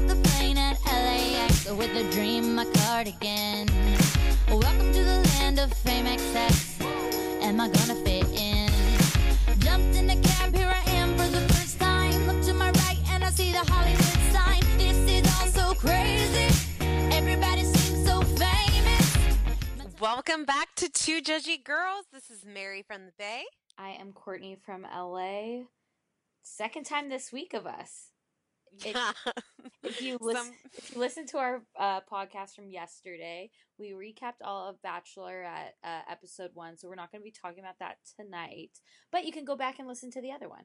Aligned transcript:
I 0.00 0.02
the 0.06 0.28
plane 0.28 0.56
at 0.56 0.78
LAX 0.86 1.70
with 1.70 1.94
a 1.94 2.10
dream, 2.10 2.54
my 2.54 2.64
cardigan. 2.64 3.68
Welcome 4.48 4.92
to 4.92 5.04
the 5.04 5.20
land 5.34 5.58
of 5.58 5.72
fame 5.72 6.06
excess. 6.06 6.80
Am 7.42 7.60
I 7.60 7.68
gonna 7.68 7.94
fit 7.96 8.26
in? 8.28 8.70
Jumped 9.58 9.96
in 9.96 10.06
the 10.06 10.16
cab, 10.22 10.54
here 10.54 10.68
I 10.68 10.90
am 10.92 11.10
for 11.18 11.26
the 11.28 11.40
first 11.52 11.78
time. 11.78 12.26
Look 12.26 12.42
to 12.44 12.54
my 12.54 12.70
right 12.70 12.98
and 13.10 13.24
I 13.24 13.30
see 13.30 13.52
the 13.52 13.58
Hollywood 13.58 14.32
sign. 14.32 14.62
This 14.78 14.96
is 14.96 15.26
all 15.36 15.48
so 15.48 15.74
crazy. 15.74 16.48
Everybody 17.12 17.64
seems 17.64 18.06
so 18.06 18.22
famous. 18.22 19.16
Welcome 20.00 20.44
back 20.44 20.74
to 20.76 20.88
Two 20.88 21.20
Judgy 21.20 21.62
Girls. 21.62 22.06
This 22.12 22.30
is 22.30 22.46
Mary 22.46 22.82
from 22.82 23.04
the 23.04 23.12
Bay. 23.18 23.42
I 23.76 23.90
am 23.90 24.12
Courtney 24.12 24.56
from 24.64 24.82
LA. 24.82 25.64
Second 26.42 26.86
time 26.86 27.10
this 27.10 27.32
week 27.32 27.52
of 27.52 27.66
us. 27.66 28.09
If- 28.84 28.96
If 29.82 30.02
you 30.02 30.18
listen, 30.20 30.44
Some- 30.44 30.54
if 30.76 30.92
you 30.94 31.00
listen 31.00 31.26
to 31.28 31.38
our 31.38 31.62
uh, 31.78 32.00
podcast 32.10 32.54
from 32.54 32.70
yesterday, 32.70 33.50
we 33.78 33.90
recapped 33.92 34.42
all 34.44 34.68
of 34.68 34.80
Bachelor 34.82 35.42
at 35.42 35.74
uh, 35.82 36.02
episode 36.10 36.50
one, 36.54 36.76
so 36.76 36.88
we're 36.88 36.94
not 36.94 37.10
going 37.10 37.20
to 37.22 37.24
be 37.24 37.30
talking 37.32 37.60
about 37.60 37.78
that 37.80 37.96
tonight. 38.18 38.70
But 39.10 39.24
you 39.24 39.32
can 39.32 39.44
go 39.44 39.56
back 39.56 39.78
and 39.78 39.88
listen 39.88 40.10
to 40.12 40.20
the 40.20 40.32
other 40.32 40.48
one. 40.48 40.64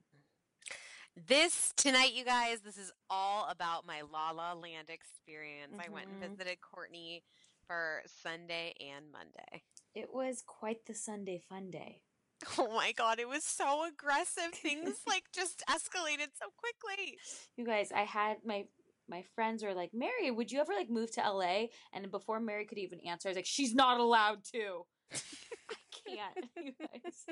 This 1.27 1.73
tonight, 1.77 2.13
you 2.13 2.25
guys, 2.25 2.59
this 2.59 2.77
is 2.77 2.91
all 3.09 3.47
about 3.49 3.85
my 3.87 4.01
La 4.01 4.31
La 4.31 4.51
Land 4.53 4.89
experience. 4.89 5.73
I 5.79 5.89
went 5.89 6.07
and 6.09 6.21
Mhm. 6.21 6.29
visited 6.37 6.59
Courtney 6.61 7.23
for 7.67 8.03
Sunday 8.05 8.73
and 8.81 9.11
Monday. 9.11 9.63
It 9.93 10.13
was 10.13 10.43
quite 10.45 10.85
the 10.85 10.93
Sunday 10.93 11.39
fun 11.39 11.71
day. 11.71 12.01
Oh 12.57 12.73
my 12.73 12.91
god, 12.91 13.19
it 13.19 13.27
was 13.27 13.43
so 13.43 13.85
aggressive. 13.87 14.51
Things 14.53 15.01
like 15.07 15.23
just 15.33 15.63
escalated 15.69 16.29
so 16.39 16.47
quickly. 16.57 17.17
You 17.57 17.65
guys, 17.65 17.91
I 17.91 18.01
had 18.01 18.37
my 18.45 18.65
my 19.09 19.23
friends 19.35 19.63
were 19.63 19.73
like, 19.73 19.91
"Mary, 19.93 20.31
would 20.31 20.51
you 20.51 20.59
ever 20.59 20.73
like 20.73 20.89
move 20.89 21.11
to 21.11 21.21
LA?" 21.21 21.67
And 21.93 22.09
before 22.11 22.39
Mary 22.39 22.65
could 22.65 22.77
even 22.77 22.99
answer, 23.01 23.29
I 23.29 23.31
was 23.31 23.35
like, 23.37 23.45
"She's 23.45 23.73
not 23.73 23.99
allowed 23.99 24.43
to." 24.53 24.85
I 25.13 25.75
can't. 26.07 26.45
You 26.55 26.73
guys, 26.79 27.25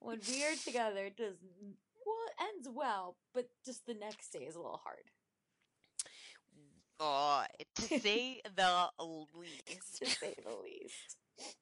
when 0.00 0.20
we 0.28 0.44
are 0.44 0.56
together, 0.64 1.06
it 1.06 1.16
does 1.16 1.36
well. 1.40 2.16
It 2.28 2.54
ends 2.56 2.68
well, 2.72 3.16
but 3.34 3.48
just 3.64 3.86
the 3.86 3.94
next 3.94 4.30
day 4.32 4.40
is 4.40 4.54
a 4.56 4.60
little 4.60 4.80
hard. 4.82 5.04
Oh, 7.02 7.44
to 7.76 7.82
say 8.00 8.42
the 8.54 8.88
least. 9.34 9.98
to 9.98 10.06
say 10.06 10.34
the 10.44 10.54
least. 10.62 11.16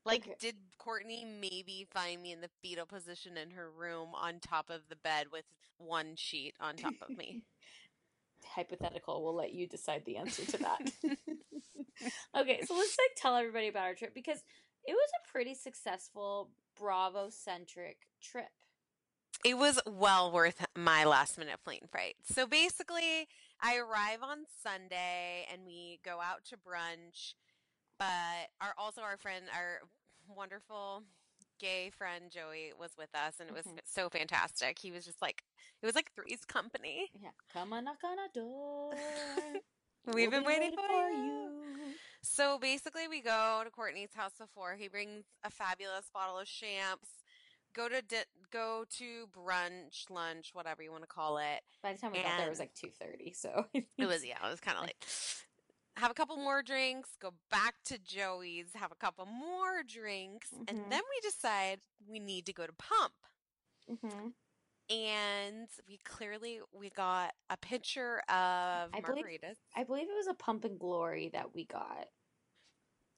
Like, 0.04 0.22
Okay. 0.22 0.36
did 0.40 0.56
Courtney 0.78 1.24
maybe 1.24 1.86
find 1.92 2.22
me 2.22 2.32
in 2.32 2.40
the 2.40 2.50
fetal 2.62 2.86
position 2.86 3.36
in 3.36 3.50
her 3.52 3.70
room 3.70 4.10
on 4.14 4.40
top 4.40 4.70
of 4.70 4.88
the 4.88 4.96
bed 4.96 5.26
with 5.32 5.44
one 5.78 6.16
sheet 6.16 6.54
on 6.60 6.76
top 6.76 6.94
of 7.02 7.16
me? 7.16 7.42
Hypothetical. 8.54 9.22
We'll 9.22 9.34
let 9.34 9.52
you 9.52 9.66
decide 9.66 10.04
the 10.04 10.16
answer 10.16 10.44
to 10.44 10.58
that. 10.58 10.80
okay, 12.36 12.60
so 12.64 12.74
let's 12.74 12.96
like 12.98 13.16
tell 13.16 13.36
everybody 13.36 13.68
about 13.68 13.84
our 13.84 13.94
trip 13.94 14.14
because 14.14 14.38
it 14.84 14.92
was 14.92 15.10
a 15.22 15.28
pretty 15.30 15.54
successful 15.54 16.50
Bravo 16.78 17.28
centric 17.30 17.98
trip. 18.22 18.48
It 19.44 19.56
was 19.56 19.78
well 19.86 20.32
worth 20.32 20.64
my 20.76 21.04
last 21.04 21.38
minute 21.38 21.58
plane 21.62 21.86
fright. 21.90 22.16
So 22.24 22.46
basically, 22.46 23.28
I 23.60 23.76
arrive 23.76 24.22
on 24.22 24.38
Sunday 24.62 25.46
and 25.52 25.62
we 25.66 26.00
go 26.04 26.18
out 26.20 26.44
to 26.46 26.56
brunch. 26.56 27.34
But 27.98 28.50
our 28.60 28.74
also 28.78 29.00
our 29.02 29.16
friend, 29.16 29.44
our 29.54 29.80
wonderful 30.28 31.02
gay 31.58 31.90
friend 31.90 32.30
Joey 32.30 32.72
was 32.78 32.92
with 32.96 33.12
us, 33.14 33.40
and 33.40 33.48
it 33.48 33.54
was 33.54 33.66
Mhm. 33.66 33.80
so 33.84 34.08
fantastic. 34.08 34.78
He 34.78 34.90
was 34.90 35.04
just 35.04 35.20
like 35.20 35.44
it 35.82 35.86
was 35.86 35.94
like 35.94 36.12
Three's 36.12 36.44
Company. 36.44 37.10
Yeah, 37.20 37.30
come 37.52 37.72
on, 37.72 37.84
knock 37.84 38.02
on 38.04 38.18
our 38.18 38.28
door. 38.28 38.90
We've 40.06 40.30
We'll 40.30 40.30
been 40.30 40.42
be 40.42 40.46
waiting 40.46 40.76
for 40.76 41.10
you. 41.10 41.24
you. 41.24 41.94
So 42.22 42.58
basically, 42.58 43.08
we 43.08 43.20
go 43.20 43.62
to 43.64 43.70
Courtney's 43.70 44.14
house 44.14 44.32
before 44.38 44.74
he 44.76 44.88
brings 44.88 45.24
a 45.44 45.50
fabulous 45.50 46.08
bottle 46.12 46.38
of 46.38 46.46
champs. 46.46 47.08
Go 47.74 47.88
to 47.88 48.00
di- 48.02 48.24
go 48.50 48.84
to 48.98 49.26
brunch, 49.28 50.08
lunch, 50.10 50.54
whatever 50.54 50.82
you 50.82 50.90
want 50.90 51.02
to 51.02 51.08
call 51.08 51.38
it. 51.38 51.62
By 51.82 51.92
the 51.92 51.98
time 51.98 52.12
we 52.12 52.22
got 52.22 52.38
there, 52.38 52.46
it 52.46 52.50
was 52.50 52.58
like 52.58 52.74
two 52.74 52.90
thirty. 52.90 53.32
So 53.32 53.66
It 53.98 54.06
was 54.06 54.24
yeah, 54.24 54.44
it 54.46 54.50
was 54.50 54.60
kind 54.60 54.78
of 54.78 54.84
late. 54.84 55.44
Have 55.98 56.12
a 56.12 56.14
couple 56.14 56.36
more 56.36 56.62
drinks, 56.62 57.10
go 57.20 57.34
back 57.50 57.74
to 57.86 57.98
Joey's, 57.98 58.68
have 58.76 58.92
a 58.92 58.94
couple 58.94 59.26
more 59.26 59.82
drinks, 59.82 60.52
and 60.52 60.68
Mhm. 60.68 60.90
then 60.90 61.02
we 61.10 61.20
decide 61.22 61.80
we 62.06 62.20
need 62.20 62.46
to 62.46 62.52
go 62.52 62.68
to 62.68 62.72
Pump. 62.72 63.14
Mhm. 63.88 64.32
And 64.90 65.68
we 65.88 65.98
clearly 65.98 66.60
we 66.72 66.90
got 66.90 67.34
a 67.50 67.56
picture 67.56 68.20
of 68.28 68.94
I 68.94 69.00
believe- 69.04 69.24
margaritas. 69.24 69.58
I 69.74 69.82
believe 69.82 70.08
it 70.08 70.14
was 70.14 70.28
a 70.28 70.34
pump 70.34 70.64
and 70.64 70.78
glory 70.78 71.30
that 71.30 71.52
we 71.52 71.64
got. 71.64 72.08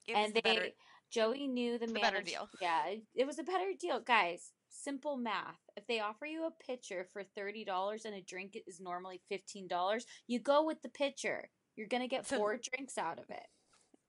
And 0.09 0.33
they 0.35 0.41
better. 0.41 0.71
Joey 1.11 1.47
knew 1.49 1.76
the 1.79 1.85
a 1.85 1.93
better 1.93 2.23
deal. 2.23 2.49
Yeah, 2.62 2.87
it, 2.87 3.06
it 3.15 3.26
was 3.26 3.38
a 3.38 3.44
better 3.44 3.75
deal, 3.75 4.00
guys. 4.00 4.55
Simple 4.71 5.17
math. 5.17 5.61
If 5.76 5.87
they 5.87 6.00
offer 6.00 6.25
you 6.25 6.44
a 6.47 6.50
pitcher 6.50 7.05
for 7.05 7.23
thirty 7.25 7.65
dollars 7.65 8.05
and 8.06 8.15
a 8.15 8.23
drink 8.23 8.56
is 8.67 8.81
normally 8.81 9.19
fifteen 9.29 9.69
dollars, 9.69 10.06
you 10.26 10.38
go 10.41 10.62
with 10.65 10.81
the 10.83 10.88
pitcher. 10.88 11.50
You're 11.77 11.87
gonna 11.89 12.09
get 12.09 12.27
So- 12.27 12.37
four 12.39 12.57
drinks 12.57 12.99
out 12.99 13.19
of 13.19 13.31
it. 13.31 13.47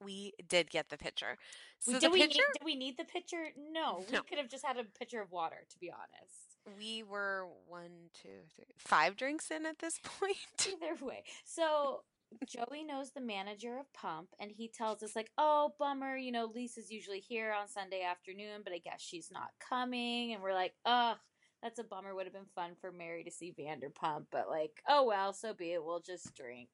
we 0.03 0.33
did 0.47 0.69
get 0.71 0.89
the 0.89 0.97
pitcher. 0.97 1.37
So 1.79 1.91
We- 1.91 1.93
the 1.95 1.99
did 2.01 2.11
we 2.11 2.19
picture 2.21 2.39
need, 2.39 2.53
did 2.59 2.63
we 2.65 2.75
need 2.75 2.97
the 2.97 3.05
pitcher? 3.05 3.51
No, 3.55 3.99
we 4.09 4.17
could 4.23 4.39
have 4.39 4.49
just 4.49 4.65
had 4.65 4.77
a 4.77 4.83
pitcher 4.83 5.21
of 5.21 5.31
water. 5.31 5.63
To 5.69 5.77
be 5.79 5.91
honest, 5.91 6.57
we 6.75 7.03
were 7.03 7.47
one, 7.67 8.09
two, 8.13 8.47
three, 8.55 8.65
five 8.79 9.15
drinks 9.15 9.51
in 9.51 9.65
at 9.67 9.77
this 9.79 9.99
point. 10.03 10.37
either 10.67 10.95
way. 11.05 11.23
So 11.45 12.03
Joey 12.47 12.83
knows 12.83 13.11
the 13.11 13.21
manager 13.21 13.77
of 13.77 13.91
Pump, 13.93 14.33
and 14.39 14.49
he 14.51 14.69
tells 14.69 15.03
us 15.03 15.15
like, 15.15 15.31
"Oh, 15.37 15.75
bummer. 15.77 16.15
You 16.17 16.31
know, 16.31 16.45
Lisa's 16.45 16.89
usually 16.89 17.19
here 17.19 17.51
on 17.51 17.67
Sunday 17.67 18.01
afternoon, 18.01 18.61
but 18.63 18.73
I 18.73 18.79
guess 18.79 19.01
she's 19.01 19.29
not 19.29 19.51
coming." 19.59 20.33
And 20.33 20.41
we're 20.41 20.53
like, 20.53 20.73
"Ugh." 20.85 21.19
That's 21.61 21.77
a 21.77 21.83
bummer. 21.83 22.15
Would 22.15 22.25
have 22.25 22.33
been 22.33 22.47
fun 22.55 22.75
for 22.75 22.91
Mary 22.91 23.23
to 23.23 23.29
see 23.29 23.51
Vanderpump, 23.53 24.25
but 24.31 24.49
like, 24.49 24.81
oh 24.87 25.03
well, 25.03 25.31
so 25.31 25.53
be 25.53 25.73
it. 25.73 25.83
We'll 25.83 25.99
just 25.99 26.33
drink. 26.33 26.69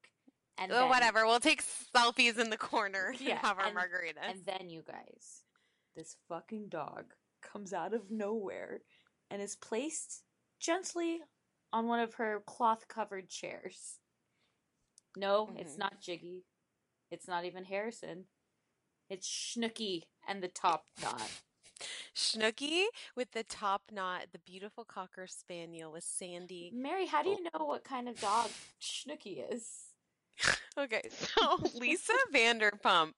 And 0.58 0.72
oh, 0.72 0.74
then- 0.80 0.88
whatever. 0.88 1.26
We'll 1.26 1.40
take 1.40 1.62
selfies 1.64 2.38
in 2.38 2.50
the 2.50 2.56
corner 2.58 3.14
Yeah, 3.18 3.32
and 3.32 3.38
have 3.40 3.58
our 3.58 3.66
and- 3.66 3.76
margaritas. 3.76 4.30
And 4.30 4.44
then 4.44 4.68
you 4.70 4.82
guys, 4.82 5.42
this 5.96 6.16
fucking 6.28 6.68
dog 6.68 7.14
comes 7.42 7.72
out 7.72 7.94
of 7.94 8.10
nowhere 8.10 8.82
and 9.30 9.40
is 9.40 9.56
placed 9.56 10.22
gently 10.60 11.20
on 11.72 11.86
one 11.86 12.00
of 12.00 12.14
her 12.14 12.40
cloth 12.46 12.88
covered 12.88 13.28
chairs. 13.28 14.00
No, 15.16 15.54
it's 15.56 15.74
Mhm. 15.74 15.78
not 15.78 16.00
Giggy. 16.00 16.44
It's 17.10 17.28
not 17.28 17.44
even 17.44 17.64
Harrison. 17.64 18.28
It's 19.08 19.26
Schnooky 19.28 20.04
and 20.26 20.42
the 20.42 20.48
top 20.48 20.86
knot. 21.00 21.42
Schnooky 22.14 22.86
with 23.14 23.30
the 23.32 23.44
top 23.44 23.90
knot, 23.92 24.32
the 24.32 24.38
beautiful 24.40 24.84
cocker 24.84 25.26
spaniel 25.26 25.92
with 25.92 26.04
Sandy. 26.04 26.70
Mary, 26.74 27.06
how 27.06 27.22
do 27.22 27.30
you 27.30 27.42
know 27.44 27.64
what 27.64 27.84
kind 27.84 28.08
of 28.08 28.20
dog 28.20 28.50
Schnooky 28.80 29.50
is? 29.52 29.87
Okay, 30.78 31.02
so 31.10 31.58
Lisa 31.74 32.12
Vanderpump 32.32 33.12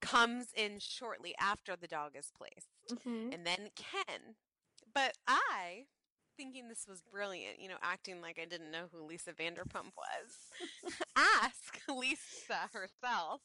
comes 0.00 0.46
in 0.56 0.78
shortly 0.78 1.34
after 1.38 1.76
the 1.76 1.86
dog 1.86 2.12
is 2.16 2.30
placed. 2.36 2.68
Mm-hmm. 2.90 3.32
And 3.32 3.46
then 3.46 3.68
Ken. 3.76 4.36
But 4.94 5.12
I, 5.28 5.84
thinking 6.38 6.68
this 6.68 6.86
was 6.88 7.02
brilliant, 7.02 7.60
you 7.60 7.68
know, 7.68 7.76
acting 7.82 8.22
like 8.22 8.38
I 8.40 8.46
didn't 8.46 8.70
know 8.70 8.86
who 8.90 9.06
Lisa 9.06 9.32
Vanderpump 9.32 9.92
was, 9.94 10.92
ask 11.16 11.80
Lisa 11.88 12.70
herself. 12.72 13.42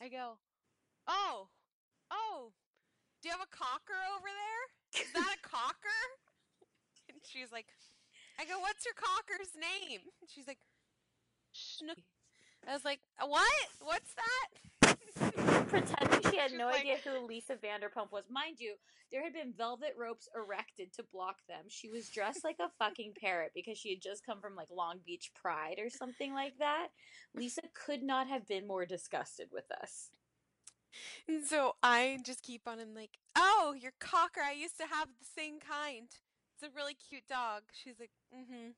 I 0.00 0.08
go, 0.08 0.38
Oh, 1.08 1.48
oh, 2.10 2.52
do 3.22 3.28
you 3.28 3.32
have 3.32 3.40
a 3.40 3.56
cocker 3.56 3.96
over 4.16 4.28
there? 4.28 5.02
Is 5.02 5.12
that 5.12 5.36
a 5.36 5.48
cocker? 5.48 6.02
And 7.08 7.18
she's 7.24 7.50
like, 7.50 7.66
I 8.38 8.44
go, 8.44 8.60
What's 8.60 8.84
your 8.84 8.94
cocker's 8.94 9.56
name? 9.56 10.00
And 10.20 10.28
she's 10.28 10.46
like, 10.46 10.60
Schnook. 11.54 12.02
I 12.68 12.72
was 12.72 12.84
like, 12.84 13.00
What? 13.18 13.68
What's 13.80 14.14
that? 14.14 14.96
Pretending 15.68 16.30
she 16.30 16.36
had 16.36 16.52
no 16.52 16.66
like- 16.66 16.80
idea 16.80 16.96
who 17.04 17.26
Lisa 17.26 17.54
Vanderpump 17.56 18.12
was. 18.12 18.24
Mind 18.30 18.56
you, 18.58 18.74
there 19.10 19.22
had 19.22 19.32
been 19.32 19.52
velvet 19.56 19.94
ropes 19.98 20.28
erected 20.34 20.92
to 20.94 21.04
block 21.12 21.36
them. 21.48 21.64
She 21.68 21.88
was 21.88 22.08
dressed 22.08 22.44
like 22.44 22.58
a 22.60 22.70
fucking 22.78 23.14
parrot 23.20 23.52
because 23.54 23.78
she 23.78 23.90
had 23.90 24.02
just 24.02 24.24
come 24.24 24.40
from 24.40 24.54
like 24.54 24.68
Long 24.70 25.00
Beach 25.04 25.32
Pride 25.34 25.78
or 25.78 25.90
something 25.90 26.34
like 26.34 26.58
that. 26.58 26.88
Lisa 27.34 27.62
could 27.74 28.02
not 28.02 28.28
have 28.28 28.46
been 28.46 28.66
more 28.66 28.86
disgusted 28.86 29.48
with 29.52 29.70
us. 29.82 30.10
And 31.26 31.44
so 31.44 31.76
I 31.82 32.18
just 32.24 32.42
keep 32.42 32.62
on 32.66 32.78
and 32.78 32.94
like, 32.94 33.18
oh, 33.36 33.74
your 33.78 33.92
cocker. 33.98 34.40
I 34.40 34.52
used 34.52 34.76
to 34.78 34.86
have 34.86 35.08
the 35.08 35.26
same 35.36 35.58
kind. 35.58 36.08
It's 36.54 36.62
a 36.62 36.76
really 36.76 36.94
cute 36.94 37.26
dog. 37.28 37.62
She's 37.72 37.98
like, 37.98 38.10
mm-hmm. 38.34 38.70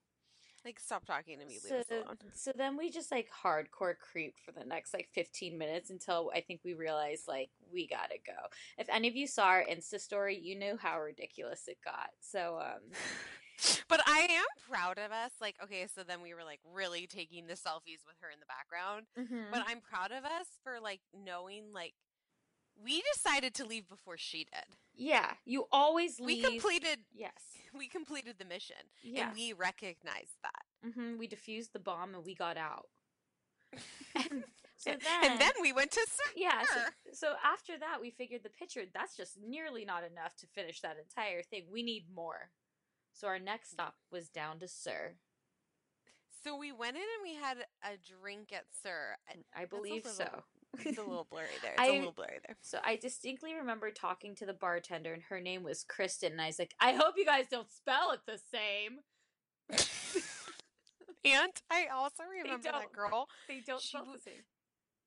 Like, 0.64 0.80
stop 0.80 1.04
talking 1.04 1.38
to 1.38 1.44
me. 1.46 1.58
Leave 1.62 1.72
us 1.80 1.86
So, 1.88 1.96
alone. 2.02 2.16
so 2.32 2.52
then 2.56 2.76
we 2.76 2.90
just 2.90 3.10
like 3.10 3.28
hardcore 3.30 3.94
creep 3.98 4.34
for 4.44 4.52
the 4.52 4.64
next 4.64 4.94
like 4.94 5.08
15 5.12 5.56
minutes 5.58 5.90
until 5.90 6.30
I 6.34 6.40
think 6.40 6.60
we 6.64 6.74
realized 6.74 7.28
like 7.28 7.50
we 7.72 7.86
gotta 7.86 8.16
go. 8.26 8.48
If 8.78 8.88
any 8.88 9.08
of 9.08 9.16
you 9.16 9.26
saw 9.26 9.44
our 9.46 9.64
Insta 9.64 10.00
story, 10.00 10.38
you 10.38 10.56
knew 10.58 10.76
how 10.80 11.00
ridiculous 11.00 11.68
it 11.68 11.78
got. 11.84 12.10
So 12.20 12.58
um 12.60 12.80
But 13.88 14.00
I 14.06 14.26
am 14.30 14.44
proud 14.68 14.98
of 14.98 15.12
us. 15.12 15.30
Like, 15.40 15.54
okay, 15.62 15.86
so 15.94 16.02
then 16.02 16.20
we 16.22 16.34
were 16.34 16.42
like 16.44 16.58
really 16.74 17.06
taking 17.06 17.46
the 17.46 17.54
selfies 17.54 18.02
with 18.04 18.16
her 18.20 18.28
in 18.30 18.40
the 18.40 18.46
background. 18.46 19.06
Mm-hmm. 19.18 19.50
But 19.52 19.62
I'm 19.68 19.80
proud 19.80 20.10
of 20.10 20.24
us 20.24 20.46
for 20.64 20.80
like 20.80 21.00
knowing 21.14 21.72
like 21.72 21.94
we 22.82 23.02
decided 23.14 23.54
to 23.54 23.64
leave 23.64 23.88
before 23.88 24.16
she 24.16 24.44
did. 24.44 24.76
yeah, 24.96 25.32
you 25.44 25.66
always 25.72 26.20
We 26.20 26.40
completed 26.42 27.00
Yes. 27.14 27.32
we 27.76 27.88
completed 27.88 28.36
the 28.38 28.44
mission. 28.44 28.76
Yeah. 29.02 29.28
And 29.28 29.36
we 29.36 29.52
recognized 29.52 30.36
that. 30.42 30.92
hmm 30.92 31.18
We 31.18 31.28
defused 31.28 31.72
the 31.72 31.78
bomb 31.80 32.14
and 32.14 32.24
we 32.24 32.34
got 32.34 32.56
out. 32.56 32.86
And 34.16 34.44
so 34.76 34.90
then, 34.90 35.30
and 35.32 35.40
then 35.40 35.52
we 35.62 35.72
went 35.72 35.90
to 35.92 36.00
SUR. 36.08 36.32
yeah. 36.36 36.62
So, 36.66 36.80
so 37.12 37.34
after 37.44 37.78
that, 37.78 37.98
we 38.00 38.10
figured 38.10 38.42
the 38.42 38.50
picture. 38.50 38.82
That's 38.92 39.16
just 39.16 39.38
nearly 39.42 39.84
not 39.84 40.02
enough 40.04 40.36
to 40.36 40.46
finish 40.46 40.80
that 40.82 40.96
entire 40.98 41.42
thing. 41.42 41.64
We 41.72 41.82
need 41.82 42.04
more. 42.14 42.50
So 43.12 43.26
our 43.28 43.38
next 43.38 43.70
stop 43.70 43.94
was 44.12 44.28
down 44.28 44.58
to 44.60 44.68
SUR. 44.68 45.14
So 46.42 46.56
we 46.56 46.70
went 46.72 46.96
in 46.96 47.02
and 47.02 47.22
we 47.22 47.34
had 47.34 47.58
a 47.82 47.96
drink 48.20 48.52
at 48.52 48.64
SUR. 48.82 49.16
and 49.32 49.44
I 49.56 49.64
believe 49.64 50.04
so. 50.04 50.42
It's 50.84 50.98
a 50.98 51.02
little 51.02 51.26
blurry 51.30 51.46
there. 51.62 51.72
It's 51.72 51.80
I- 51.80 51.86
a 51.86 51.92
little 51.98 52.12
blurry 52.12 52.38
there. 52.46 52.56
So 52.62 52.78
I 52.84 52.96
distinctly 52.96 53.54
remember 53.54 53.90
talking 53.90 54.34
to 54.36 54.46
the 54.46 54.52
bartender, 54.52 55.12
and 55.12 55.22
her 55.24 55.40
name 55.40 55.62
was 55.62 55.84
Kristen. 55.84 56.32
And 56.32 56.40
I 56.40 56.46
was 56.46 56.58
like, 56.58 56.74
I 56.80 56.92
hope 56.92 57.14
you 57.16 57.24
guys 57.24 57.46
don't 57.50 57.70
spell 57.72 58.12
it 58.12 58.20
the 58.26 58.38
same. 58.50 59.00
And 61.26 61.52
I 61.70 61.86
also 61.94 62.22
remember 62.42 62.62
that 62.70 62.92
girl. 62.92 63.28
They 63.48 63.60
don't 63.66 63.80
She 63.80 63.88
spell 63.88 64.02
it 64.02 64.06
w- 64.06 64.18
the 64.22 64.30
same. 64.30 64.42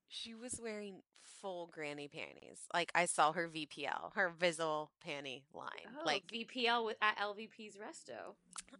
She 0.07 0.33
was 0.33 0.59
wearing 0.61 1.01
full 1.41 1.67
granny 1.71 2.07
panties. 2.07 2.61
Like 2.73 2.91
I 2.95 3.05
saw 3.05 3.33
her 3.33 3.47
VPL, 3.47 4.15
her 4.15 4.33
Vizzle 4.35 4.89
panty 5.05 5.43
line. 5.53 5.69
Oh, 5.95 6.03
like 6.05 6.23
VPL 6.25 6.85
with 6.85 6.97
at 7.03 7.19
LVP's 7.19 7.75
Resto. 7.75 8.33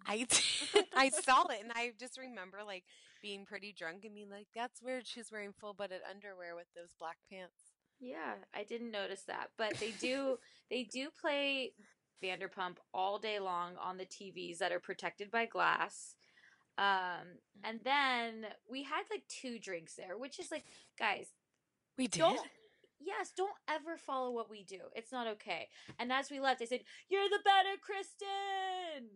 I 0.08 0.18
did. 0.74 0.86
I 0.96 1.10
saw 1.10 1.44
it, 1.50 1.60
and 1.62 1.72
I 1.76 1.92
just 2.00 2.18
remember 2.18 2.60
like 2.66 2.86
being 3.22 3.46
pretty 3.46 3.74
drunk 3.78 4.06
and 4.06 4.14
being 4.16 4.30
like, 4.30 4.48
"That's 4.56 4.82
weird." 4.82 5.08
She's 5.08 5.32
wearing 5.32 5.54
full 5.54 5.74
butted 5.74 6.02
underwear 6.10 6.56
with 6.56 6.68
those 6.76 6.94
black 7.00 7.18
pants. 7.30 7.72
Yeah, 8.00 8.36
I 8.54 8.64
didn't 8.64 8.92
notice 8.92 9.24
that, 9.28 9.50
but 9.58 9.76
they 9.76 9.92
do 9.92 10.38
they 10.70 10.84
do 10.84 11.10
play 11.20 11.74
Vanderpump 12.24 12.78
all 12.94 13.20
day 13.20 13.40
long 13.40 13.74
on 13.78 13.98
the 13.98 14.06
TVs 14.06 14.58
that 14.60 14.72
are 14.72 14.80
protected 14.80 15.32
by 15.32 15.46
glass. 15.46 16.16
Um, 16.78 17.40
and 17.64 17.80
then 17.84 18.46
we 18.70 18.84
had 18.84 19.04
like 19.10 19.24
two 19.28 19.58
drinks 19.60 19.96
there, 19.96 20.16
which 20.18 20.40
is 20.40 20.52
like, 20.52 20.66
guys, 21.00 21.28
We 21.98 22.08
did. 22.08 22.20
don't 22.20 22.40
yes, 23.00 23.32
don't 23.36 23.50
ever 23.68 23.98
follow 23.98 24.32
what 24.32 24.50
we 24.50 24.64
do. 24.64 24.80
It's 24.96 25.12
not 25.12 25.28
okay. 25.28 25.70
And 26.00 26.12
as 26.12 26.30
we 26.30 26.40
left, 26.40 26.62
I 26.62 26.66
said, 26.66 26.82
"You're 27.10 27.30
the 27.30 27.40
better 27.44 27.78
Kristen." 27.82 29.10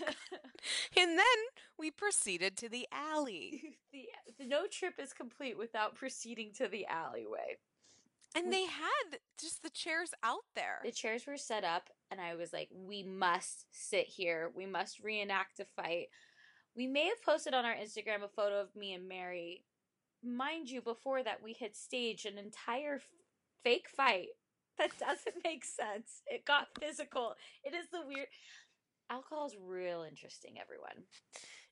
and 0.96 1.18
then 1.18 1.38
we 1.78 1.90
proceeded 1.90 2.56
to 2.58 2.68
the 2.68 2.86
alley, 2.92 3.76
the, 3.92 4.08
the 4.38 4.46
no 4.46 4.66
trip 4.66 4.94
is 4.98 5.12
complete 5.12 5.58
without 5.58 5.94
proceeding 5.94 6.50
to 6.58 6.68
the 6.68 6.86
alleyway. 6.86 7.56
and 8.36 8.52
they 8.52 8.64
had 8.64 9.18
just 9.40 9.62
the 9.62 9.70
chairs 9.70 10.10
out 10.22 10.44
there. 10.54 10.80
The 10.84 10.92
chairs 10.92 11.26
were 11.26 11.36
set 11.36 11.64
up, 11.64 11.90
and 12.10 12.20
I 12.20 12.34
was 12.34 12.52
like, 12.52 12.68
we 12.72 13.02
must 13.02 13.66
sit 13.72 14.06
here. 14.06 14.50
We 14.54 14.66
must 14.66 15.00
reenact 15.02 15.60
a 15.60 15.64
fight. 15.64 16.08
We 16.76 16.86
may 16.86 17.06
have 17.06 17.22
posted 17.22 17.54
on 17.54 17.64
our 17.64 17.74
Instagram 17.74 18.22
a 18.24 18.28
photo 18.28 18.60
of 18.60 18.74
me 18.76 18.94
and 18.94 19.08
Mary. 19.08 19.64
Mind 20.22 20.68
you, 20.70 20.80
before 20.80 21.22
that, 21.22 21.42
we 21.42 21.54
had 21.60 21.76
staged 21.76 22.26
an 22.26 22.38
entire 22.38 22.96
f- 22.96 23.02
fake 23.64 23.88
fight. 23.88 24.28
That 24.78 24.90
doesn't 24.98 25.42
make 25.44 25.64
sense. 25.64 26.22
It 26.26 26.44
got 26.44 26.68
physical. 26.80 27.34
It 27.64 27.74
is 27.74 27.86
the 27.92 28.02
weird. 28.06 28.28
Alcohol 29.10 29.46
is 29.46 29.56
real 29.60 30.02
interesting, 30.08 30.54
everyone. 30.60 31.04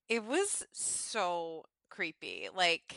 It 0.09 0.25
was 0.25 0.65
so 0.73 1.65
creepy. 1.91 2.49
Like 2.55 2.97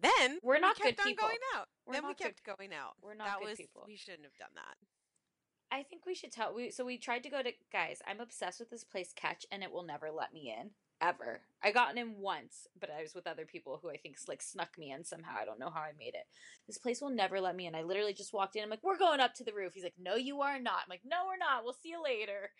then 0.00 0.38
We're 0.42 0.58
not 0.60 0.76
we 0.78 0.84
kept 0.84 0.96
good 0.98 1.02
on 1.02 1.08
people. 1.08 1.28
going 1.28 1.38
out. 1.56 1.68
We're 1.86 1.92
then 1.94 2.02
we 2.06 2.14
good- 2.14 2.18
kept 2.24 2.44
going 2.44 2.72
out. 2.72 2.94
we're 3.02 3.14
not 3.14 3.26
that 3.26 3.38
good 3.40 3.48
was, 3.50 3.58
people. 3.58 3.84
We 3.86 3.96
shouldn't 3.96 4.24
have 4.24 4.36
done 4.38 4.54
that. 4.54 4.76
I 5.76 5.82
think 5.82 6.06
we 6.06 6.14
should 6.14 6.30
tell. 6.32 6.54
We 6.54 6.70
so 6.70 6.84
we 6.84 6.98
tried 6.98 7.22
to 7.24 7.30
go 7.30 7.42
to 7.42 7.52
guys. 7.72 8.00
I'm 8.06 8.20
obsessed 8.20 8.60
with 8.60 8.70
this 8.70 8.84
place, 8.84 9.12
Catch, 9.14 9.44
and 9.50 9.62
it 9.62 9.72
will 9.72 9.82
never 9.82 10.10
let 10.10 10.32
me 10.32 10.54
in 10.58 10.70
ever. 11.04 11.42
I 11.62 11.70
gotten 11.70 11.98
in 11.98 12.18
once, 12.18 12.66
but 12.78 12.90
I 12.90 13.02
was 13.02 13.14
with 13.14 13.26
other 13.26 13.44
people 13.44 13.78
who 13.80 13.90
I 13.90 13.96
think 13.96 14.16
like 14.28 14.42
snuck 14.42 14.78
me 14.78 14.90
in 14.90 15.04
somehow. 15.04 15.36
I 15.40 15.44
don't 15.44 15.58
know 15.58 15.70
how 15.70 15.80
I 15.80 15.92
made 15.98 16.14
it. 16.14 16.26
This 16.66 16.78
place 16.78 17.00
will 17.00 17.10
never 17.10 17.40
let 17.40 17.56
me 17.56 17.66
in. 17.66 17.74
I 17.74 17.82
literally 17.82 18.14
just 18.14 18.32
walked 18.32 18.56
in. 18.56 18.62
I'm 18.62 18.70
like, 18.70 18.82
we're 18.82 18.98
going 18.98 19.20
up 19.20 19.34
to 19.34 19.44
the 19.44 19.52
roof. 19.52 19.74
He's 19.74 19.84
like, 19.84 19.94
no, 19.98 20.14
you 20.14 20.40
are 20.40 20.58
not. 20.58 20.82
I'm 20.84 20.90
like, 20.90 21.02
no, 21.04 21.16
we're 21.26 21.36
not. 21.36 21.64
We'll 21.64 21.76
see 21.82 21.90
you 21.90 22.02
later. 22.02 22.50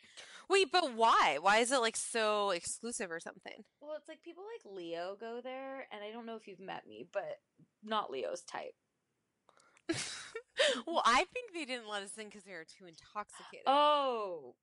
Wait, 0.49 0.69
but 0.71 0.95
why? 0.95 1.39
Why 1.41 1.59
is 1.59 1.73
it 1.73 1.79
like 1.79 1.97
so 1.97 2.51
exclusive 2.51 3.11
or 3.11 3.21
something? 3.21 3.65
Well, 3.81 3.97
it's 3.99 4.09
like 4.09 4.23
people 4.23 4.45
like 4.45 4.75
Leo 4.77 5.17
go 5.19 5.41
there, 5.43 5.87
and 5.91 6.03
I 6.03 6.13
don't 6.13 6.27
know 6.27 6.37
if 6.37 6.47
you've 6.47 6.61
met 6.61 6.87
me, 6.87 7.07
but 7.13 7.39
not 7.83 8.11
Leo's 8.11 8.43
type. 8.43 8.75
well, 10.87 11.03
I 11.05 11.25
think 11.33 11.53
they 11.53 11.65
didn't 11.65 11.89
let 11.89 12.03
us 12.03 12.17
in 12.19 12.27
because 12.27 12.45
they 12.45 12.53
were 12.53 12.65
too 12.65 12.87
intoxicated. 12.87 13.65
Oh, 13.67 14.55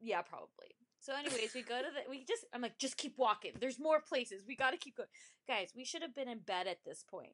yeah, 0.00 0.22
probably. 0.22 0.74
So, 1.02 1.12
anyways, 1.14 1.52
we 1.54 1.62
go 1.62 1.78
to 1.78 1.88
the. 1.88 2.08
We 2.08 2.24
just. 2.24 2.46
I'm 2.54 2.62
like, 2.62 2.78
just 2.78 2.96
keep 2.96 3.18
walking. 3.18 3.52
There's 3.60 3.78
more 3.78 4.00
places. 4.00 4.44
We 4.46 4.54
got 4.54 4.70
to 4.70 4.76
keep 4.76 4.96
going, 4.96 5.08
guys. 5.48 5.70
We 5.76 5.84
should 5.84 6.02
have 6.02 6.14
been 6.14 6.28
in 6.28 6.38
bed 6.38 6.68
at 6.68 6.78
this 6.86 7.04
point. 7.08 7.32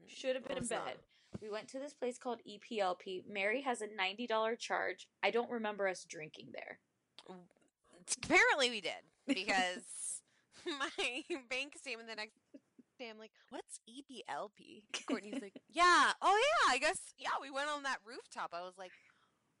Hmm. 0.00 0.06
Should 0.08 0.36
have 0.36 0.46
been 0.46 0.56
in 0.56 0.62
was 0.62 0.70
not. 0.70 0.86
bed. 0.86 0.96
We 1.42 1.50
went 1.50 1.68
to 1.68 1.80
this 1.80 1.92
place 1.92 2.16
called 2.18 2.40
EPLP. 2.48 3.24
Mary 3.28 3.62
has 3.62 3.82
a 3.82 3.88
$90 3.88 4.58
charge. 4.58 5.08
I 5.22 5.32
don't 5.32 5.50
remember 5.50 5.88
us 5.88 6.04
drinking 6.08 6.52
there. 6.54 6.78
Apparently 8.22 8.70
we 8.70 8.80
did 8.80 8.92
because 9.26 10.22
my 10.66 11.22
bank 11.50 11.76
statement 11.76 12.08
the 12.08 12.16
next 12.16 12.38
day 12.98 13.08
I'm 13.10 13.18
like, 13.18 13.32
"What's 13.50 13.80
EPLP?" 13.88 14.84
Courtney's 15.08 15.42
like, 15.42 15.60
"Yeah, 15.70 16.12
oh 16.22 16.40
yeah, 16.40 16.72
I 16.72 16.78
guess 16.78 17.00
yeah, 17.18 17.30
we 17.40 17.50
went 17.50 17.68
on 17.68 17.82
that 17.84 17.98
rooftop." 18.04 18.50
I 18.52 18.60
was 18.62 18.74
like, 18.78 18.92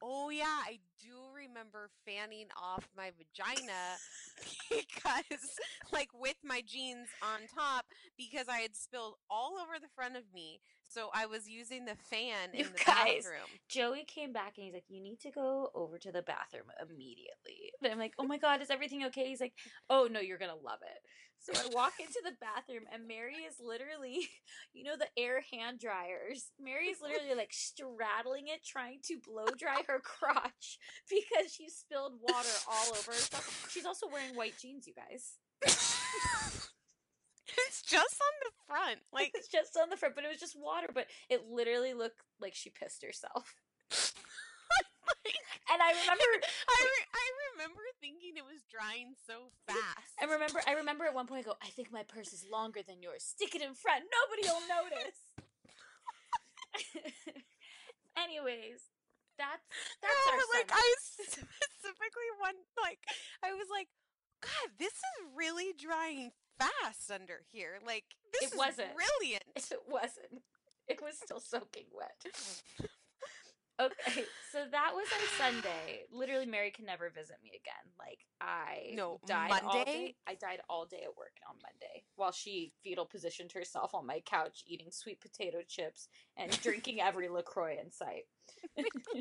"Oh 0.06 0.28
yeah, 0.28 0.60
I 0.66 0.80
do 1.00 1.16
remember 1.34 1.88
fanning 2.04 2.48
off 2.62 2.86
my 2.94 3.10
vagina 3.16 3.96
because 4.68 5.56
like 5.92 6.10
with 6.12 6.36
my 6.44 6.62
jeans 6.66 7.08
on 7.22 7.40
top 7.54 7.86
because 8.18 8.46
I 8.46 8.58
had 8.58 8.76
spilled 8.76 9.14
all 9.30 9.56
over 9.56 9.78
the 9.80 9.88
front 9.96 10.16
of 10.16 10.24
me. 10.34 10.60
So 10.94 11.08
I 11.12 11.26
was 11.26 11.48
using 11.48 11.86
the 11.86 11.96
fan 11.96 12.50
You 12.52 12.66
in 12.66 12.72
the 12.72 12.78
guys, 12.84 13.24
bathroom. 13.24 13.50
Joey 13.68 14.04
came 14.04 14.32
back 14.32 14.52
and 14.56 14.64
he's 14.64 14.74
like, 14.74 14.84
You 14.88 15.02
need 15.02 15.18
to 15.20 15.32
go 15.32 15.70
over 15.74 15.98
to 15.98 16.12
the 16.12 16.22
bathroom 16.22 16.70
immediately. 16.80 17.72
And 17.82 17.92
I'm 17.92 17.98
like, 17.98 18.14
Oh 18.16 18.24
my 18.24 18.38
God, 18.38 18.62
is 18.62 18.70
everything 18.70 19.04
okay? 19.06 19.26
He's 19.26 19.40
like, 19.40 19.54
Oh 19.90 20.08
no, 20.08 20.20
you're 20.20 20.38
going 20.38 20.52
to 20.56 20.64
love 20.64 20.78
it. 20.82 21.02
So 21.40 21.52
I 21.52 21.74
walk 21.74 21.94
into 21.98 22.20
the 22.24 22.36
bathroom 22.40 22.84
and 22.92 23.08
Mary 23.08 23.34
is 23.34 23.56
literally, 23.60 24.28
you 24.72 24.84
know, 24.84 24.96
the 24.96 25.08
air 25.20 25.42
hand 25.52 25.80
dryers. 25.80 26.52
Mary 26.60 26.86
is 26.86 26.98
literally 27.02 27.34
like 27.36 27.52
straddling 27.52 28.46
it, 28.46 28.64
trying 28.64 29.00
to 29.08 29.18
blow 29.18 29.46
dry 29.58 29.82
her 29.88 29.98
crotch 29.98 30.78
because 31.10 31.52
she 31.52 31.68
spilled 31.68 32.20
water 32.22 32.54
all 32.70 32.94
over 32.96 33.10
herself. 33.10 33.68
She's 33.68 33.84
also 33.84 34.06
wearing 34.06 34.36
white 34.36 34.54
jeans, 34.60 34.86
you 34.86 34.94
guys. 34.94 35.38
it's 37.74 37.90
just 37.90 38.14
on 38.22 38.34
the 38.46 38.52
front. 38.66 39.00
Like 39.12 39.32
It's 39.34 39.48
just 39.48 39.76
on 39.76 39.90
the 39.90 39.96
front, 39.96 40.14
but 40.14 40.24
it 40.24 40.30
was 40.30 40.38
just 40.38 40.54
water, 40.58 40.88
but 40.92 41.06
it 41.28 41.50
literally 41.50 41.94
looked 41.94 42.22
like 42.40 42.54
she 42.54 42.70
pissed 42.70 43.02
herself. 43.02 43.54
And 45.72 45.80
I 45.80 45.90
remember 46.04 46.28
I, 46.44 46.80
re- 46.84 47.10
I 47.12 47.26
remember 47.56 47.80
thinking 48.00 48.36
it 48.36 48.44
was 48.44 48.60
drying 48.68 49.16
so 49.26 49.48
fast. 49.66 50.12
I 50.20 50.28
remember 50.28 50.60
I 50.68 50.76
remember 50.76 51.04
at 51.08 51.16
one 51.16 51.26
point 51.26 51.44
I 51.44 51.48
go, 51.48 51.56
I 51.64 51.72
think 51.72 51.90
my 51.90 52.04
purse 52.04 52.32
is 52.32 52.44
longer 52.44 52.80
than 52.84 53.00
yours. 53.00 53.24
Stick 53.24 53.56
it 53.56 53.62
in 53.64 53.72
front. 53.72 54.04
Nobody 54.04 54.44
will 54.44 54.64
notice. 54.68 55.18
Anyways, 58.16 58.92
that's 59.40 59.64
that's 60.04 60.24
no, 60.28 60.36
our 60.36 60.44
like 60.52 60.68
Sunday. 60.68 60.84
I 60.84 60.94
specifically 61.00 62.30
one 62.38 62.60
like 62.80 63.00
I 63.42 63.56
was 63.56 63.68
like, 63.72 63.88
God, 64.44 64.68
this 64.78 64.92
is 64.92 65.32
really 65.34 65.72
drying 65.74 66.30
fast 66.58 67.10
under 67.10 67.40
here. 67.50 67.78
Like 67.86 68.04
this 68.40 68.52
It 68.52 68.58
wasn't. 68.58 68.88
brilliant. 69.20 69.44
it 69.56 69.80
wasn't. 69.88 70.42
It 70.88 71.00
was 71.02 71.16
still 71.22 71.40
soaking 71.40 71.86
wet. 71.92 72.24
Okay, 73.80 74.22
so 74.52 74.66
that 74.70 74.92
was 74.94 75.08
our 75.12 75.46
Sunday. 75.50 76.04
Literally, 76.12 76.46
Mary 76.46 76.70
can 76.70 76.84
never 76.84 77.10
visit 77.10 77.38
me 77.42 77.50
again. 77.50 77.90
Like 77.98 78.20
I 78.40 78.92
No, 78.94 79.18
died 79.26 79.50
all 79.64 79.74
Monday? 79.74 79.84
day. 79.84 80.16
I 80.28 80.34
died 80.36 80.60
all 80.68 80.86
day 80.86 81.00
at 81.02 81.16
work 81.16 81.32
on 81.50 81.56
Monday 81.60 82.04
while 82.14 82.30
she 82.30 82.72
fetal 82.84 83.04
positioned 83.04 83.50
herself 83.50 83.92
on 83.92 84.06
my 84.06 84.20
couch, 84.24 84.62
eating 84.68 84.92
sweet 84.92 85.20
potato 85.20 85.58
chips 85.66 86.06
and 86.36 86.52
drinking 86.62 87.00
every 87.00 87.28
Lacroix 87.28 87.76
in 87.84 87.90
sight. 87.90 88.26
Oh 89.16 89.20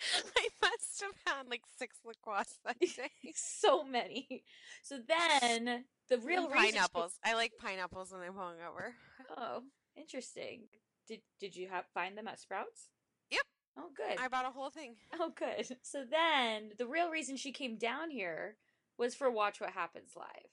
I 0.36 0.48
must 0.62 1.02
have 1.02 1.12
had 1.36 1.48
like 1.50 1.62
six 1.78 1.96
liqueurs 2.04 2.58
that 2.64 2.78
day. 2.80 3.10
so 3.34 3.84
many. 3.84 4.44
So 4.82 4.98
then 5.06 5.84
the 6.08 6.18
real 6.18 6.44
And 6.44 6.52
reason 6.52 6.70
pineapples. 6.72 7.18
I 7.24 7.34
like 7.34 7.52
pineapples 7.60 8.12
when 8.12 8.22
I'm 8.22 8.34
hungover. 8.34 8.92
Oh, 9.36 9.60
interesting. 9.96 10.62
Did 11.06 11.20
did 11.40 11.54
you 11.56 11.68
have 11.68 11.84
find 11.92 12.16
them 12.16 12.28
at 12.28 12.38
Sprouts? 12.40 12.88
Yep. 13.30 13.40
Oh, 13.78 13.90
good. 13.96 14.18
I 14.20 14.28
bought 14.28 14.46
a 14.46 14.50
whole 14.50 14.70
thing. 14.70 14.94
Oh, 15.20 15.32
good. 15.36 15.76
So 15.82 16.04
then 16.08 16.70
the 16.78 16.86
real 16.86 17.10
reason 17.10 17.36
she 17.36 17.52
came 17.52 17.76
down 17.76 18.10
here 18.10 18.56
was 18.96 19.14
for 19.14 19.30
Watch 19.30 19.60
What 19.60 19.70
Happens 19.70 20.12
Live. 20.16 20.50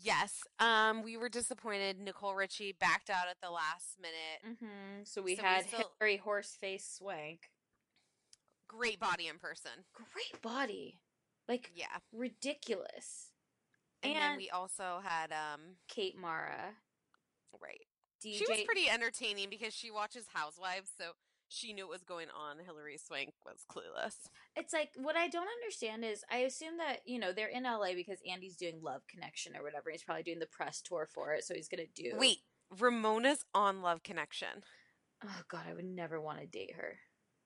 Yes. 0.00 0.42
Um, 0.60 1.02
we 1.02 1.16
were 1.16 1.28
disappointed. 1.28 1.98
Nicole 1.98 2.34
Richie 2.34 2.76
backed 2.78 3.10
out 3.10 3.26
at 3.30 3.36
the 3.42 3.50
last 3.50 3.96
minute. 4.00 4.56
Mm-hmm. 4.56 5.02
So 5.04 5.22
we 5.22 5.36
So 5.36 5.42
we 5.42 5.48
had 5.48 5.66
still- 5.66 5.90
Hilary 5.98 6.20
Horseface 6.24 6.96
Swank. 6.96 7.40
Great 8.68 9.00
body 9.00 9.26
in 9.26 9.38
person. 9.38 9.72
Great 9.94 10.42
body, 10.42 11.00
like 11.48 11.70
Yeah. 11.74 11.98
ridiculous. 12.12 13.32
And, 14.02 14.12
And, 14.12 14.22
then 14.22 14.36
we 14.36 14.50
also 14.50 15.00
had 15.02 15.32
um 15.32 15.76
Kate 15.88 16.16
Mara, 16.16 16.76
right. 17.60 17.86
DJ. 18.22 18.38
She 18.38 18.46
was 18.48 18.60
pretty 18.62 18.88
entertaining 18.88 19.48
because 19.50 19.74
she 19.74 19.90
watches 19.90 20.26
Housewives, 20.32 20.90
so 20.96 21.12
she 21.48 21.72
knew 21.72 21.84
what 21.84 21.92
was 21.92 22.02
going 22.02 22.28
on. 22.30 22.58
Hilary 22.58 22.98
Swank 22.98 23.32
was 23.44 23.64
clueless. 23.70 24.28
It's 24.54 24.72
like 24.72 24.90
what 24.96 25.16
I 25.16 25.28
don't 25.28 25.48
understand 25.48 26.04
is 26.04 26.22
I 26.30 26.38
assume 26.38 26.76
that 26.78 27.00
you 27.06 27.18
know 27.18 27.32
they're 27.32 27.48
in 27.48 27.64
LA 27.64 27.94
because 27.94 28.18
Andy's 28.30 28.56
doing 28.56 28.80
Love 28.82 29.02
Connection 29.08 29.56
or 29.56 29.62
whatever. 29.62 29.90
He's 29.90 30.02
probably 30.04 30.22
doing 30.24 30.38
the 30.40 30.46
press 30.46 30.82
tour 30.82 31.08
for 31.12 31.32
it, 31.32 31.44
so 31.44 31.54
he's 31.54 31.68
gonna 31.68 31.86
do. 31.94 32.12
Wait, 32.16 32.38
Ramona's 32.78 33.44
on 33.54 33.82
Love 33.82 34.02
Connection. 34.02 34.62
Oh 35.24 35.42
God, 35.48 35.62
I 35.68 35.74
would 35.74 35.84
never 35.84 36.20
want 36.20 36.38
to 36.40 36.46
date 36.46 36.74
her. 36.76 36.98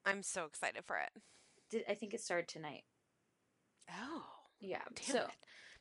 I'm 0.04 0.22
so 0.22 0.44
excited 0.44 0.84
for 0.84 0.96
it. 0.98 1.10
Did 1.70 1.84
I 1.88 1.94
think 1.94 2.14
it 2.14 2.20
started 2.20 2.48
tonight? 2.48 2.82
Oh, 3.90 4.24
Yeah. 4.60 4.82
damn 4.94 5.04
so 5.16 5.22
it. 5.24 5.30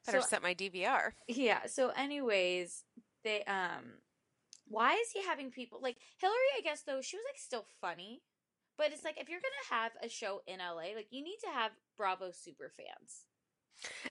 Better 0.05 0.21
so- 0.21 0.27
set 0.27 0.41
my 0.41 0.53
DVR. 0.53 1.13
yeah. 1.27 1.65
So, 1.67 1.89
anyways, 1.89 2.83
they 3.23 3.43
um, 3.43 3.99
why 4.67 4.93
is 4.95 5.11
he 5.11 5.23
having 5.23 5.51
people 5.51 5.79
like 5.81 5.97
Hilary? 6.19 6.37
I 6.57 6.61
guess 6.61 6.81
though 6.83 7.01
she 7.01 7.17
was 7.17 7.25
like 7.29 7.39
still 7.39 7.65
funny, 7.81 8.21
but 8.77 8.91
it's 8.91 9.03
like 9.03 9.19
if 9.19 9.29
you're 9.29 9.41
gonna 9.41 9.81
have 9.81 9.91
a 10.03 10.09
show 10.09 10.41
in 10.47 10.59
LA, 10.59 10.95
like 10.95 11.07
you 11.11 11.23
need 11.23 11.37
to 11.43 11.49
have 11.51 11.71
Bravo 11.97 12.31
super 12.31 12.71
fans. 12.75 13.27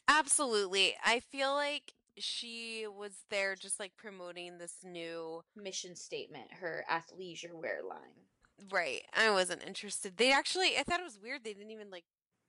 Absolutely. 0.08 0.94
I 1.04 1.20
feel 1.20 1.52
like 1.54 1.92
she 2.18 2.86
was 2.88 3.12
there 3.30 3.54
just 3.54 3.80
like 3.80 3.96
promoting 3.96 4.58
this 4.58 4.76
new 4.84 5.42
Mission 5.56 5.96
statement, 5.96 6.52
her 6.60 6.84
athleisure 6.90 7.54
wear 7.54 7.80
line. 7.88 8.26
Right. 8.70 9.02
I 9.14 9.30
wasn't 9.30 9.62
interested. 9.66 10.16
They 10.16 10.32
actually 10.32 10.76
I 10.78 10.82
thought 10.82 11.00
it 11.00 11.04
was 11.04 11.18
weird 11.22 11.44
they 11.44 11.54
didn't 11.54 11.70
even 11.70 11.90
like 11.90 12.04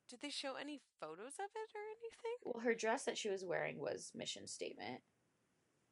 did 0.09 0.21
they 0.21 0.29
show 0.29 0.55
any 0.59 0.81
photos 0.99 1.35
of 1.39 1.49
it 1.55 1.71
or 1.73 1.81
anything? 1.97 2.37
Well, 2.43 2.63
her 2.63 2.75
dress 2.75 3.05
that 3.05 3.17
she 3.17 3.29
was 3.29 3.45
wearing 3.45 3.79
was 3.79 4.11
mission 4.13 4.45
statement. 4.45 5.01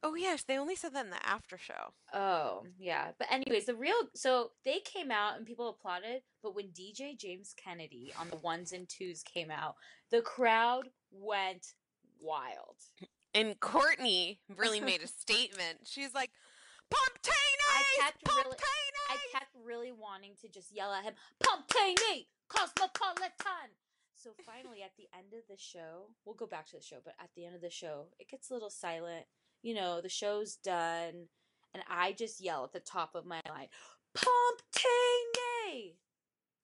Oh 0.02 0.14
yes, 0.14 0.42
they 0.42 0.58
only 0.58 0.76
said 0.76 0.94
that 0.94 1.04
in 1.04 1.10
the 1.10 1.26
after 1.26 1.58
show. 1.58 1.92
Oh, 2.14 2.64
yeah. 2.78 3.08
But 3.18 3.30
anyways, 3.30 3.66
the 3.66 3.74
real 3.74 3.94
so 4.14 4.50
they 4.64 4.80
came 4.80 5.10
out 5.10 5.36
and 5.36 5.46
people 5.46 5.68
applauded, 5.68 6.22
but 6.42 6.54
when 6.54 6.68
DJ 6.68 7.18
James 7.18 7.54
Kennedy 7.62 8.12
on 8.18 8.30
the 8.30 8.36
ones 8.36 8.72
and 8.72 8.88
twos 8.88 9.22
came 9.22 9.50
out, 9.50 9.76
the 10.10 10.22
crowd 10.22 10.88
went 11.10 11.74
wild. 12.20 12.76
And 13.34 13.60
Courtney 13.60 14.40
really 14.56 14.80
made 14.80 15.02
a 15.02 15.06
statement. 15.20 15.80
She's 15.84 16.14
like, 16.14 16.30
Pumptainers! 16.90 17.76
I 17.76 17.82
kept 18.00 18.28
really 18.28 18.56
I 19.10 19.16
kept 19.32 19.50
really 19.64 19.92
wanting 19.92 20.32
to 20.42 20.48
just 20.48 20.74
yell 20.74 20.92
at 20.92 21.04
him, 21.04 21.14
Pumptini! 21.42 22.26
Cosmopolitan! 22.48 23.70
So 24.14 24.30
finally 24.44 24.82
at 24.82 24.92
the 24.96 25.08
end 25.16 25.32
of 25.32 25.46
the 25.48 25.56
show, 25.56 26.08
we'll 26.24 26.34
go 26.34 26.46
back 26.46 26.66
to 26.70 26.76
the 26.76 26.82
show, 26.82 26.98
but 27.04 27.14
at 27.18 27.30
the 27.34 27.46
end 27.46 27.54
of 27.54 27.62
the 27.62 27.70
show, 27.70 28.06
it 28.18 28.28
gets 28.28 28.50
a 28.50 28.54
little 28.54 28.70
silent. 28.70 29.24
You 29.62 29.74
know, 29.74 30.00
the 30.00 30.08
show's 30.08 30.56
done, 30.56 31.28
and 31.74 31.82
I 31.88 32.12
just 32.12 32.40
yell 32.40 32.64
at 32.64 32.72
the 32.72 32.80
top 32.80 33.14
of 33.14 33.24
my 33.24 33.40
line, 33.48 33.68
Pumptini! 34.14 35.96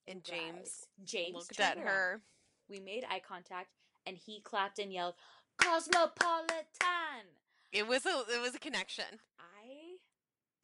And 0.08 0.22
Guys, 0.22 0.30
James 0.30 0.86
James 1.04 1.34
looked 1.34 1.56
turned 1.56 1.70
at 1.70 1.76
around. 1.78 1.86
her. 1.86 2.20
We 2.68 2.80
made 2.80 3.04
eye 3.10 3.22
contact, 3.26 3.68
and 4.06 4.16
he 4.16 4.40
clapped 4.40 4.78
and 4.78 4.92
yelled, 4.92 5.14
Cosmopolitan! 5.58 7.26
It 7.72 7.86
was 7.86 8.06
a 8.06 8.22
it 8.30 8.40
was 8.40 8.54
a 8.54 8.58
connection. 8.58 9.20
I 9.38 9.55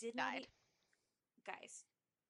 did 0.03 0.15
not. 0.15 0.33
Died. 0.33 0.43
e- 0.43 0.47
Guys, 1.47 1.85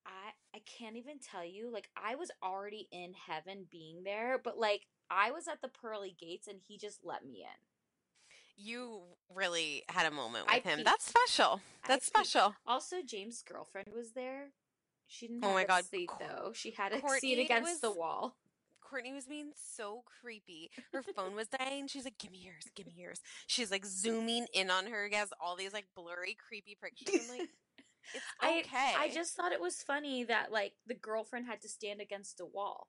I 0.06 0.30
I 0.56 0.60
can't 0.60 0.96
even 0.96 1.18
tell 1.18 1.44
you. 1.44 1.70
Like 1.72 1.88
I 1.96 2.14
was 2.14 2.30
already 2.42 2.88
in 2.92 3.12
heaven 3.26 3.66
being 3.70 4.04
there, 4.04 4.40
but 4.42 4.58
like 4.58 4.86
I 5.10 5.30
was 5.32 5.48
at 5.48 5.60
the 5.60 5.68
pearly 5.68 6.14
gates, 6.18 6.46
and 6.48 6.58
he 6.66 6.78
just 6.78 7.00
let 7.04 7.24
me 7.24 7.40
in. 7.42 8.64
You 8.64 9.02
really 9.34 9.82
had 9.88 10.06
a 10.06 10.10
moment 10.14 10.46
I 10.48 10.56
with 10.56 10.64
him. 10.64 10.76
peeked. 10.78 10.88
That's 10.88 11.04
special. 11.06 11.60
That's 11.88 12.06
special. 12.06 12.54
Also, 12.66 12.96
James' 13.04 13.42
girlfriend 13.42 13.88
was 13.94 14.12
there. 14.12 14.50
She 15.08 15.26
didn't 15.28 15.44
Oh 15.44 15.52
my 15.54 15.62
a 15.62 15.66
God, 15.66 15.84
seat 15.84 16.10
though. 16.18 16.52
She 16.54 16.70
had 16.70 16.92
a 16.92 17.00
Courtney 17.00 17.20
seat 17.20 17.38
against 17.40 17.82
the 17.82 17.90
wall. 17.90 18.36
Courtney 18.80 19.12
was 19.12 19.24
being 19.24 19.52
so 19.56 20.04
creepy. 20.20 20.70
Her 20.92 21.02
phone 21.02 21.34
was 21.34 21.48
dying. 21.48 21.86
She's 21.88 22.04
like, 22.04 22.18
"Give 22.18 22.30
me 22.30 22.38
yours, 22.44 22.66
give 22.74 22.86
me 22.86 22.92
yours." 22.96 23.20
She's 23.46 23.70
like 23.70 23.84
zooming 23.86 24.46
in 24.54 24.70
on 24.70 24.86
her. 24.86 25.08
He 25.08 25.16
has 25.16 25.30
all 25.40 25.56
these 25.56 25.72
like 25.72 25.86
blurry, 25.96 26.36
creepy 26.46 26.76
pictures. 26.80 27.28
I'm 27.30 27.38
like, 27.38 27.48
it's 28.14 28.24
I- 28.40 28.60
okay. 28.60 28.94
I 28.98 29.10
just 29.12 29.34
thought 29.34 29.52
it 29.52 29.60
was 29.60 29.82
funny 29.82 30.24
that 30.24 30.52
like 30.52 30.74
the 30.86 30.94
girlfriend 30.94 31.46
had 31.46 31.60
to 31.62 31.68
stand 31.68 32.00
against 32.00 32.38
the 32.38 32.46
wall. 32.46 32.88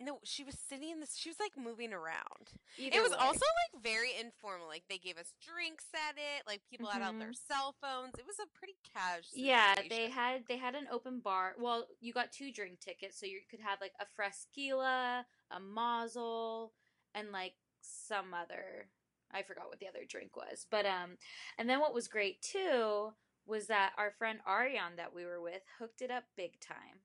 No, 0.00 0.18
she 0.24 0.42
was 0.42 0.58
sitting 0.58 0.90
in 0.90 0.98
this. 0.98 1.16
She 1.16 1.28
was 1.28 1.38
like 1.38 1.52
moving 1.56 1.92
around. 1.92 2.50
Either 2.76 2.96
it 2.96 3.02
was 3.02 3.12
way. 3.12 3.18
also 3.20 3.46
like 3.72 3.82
very 3.82 4.10
informal. 4.18 4.66
Like 4.66 4.82
they 4.90 4.98
gave 4.98 5.16
us 5.16 5.32
drinks 5.40 5.84
at 5.94 6.16
it. 6.16 6.42
Like 6.46 6.60
people 6.68 6.88
had 6.88 7.02
out 7.02 7.18
their 7.18 7.32
cell 7.32 7.76
phones. 7.80 8.14
It 8.18 8.26
was 8.26 8.36
a 8.40 8.58
pretty 8.58 8.74
casual. 8.92 9.36
Yeah, 9.36 9.74
they 9.88 10.10
had 10.10 10.42
they 10.48 10.56
had 10.56 10.74
an 10.74 10.88
open 10.90 11.20
bar. 11.20 11.54
Well, 11.58 11.86
you 12.00 12.12
got 12.12 12.32
two 12.32 12.52
drink 12.52 12.80
tickets, 12.80 13.18
so 13.18 13.26
you 13.26 13.40
could 13.48 13.60
have 13.60 13.80
like 13.80 13.92
a 14.00 14.06
fresquila, 14.16 15.24
a 15.50 15.60
mazel, 15.60 16.72
and 17.14 17.30
like 17.30 17.54
some 17.80 18.34
other. 18.34 18.88
I 19.32 19.42
forgot 19.42 19.68
what 19.68 19.78
the 19.78 19.88
other 19.88 20.04
drink 20.06 20.36
was, 20.36 20.66
but 20.70 20.84
um, 20.84 21.16
and 21.58 21.68
then 21.68 21.80
what 21.80 21.94
was 21.94 22.08
great 22.08 22.42
too 22.42 23.12
was 23.46 23.66
that 23.66 23.92
our 23.96 24.10
friend 24.10 24.38
Ariane 24.48 24.96
that 24.96 25.14
we 25.14 25.24
were 25.24 25.40
with 25.40 25.62
hooked 25.78 26.02
it 26.02 26.10
up 26.10 26.24
big 26.36 26.60
time. 26.60 27.00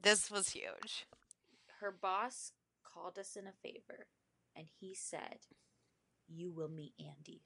This 0.00 0.30
was 0.30 0.50
huge. 0.50 1.06
Her 1.80 1.90
boss 1.92 2.52
called 2.84 3.18
us 3.18 3.36
in 3.36 3.46
a 3.46 3.52
favor, 3.52 4.06
and 4.56 4.66
he 4.80 4.94
said, 4.94 5.46
"You 6.28 6.52
will 6.52 6.68
meet 6.68 6.94
Andy." 6.98 7.42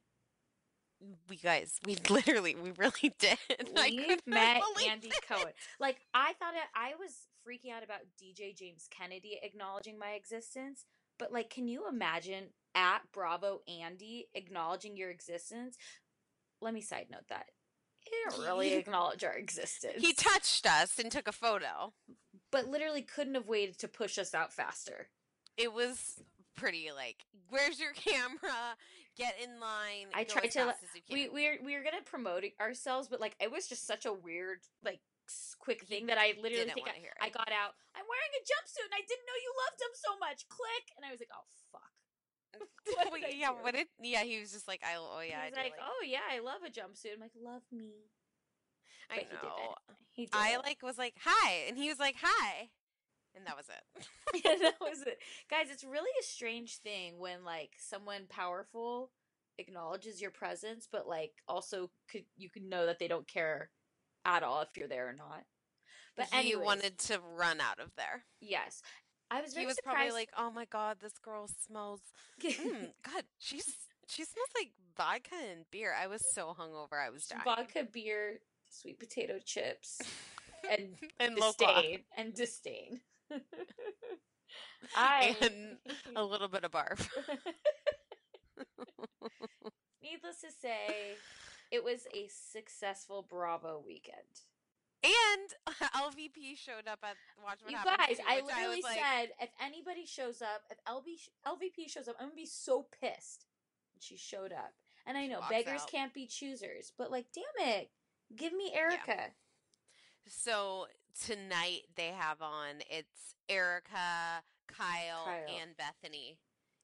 We 1.28 1.36
guys, 1.36 1.78
we 1.84 1.96
literally, 2.08 2.54
we 2.54 2.70
really 2.72 3.14
did. 3.18 3.38
We 3.74 4.04
could 4.06 4.26
met 4.26 4.62
Andy 4.88 5.08
it. 5.08 5.28
Cohen. 5.28 5.52
Like 5.78 5.98
I 6.14 6.32
thought 6.38 6.54
it, 6.54 6.60
I 6.74 6.92
was 6.98 7.28
freaking 7.46 7.72
out 7.74 7.84
about 7.84 8.00
DJ 8.20 8.56
James 8.56 8.88
Kennedy 8.90 9.38
acknowledging 9.42 9.98
my 9.98 10.12
existence, 10.12 10.84
but 11.18 11.32
like, 11.32 11.50
can 11.50 11.68
you 11.68 11.86
imagine 11.88 12.46
at 12.74 13.00
Bravo 13.12 13.60
Andy 13.68 14.28
acknowledging 14.34 14.96
your 14.96 15.10
existence? 15.10 15.76
Let 16.62 16.72
me 16.72 16.80
side 16.80 17.06
note 17.10 17.28
that 17.28 17.46
didn't 18.10 18.44
really 18.44 18.74
acknowledge 18.74 19.24
our 19.24 19.34
existence. 19.34 19.94
He 19.98 20.12
touched 20.12 20.66
us 20.66 20.98
and 20.98 21.10
took 21.10 21.28
a 21.28 21.32
photo. 21.32 21.92
but 22.50 22.68
literally 22.68 23.02
couldn't 23.02 23.34
have 23.34 23.48
waited 23.48 23.78
to 23.80 23.88
push 23.88 24.18
us 24.18 24.34
out 24.34 24.52
faster. 24.52 25.08
It 25.56 25.72
was 25.72 26.22
pretty 26.56 26.90
like, 26.94 27.24
where's 27.48 27.80
your 27.80 27.92
camera? 27.92 28.76
Get 29.16 29.34
in 29.42 29.60
line. 29.60 30.12
I 30.14 30.24
tried 30.24 30.50
to. 30.52 30.74
We 31.10 31.28
were, 31.28 31.56
we 31.64 31.72
were 31.74 31.82
gonna 31.82 32.04
promote 32.04 32.44
ourselves, 32.60 33.08
but 33.08 33.20
like 33.20 33.34
it 33.40 33.50
was 33.50 33.66
just 33.66 33.86
such 33.86 34.04
a 34.04 34.12
weird 34.12 34.58
like 34.84 35.00
quick 35.58 35.84
thing 35.88 36.06
that 36.06 36.18
I 36.18 36.36
literally 36.36 36.70
think 36.70 36.86
I, 36.86 37.00
hear 37.00 37.16
I 37.20 37.30
got 37.30 37.48
out. 37.48 37.74
I'm 37.96 38.04
wearing 38.04 38.32
a 38.36 38.42
jumpsuit 38.44 38.84
and 38.84 38.94
I 38.94 39.00
didn't 39.00 39.24
know 39.24 39.38
you 39.40 39.52
loved 39.64 39.80
him 39.80 39.94
so 39.96 40.10
much. 40.20 40.44
Click, 40.52 40.92
and 40.96 41.02
I 41.08 41.10
was 41.10 41.20
like, 41.20 41.32
oh 41.32 41.48
fuck. 41.72 41.95
Did 42.86 42.96
I 43.24 43.30
yeah, 43.38 43.50
do? 43.50 43.54
what 43.60 43.74
did? 43.74 43.86
Yeah, 44.00 44.22
he 44.24 44.40
was 44.40 44.52
just 44.52 44.68
like, 44.68 44.80
I. 44.84 44.96
Oh 44.96 45.20
yeah, 45.20 45.44
he 45.46 45.52
I 45.56 45.62
like, 45.62 45.74
oh 45.80 46.02
yeah, 46.06 46.20
I 46.30 46.40
love 46.40 46.62
a 46.66 46.70
jumpsuit. 46.70 47.14
I'm 47.14 47.20
like, 47.20 47.32
love 47.42 47.62
me. 47.72 47.92
I 49.10 49.16
but 49.16 49.24
he 49.30 49.34
know. 49.34 49.54
didn't. 49.56 49.98
He 50.12 50.26
did 50.26 50.34
I 50.34 50.56
like 50.58 50.82
was 50.82 50.98
like 50.98 51.14
hi, 51.24 51.64
and 51.68 51.76
he 51.76 51.88
was 51.88 51.98
like 51.98 52.16
hi, 52.20 52.70
and 53.34 53.46
that 53.46 53.56
was 53.56 53.66
it. 53.68 54.42
that 54.62 54.80
was 54.80 55.02
it, 55.02 55.18
guys. 55.50 55.68
It's 55.70 55.84
really 55.84 56.10
a 56.20 56.24
strange 56.24 56.78
thing 56.78 57.18
when 57.18 57.44
like 57.44 57.72
someone 57.78 58.26
powerful 58.28 59.10
acknowledges 59.58 60.20
your 60.20 60.30
presence, 60.30 60.88
but 60.90 61.06
like 61.08 61.32
also 61.48 61.90
could 62.10 62.24
you 62.36 62.50
could 62.50 62.64
know 62.64 62.86
that 62.86 62.98
they 62.98 63.08
don't 63.08 63.28
care 63.28 63.70
at 64.24 64.42
all 64.42 64.62
if 64.62 64.76
you're 64.76 64.88
there 64.88 65.08
or 65.08 65.12
not. 65.14 65.44
But 66.16 66.28
he 66.32 66.54
anyways, 66.54 66.64
wanted 66.64 66.98
to 66.98 67.20
run 67.20 67.60
out 67.60 67.78
of 67.80 67.94
there. 67.96 68.24
yes, 68.40 68.82
I 69.30 69.40
was. 69.40 69.52
Very 69.54 69.62
He 69.64 69.66
was 69.66 69.76
surprised. 69.76 69.96
probably 69.96 70.12
like, 70.12 70.30
"Oh 70.36 70.50
my 70.50 70.64
god, 70.66 70.98
this 71.00 71.18
girl 71.18 71.48
smells. 71.66 72.00
Mm, 72.42 72.92
god, 73.04 73.24
she's 73.38 73.64
she 74.06 74.24
smells 74.24 74.48
like 74.56 74.70
vodka 74.96 75.34
and 75.50 75.64
beer." 75.70 75.94
I 75.98 76.06
was 76.06 76.22
so 76.34 76.54
hungover, 76.58 76.94
I 77.04 77.10
was 77.10 77.26
dying. 77.26 77.42
vodka, 77.44 77.84
beer, 77.90 78.38
sweet 78.70 78.98
potato 78.98 79.38
chips, 79.44 80.00
and 80.70 80.96
and 81.20 81.36
disdain 81.36 82.00
and 82.16 82.34
disdain. 82.34 83.00
I 84.96 85.36
and 85.42 85.78
a 86.14 86.22
little 86.24 86.48
bit 86.48 86.64
of 86.64 86.70
barf. 86.70 87.08
needless 90.02 90.40
to 90.42 90.50
say, 90.52 91.16
it 91.70 91.82
was 91.82 92.06
a 92.14 92.28
successful 92.28 93.26
Bravo 93.28 93.82
weekend. 93.84 94.42
And 95.04 95.76
LVP 95.94 96.56
showed 96.56 96.88
up 96.90 97.00
at 97.02 97.16
Watch 97.44 97.58
What 97.62 97.70
you 97.70 97.76
Happens 97.76 98.18
guys, 98.18 98.26
I 98.28 98.40
literally 98.40 98.76
was 98.76 98.84
like, 98.84 98.98
said 98.98 99.28
if 99.40 99.50
anybody 99.62 100.04
shows 100.06 100.42
up, 100.42 100.62
if 100.70 100.78
LB, 100.86 101.28
LVP 101.46 101.88
shows 101.90 102.08
up, 102.08 102.16
I'm 102.18 102.26
gonna 102.28 102.36
be 102.36 102.46
so 102.46 102.86
pissed. 103.00 103.46
And 103.94 104.02
she 104.02 104.16
showed 104.16 104.52
up, 104.52 104.72
and 105.06 105.16
I 105.16 105.26
know 105.26 105.40
beggars 105.48 105.82
out. 105.82 105.90
can't 105.90 106.14
be 106.14 106.26
choosers, 106.26 106.92
but 106.98 107.10
like, 107.10 107.26
damn 107.34 107.68
it, 107.68 107.90
give 108.34 108.52
me 108.52 108.72
Erica. 108.74 109.30
So 110.26 110.86
tonight 111.24 111.82
they 111.94 112.08
have 112.08 112.42
on 112.42 112.80
it's 112.90 113.34
Erica, 113.48 114.42
Kyle, 114.66 115.24
Kyle. 115.24 115.56
and 115.60 115.76
Bethany. 115.76 116.38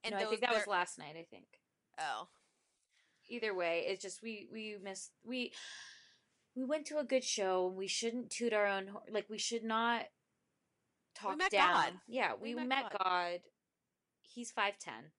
And 0.05 0.14
no, 0.14 0.20
I 0.20 0.25
think 0.27 0.40
that 0.40 0.51
was 0.51 0.64
they're- 0.64 0.70
last 0.72 0.98
night. 0.98 1.16
I 1.18 1.25
think. 1.25 1.46
Oh, 1.98 2.29
Either 3.29 3.55
way, 3.55 3.85
it's 3.87 4.03
just 4.03 4.22
we 4.22 4.46
we 4.53 4.77
missed 4.83 5.12
we 5.25 5.53
we 6.55 6.65
went 6.65 6.87
to 6.87 6.99
a 6.99 7.05
good 7.05 7.25
show. 7.25 7.67
and 7.69 7.77
We 7.77 7.87
shouldn't 7.88 8.31
toot 8.31 8.53
our 8.53 8.67
own 8.67 8.88
hor- 8.88 9.03
like 9.11 9.27
we 9.31 9.38
should 9.38 9.65
not 9.65 10.03
talk 11.15 11.37
met 11.38 11.51
down. 11.51 11.75
God. 11.75 11.93
Yeah, 12.09 12.33
We 12.41 12.55
we, 12.55 12.61
met 12.61 12.69
met, 12.69 12.83
God. 12.93 12.99
God. 13.05 13.41
He's 14.23 14.51
five 14.51 14.79
ten. 14.79 15.12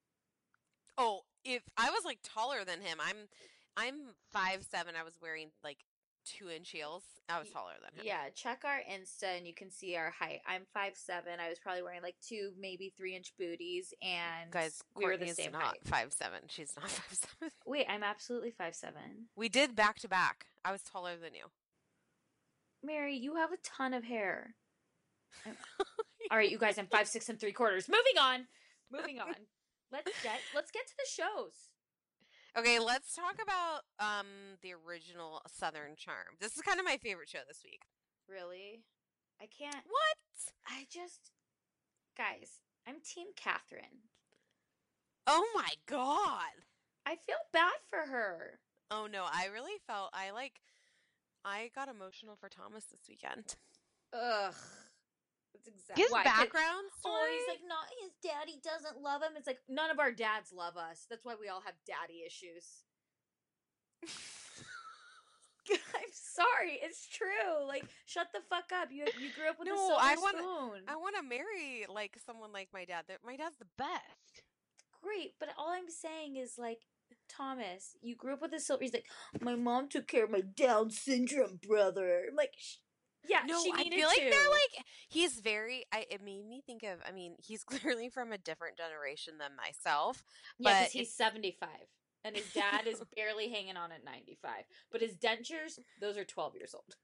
oh! 0.98 1.22
If 1.46 1.64
I 1.78 1.90
was 1.90 2.04
like 2.06 2.20
taller 2.24 2.64
than 2.66 2.82
him, 2.82 3.00
I'm 3.06 3.28
I'm 3.76 3.96
five 4.32 4.64
seven. 4.64 4.96
I 5.00 5.04
was 5.04 5.14
wearing 5.22 5.50
like 5.64 5.80
two 6.26 6.50
inch 6.50 6.70
heels. 6.72 7.04
I 7.30 7.38
was 7.40 7.50
taller 7.50 7.74
than 7.82 8.00
him. 8.00 8.06
Yeah, 8.06 8.30
check 8.34 8.64
our 8.66 8.80
Insta 8.90 9.38
and 9.38 9.46
you 9.46 9.54
can 9.54 9.70
see 9.70 9.96
our 9.98 10.10
height. 10.12 10.40
I'm 10.48 10.62
five 10.74 10.94
seven. 10.96 11.34
I 11.46 11.50
was 11.50 11.60
probably 11.60 11.84
wearing 11.84 12.02
like 12.02 12.16
two, 12.26 12.52
maybe 12.60 12.94
three 12.98 13.14
inch 13.16 13.34
booties, 13.38 13.94
and 14.02 14.52
Guys, 14.52 14.82
we 14.96 15.04
were 15.04 15.12
Courtney 15.12 15.26
the 15.26 15.32
is 15.32 15.38
same 15.38 15.52
not 15.52 15.64
height. 15.64 15.80
five 15.84 16.14
seven. 16.14 16.40
She's 16.48 16.74
not 16.78 16.90
five 16.90 17.18
seven. 17.18 17.52
Wait, 17.66 17.86
I'm 17.90 18.04
absolutely 18.04 18.52
five 18.52 18.74
seven. 18.74 19.28
We 19.36 19.50
did 19.50 19.76
back 19.76 20.00
to 20.00 20.08
back. 20.08 20.46
I 20.66 20.72
was 20.72 20.82
taller 20.82 21.18
than 21.18 21.34
you. 21.34 21.46
Mary, 22.84 23.16
you 23.16 23.36
have 23.36 23.52
a 23.52 23.58
ton 23.64 23.94
of 23.94 24.04
hair. 24.04 24.56
All 26.32 26.38
right, 26.38 26.50
you 26.50 26.58
guys, 26.58 26.78
I'm 26.78 26.88
five 26.88 27.08
six 27.08 27.30
and 27.30 27.40
three 27.40 27.52
quarters. 27.52 27.88
Moving 27.88 28.20
on. 28.20 28.48
Moving 28.92 29.20
on. 29.20 29.36
Let's 29.92 30.12
get 30.24 30.40
let's 30.56 30.72
get 30.72 30.88
to 30.88 30.94
the 30.98 31.06
shows. 31.08 31.70
Okay, 32.58 32.80
let's 32.80 33.14
talk 33.14 33.36
about 33.44 33.82
um 34.00 34.58
the 34.64 34.74
original 34.74 35.44
Southern 35.48 35.96
Charm. 35.96 36.34
This 36.42 36.56
is 36.56 36.64
kind 36.64 36.80
of 36.80 36.86
my 36.86 36.98
favorite 36.98 37.30
show 37.30 37.46
this 37.48 37.62
week. 37.64 37.82
Really? 38.28 38.82
I 39.40 39.46
can't. 39.46 39.86
What? 39.86 40.18
I 40.68 40.88
just. 40.90 41.30
Guys, 42.18 42.62
I'm 42.88 42.96
Team 43.06 43.28
Kathryn. 43.40 44.02
Oh 45.28 45.46
my 45.54 45.70
god. 45.86 46.66
I 47.06 47.16
feel 47.16 47.38
bad 47.52 47.74
for 47.88 48.12
her. 48.12 48.60
Oh 48.94 49.08
no, 49.12 49.24
I 49.26 49.48
really 49.52 49.80
felt 49.88 50.10
I 50.14 50.30
like 50.32 50.62
I 51.44 51.72
got 51.74 51.90
emotional 51.90 52.36
for 52.40 52.48
Thomas 52.50 52.86
this 52.86 53.02
weekend. 53.10 53.56
Ugh. 54.14 54.54
That's 55.54 55.68
exactly 55.68 56.04
His 56.04 56.12
why. 56.12 56.24
'Cause- 56.24 56.34
background 56.40 56.88
story. 57.00 57.16
Oh, 57.16 57.28
he's 57.34 57.48
like, 57.48 57.68
not 57.68 57.86
his 58.02 58.12
daddy 58.22 58.60
doesn't 58.64 59.02
love 59.02 59.22
him. 59.22 59.34
It's 59.36 59.48
like 59.48 59.60
none 59.68 59.90
of 59.92 60.00
our 60.00 60.12
dads 60.12 60.52
love 60.54 60.78
us. 60.78 61.06
That's 61.10 61.26
why 61.26 61.36
we 61.40 61.48
all 61.50 61.62
have 61.62 61.76
daddy 61.86 62.24
issues. 62.26 62.84
I'm 65.72 66.12
sorry, 66.12 66.80
it's 66.82 67.08
true. 67.08 67.66
Like, 67.68 67.86
shut 68.06 68.28
the 68.34 68.42
fuck 68.50 68.72
up. 68.74 68.90
You 68.92 69.06
you 69.20 69.30
grew 69.34 69.50
up 69.50 69.58
with 69.60 69.68
a 69.70 69.72
No, 69.72 69.78
silver 69.88 70.02
I 70.02 70.16
wanna- 70.22 70.38
spoon. 70.40 70.84
I 70.88 70.96
want 70.96 71.16
to 71.16 71.24
marry 71.24 71.86
like 71.90 72.18
someone 72.26 72.52
like 72.52 72.70
my 72.74 72.86
dad. 72.86 73.06
That- 73.08 73.24
My 73.24 73.36
dad's 73.38 73.58
the 73.58 73.68
best. 73.78 74.44
Great, 75.02 75.36
but 75.40 75.50
all 75.58 75.70
I'm 75.70 75.90
saying 75.90 76.36
is 76.38 76.58
like, 76.58 76.80
Thomas, 77.30 77.96
you 78.02 78.16
grew 78.16 78.34
up 78.34 78.42
with 78.42 78.54
a 78.54 78.60
silver. 78.60 78.84
He's 78.84 78.94
like, 78.94 79.08
my 79.42 79.56
mom 79.56 79.90
took 79.90 80.08
care 80.08 80.24
of 80.24 80.32
my 80.32 80.42
Down 80.42 80.90
syndrome 80.92 81.60
brother. 81.68 82.26
I'm 82.30 82.36
like, 82.36 82.54
"Sh- 82.58 82.78
yeah, 83.28 83.42
no, 83.46 83.62
she 83.64 83.72
I 83.74 83.84
needed 83.84 84.00
feel 84.00 84.08
like 84.08 84.18
to. 84.18 84.30
they're 84.30 84.50
like 84.50 84.86
he's 85.10 85.40
very. 85.40 85.86
I 85.94 86.06
it 86.10 86.22
made 86.24 86.46
me 86.46 86.62
think 86.66 86.84
of. 86.84 87.00
I 87.08 87.12
mean, 87.12 87.36
he's 87.40 87.64
clearly 87.64 88.10
from 88.10 88.32
a 88.32 88.38
different 88.38 88.78
generation 88.78 89.38
than 89.40 89.52
myself. 89.56 90.24
Yeah, 90.60 90.82
because 90.82 90.92
he's 90.92 91.16
75. 91.16 91.70
And 92.26 92.36
his 92.36 92.52
dad 92.54 92.88
is 92.88 93.02
barely 93.16 93.50
hanging 93.50 93.76
on 93.78 93.92
at 93.92 94.06
95. 94.06 94.52
But 94.92 95.02
his 95.02 95.16
dentures, 95.16 95.80
those 96.00 96.18
are 96.18 96.24
12 96.24 96.56
years 96.56 96.74
old. 96.74 96.96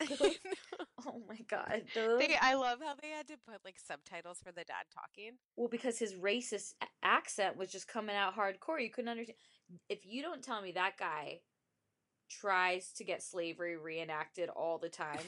Oh 1.06 1.22
my 1.28 1.38
god. 1.48 1.82
Those... 1.94 2.18
They, 2.18 2.36
I 2.40 2.54
love 2.54 2.78
how 2.82 2.94
they 3.00 3.10
had 3.10 3.28
to 3.28 3.36
put 3.48 3.64
like 3.64 3.76
subtitles 3.78 4.38
for 4.44 4.50
the 4.50 4.64
dad 4.64 4.86
talking. 4.92 5.32
Well, 5.56 5.68
because 5.68 5.98
his 5.98 6.14
racist 6.14 6.74
a- 6.82 6.86
accent 7.06 7.56
was 7.56 7.70
just 7.70 7.86
coming 7.86 8.16
out 8.16 8.36
hardcore. 8.36 8.82
You 8.82 8.90
couldn't 8.90 9.10
understand. 9.10 9.36
If 9.88 10.00
you 10.04 10.22
don't 10.22 10.42
tell 10.42 10.62
me 10.62 10.72
that 10.72 10.96
guy 10.98 11.40
tries 12.28 12.92
to 12.94 13.04
get 13.04 13.22
slavery 13.22 13.76
reenacted 13.76 14.48
all 14.48 14.78
the 14.78 14.88
time, 14.88 15.20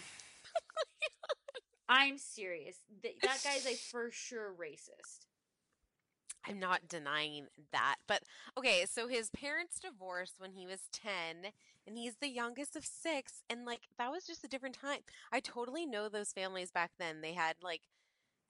I'm 1.88 2.18
serious. 2.18 2.76
Th- 3.02 3.16
that 3.22 3.38
guy's 3.44 3.66
a 3.66 3.74
for 3.74 4.10
sure 4.10 4.54
racist. 4.60 5.27
I'm 6.48 6.58
not 6.58 6.88
denying 6.88 7.46
that. 7.72 7.96
But 8.06 8.22
okay, 8.56 8.86
so 8.88 9.08
his 9.08 9.30
parents 9.30 9.80
divorced 9.80 10.34
when 10.38 10.52
he 10.52 10.66
was 10.66 10.88
10 10.92 11.52
and 11.86 11.96
he's 11.96 12.16
the 12.16 12.28
youngest 12.28 12.76
of 12.76 12.84
6 12.84 13.42
and 13.50 13.64
like 13.64 13.82
that 13.98 14.10
was 14.10 14.24
just 14.24 14.44
a 14.44 14.48
different 14.48 14.78
time. 14.80 15.00
I 15.32 15.40
totally 15.40 15.86
know 15.86 16.08
those 16.08 16.32
families 16.32 16.70
back 16.70 16.92
then. 16.98 17.20
They 17.20 17.34
had 17.34 17.56
like 17.62 17.82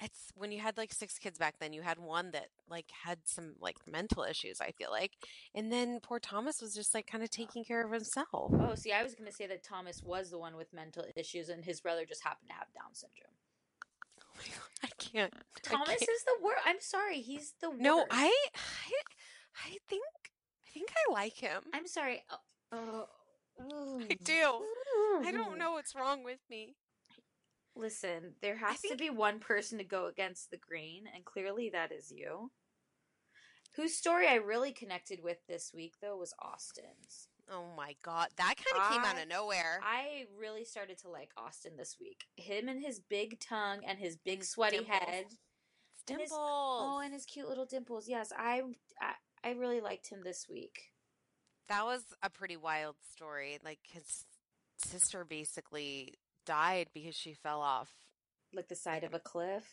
it's 0.00 0.30
when 0.36 0.52
you 0.52 0.60
had 0.60 0.76
like 0.76 0.92
six 0.92 1.18
kids 1.18 1.38
back 1.38 1.56
then, 1.58 1.72
you 1.72 1.82
had 1.82 1.98
one 1.98 2.30
that 2.30 2.48
like 2.68 2.86
had 3.04 3.18
some 3.24 3.54
like 3.60 3.76
mental 3.86 4.22
issues, 4.22 4.60
I 4.60 4.70
feel 4.70 4.90
like. 4.90 5.12
And 5.54 5.72
then 5.72 5.98
poor 6.00 6.20
Thomas 6.20 6.62
was 6.62 6.74
just 6.74 6.94
like 6.94 7.06
kind 7.06 7.24
of 7.24 7.30
taking 7.30 7.64
care 7.64 7.84
of 7.84 7.92
himself. 7.92 8.26
Oh, 8.32 8.74
see, 8.76 8.92
I 8.92 9.02
was 9.02 9.14
going 9.14 9.28
to 9.28 9.34
say 9.34 9.46
that 9.48 9.64
Thomas 9.64 10.02
was 10.02 10.30
the 10.30 10.38
one 10.38 10.56
with 10.56 10.72
mental 10.72 11.04
issues 11.16 11.48
and 11.48 11.64
his 11.64 11.80
brother 11.80 12.04
just 12.04 12.22
happened 12.22 12.50
to 12.50 12.54
have 12.54 12.72
Down 12.72 12.94
syndrome. 12.94 13.32
I 14.84 14.88
can't. 14.98 15.32
I 15.34 15.60
Thomas 15.62 15.88
can't. 15.88 16.02
is 16.02 16.24
the 16.24 16.36
worst. 16.42 16.62
I'm 16.64 16.80
sorry, 16.80 17.20
he's 17.20 17.54
the 17.60 17.70
worst. 17.70 17.82
No, 17.82 18.04
I, 18.10 18.32
I 18.54 18.92
I 19.66 19.76
think 19.88 20.04
I 20.66 20.70
think 20.72 20.90
I 20.90 21.12
like 21.12 21.34
him. 21.34 21.62
I'm 21.72 21.86
sorry. 21.86 22.22
Oh, 22.72 23.06
oh, 23.60 24.00
I 24.00 24.14
mm. 24.14 24.24
do. 24.24 24.62
I 25.26 25.32
don't 25.32 25.54
mm. 25.54 25.58
know 25.58 25.72
what's 25.72 25.94
wrong 25.94 26.24
with 26.24 26.40
me. 26.50 26.76
Listen, 27.74 28.34
there 28.42 28.56
has 28.56 28.80
to 28.82 28.96
be 28.96 29.08
one 29.08 29.38
person 29.38 29.78
to 29.78 29.84
go 29.84 30.06
against 30.06 30.50
the 30.50 30.56
grain, 30.56 31.04
and 31.14 31.24
clearly 31.24 31.70
that 31.70 31.92
is 31.92 32.10
you. 32.10 32.50
Whose 33.76 33.94
story 33.94 34.26
I 34.26 34.34
really 34.34 34.72
connected 34.72 35.20
with 35.22 35.38
this 35.48 35.72
week, 35.72 35.94
though, 36.02 36.16
was 36.16 36.34
Austin's. 36.42 37.28
Oh 37.50 37.66
my 37.76 37.94
god, 38.02 38.28
that 38.36 38.54
kind 38.56 38.82
of 38.82 38.90
came 38.92 39.04
out 39.04 39.20
of 39.22 39.28
nowhere. 39.28 39.80
I 39.82 40.26
really 40.38 40.64
started 40.64 40.98
to 40.98 41.08
like 41.10 41.30
Austin 41.36 41.76
this 41.76 41.96
week. 42.00 42.24
Him 42.36 42.68
and 42.68 42.82
his 42.82 43.00
big 43.00 43.40
tongue 43.40 43.80
and 43.86 43.98
his 43.98 44.16
big 44.16 44.40
his 44.40 44.50
sweaty 44.50 44.78
dimples. 44.78 44.98
head. 44.98 45.24
And 46.10 46.20
his- 46.20 46.30
Dimples. 46.30 46.30
oh, 46.32 47.00
and 47.04 47.12
his 47.12 47.24
cute 47.26 47.48
little 47.48 47.66
dimples. 47.66 48.08
Yes, 48.08 48.32
I, 48.36 48.62
I 49.00 49.12
I 49.44 49.50
really 49.52 49.80
liked 49.80 50.08
him 50.08 50.22
this 50.24 50.46
week. 50.48 50.78
that 51.68 51.84
was 51.84 52.02
a 52.22 52.30
pretty 52.30 52.56
wild 52.56 52.96
story. 53.12 53.58
Like 53.64 53.80
his 53.84 54.24
sister 54.78 55.24
basically 55.24 56.14
died 56.46 56.88
because 56.94 57.14
she 57.14 57.34
fell 57.34 57.60
off. 57.60 57.90
Like 58.54 58.68
the 58.68 58.76
side 58.76 59.04
of 59.04 59.12
a 59.12 59.18
cliff. 59.18 59.64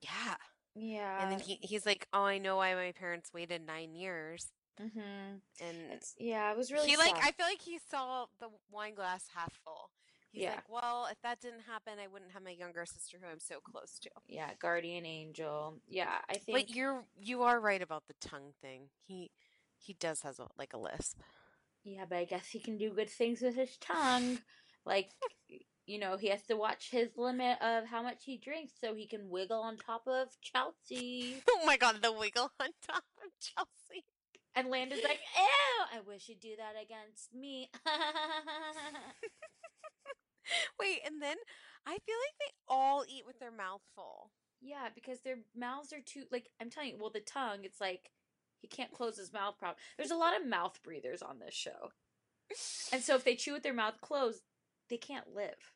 Yeah. 0.00 0.36
Yeah. 0.76 1.22
And 1.22 1.32
then 1.32 1.40
he 1.40 1.58
he's 1.60 1.84
like, 1.86 2.06
"Oh, 2.12 2.22
I 2.24 2.38
know 2.38 2.56
why 2.56 2.74
my 2.74 2.92
parents 2.92 3.32
waited 3.34 3.66
9 3.66 3.94
years." 3.94 4.46
Mm-hmm. 4.80 5.36
And 5.60 5.76
It's 5.92 6.14
yeah, 6.18 6.50
it 6.50 6.56
was 6.56 6.72
really 6.72 6.88
he 6.88 6.96
like. 6.96 7.16
I 7.16 7.30
feel 7.32 7.46
like 7.46 7.60
he 7.60 7.78
saw 7.90 8.26
the 8.40 8.48
wine 8.70 8.94
glass 8.94 9.26
half 9.34 9.52
full. 9.64 9.90
He's 10.32 10.42
Yeah. 10.42 10.56
like, 10.56 10.68
"Well, 10.68 11.06
if 11.10 11.20
that 11.22 11.40
didn't 11.40 11.60
happen, 11.62 11.94
I 12.02 12.08
wouldn't 12.08 12.32
have 12.32 12.42
my 12.42 12.50
younger 12.50 12.84
sister 12.86 13.18
who 13.20 13.28
I'm 13.28 13.38
so 13.38 13.60
close 13.60 13.98
to." 14.00 14.10
yeah, 14.26 14.50
guardian 14.58 15.06
angel. 15.06 15.80
Yeah, 15.88 16.18
I 16.28 16.34
think 16.34 16.58
But 16.58 16.74
you're 16.74 17.04
you 17.20 17.42
are 17.42 17.60
right 17.60 17.80
about 17.82 18.04
the 18.08 18.14
tongue 18.20 18.52
thing. 18.60 18.88
He 19.06 19.30
he 19.78 19.92
does 19.94 20.22
has 20.22 20.38
a, 20.40 20.48
like 20.58 20.72
a 20.72 20.78
lisp. 20.78 21.20
Yeah, 21.84 22.04
but 22.08 22.16
I 22.18 22.24
guess 22.24 22.48
he 22.48 22.58
can 22.58 22.78
do 22.78 22.90
good 22.90 23.10
things 23.10 23.42
with 23.42 23.54
his 23.54 23.76
tongue. 23.76 24.38
Like, 24.86 25.10
you 25.86 25.98
know, 25.98 26.16
he 26.16 26.28
has 26.28 26.42
to 26.44 26.56
watch 26.56 26.90
his 26.90 27.10
limit 27.16 27.60
of 27.62 27.84
how 27.86 28.02
much 28.02 28.24
he 28.24 28.36
drinks 28.38 28.72
so 28.80 28.94
he 28.94 29.06
can 29.06 29.28
wiggle 29.30 29.60
on 29.60 29.76
top 29.76 30.06
of 30.06 30.28
Chelsea. 30.40 31.42
Oh 31.50 31.64
my 31.66 31.76
god, 31.76 32.02
the 32.02 32.12
wiggle 32.12 32.50
on 32.60 32.68
top 32.86 33.04
of 33.24 33.30
Chelsea. 33.40 34.04
And 34.56 34.68
Landon's 34.70 35.02
like, 35.02 35.20
ew, 35.36 35.98
I 35.98 36.00
wish 36.06 36.28
you'd 36.28 36.40
do 36.40 36.54
that 36.56 36.74
against 36.80 37.34
me. 37.34 37.70
Wait, 40.78 41.00
and 41.06 41.20
then 41.22 41.36
I 41.86 41.92
feel 41.92 42.16
like 42.16 42.38
they 42.38 42.52
all 42.68 43.04
eat 43.08 43.24
with 43.26 43.38
their 43.38 43.50
mouth 43.52 43.82
full. 43.94 44.30
yeah, 44.60 44.88
because 44.94 45.20
their 45.20 45.38
mouths 45.56 45.92
are 45.92 46.00
too, 46.04 46.24
like, 46.30 46.48
I'm 46.60 46.70
telling 46.70 46.90
you, 46.90 46.96
well, 46.98 47.10
the 47.10 47.20
tongue, 47.20 47.60
it's 47.64 47.80
like, 47.80 48.10
he 48.60 48.68
can't 48.68 48.92
close 48.92 49.16
his 49.18 49.32
mouth 49.32 49.58
properly. 49.58 49.80
There's 49.98 50.10
a 50.10 50.16
lot 50.16 50.38
of 50.40 50.46
mouth 50.46 50.78
breathers 50.82 51.22
on 51.22 51.38
this 51.38 51.54
show. 51.54 51.90
And 52.92 53.02
so 53.02 53.14
if 53.16 53.24
they 53.24 53.36
chew 53.36 53.52
with 53.52 53.62
their 53.62 53.74
mouth 53.74 54.00
closed, 54.00 54.42
they 54.88 54.96
can't 54.96 55.34
live. 55.34 55.72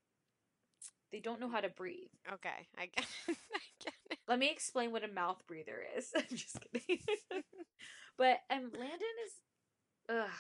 They 1.11 1.21
don't 1.21 1.41
know 1.41 1.49
how 1.51 1.61
to 1.61 1.69
breathe. 1.71 2.11
Okay, 2.31 2.69
I 2.77 2.87
get, 2.87 3.07
I 3.29 3.35
get 3.83 3.95
it. 4.11 4.19
Let 4.29 4.39
me 4.39 4.51
explain 4.51 4.93
what 4.93 5.05
a 5.05 5.09
mouth 5.09 5.43
breather 5.47 5.83
is. 5.97 6.11
I'm 6.17 6.25
just 6.37 6.59
kidding. 6.73 7.01
But 8.19 8.39
um, 8.51 8.71
Landon 8.79 9.17
is, 9.27 9.33
ugh. 10.11 10.31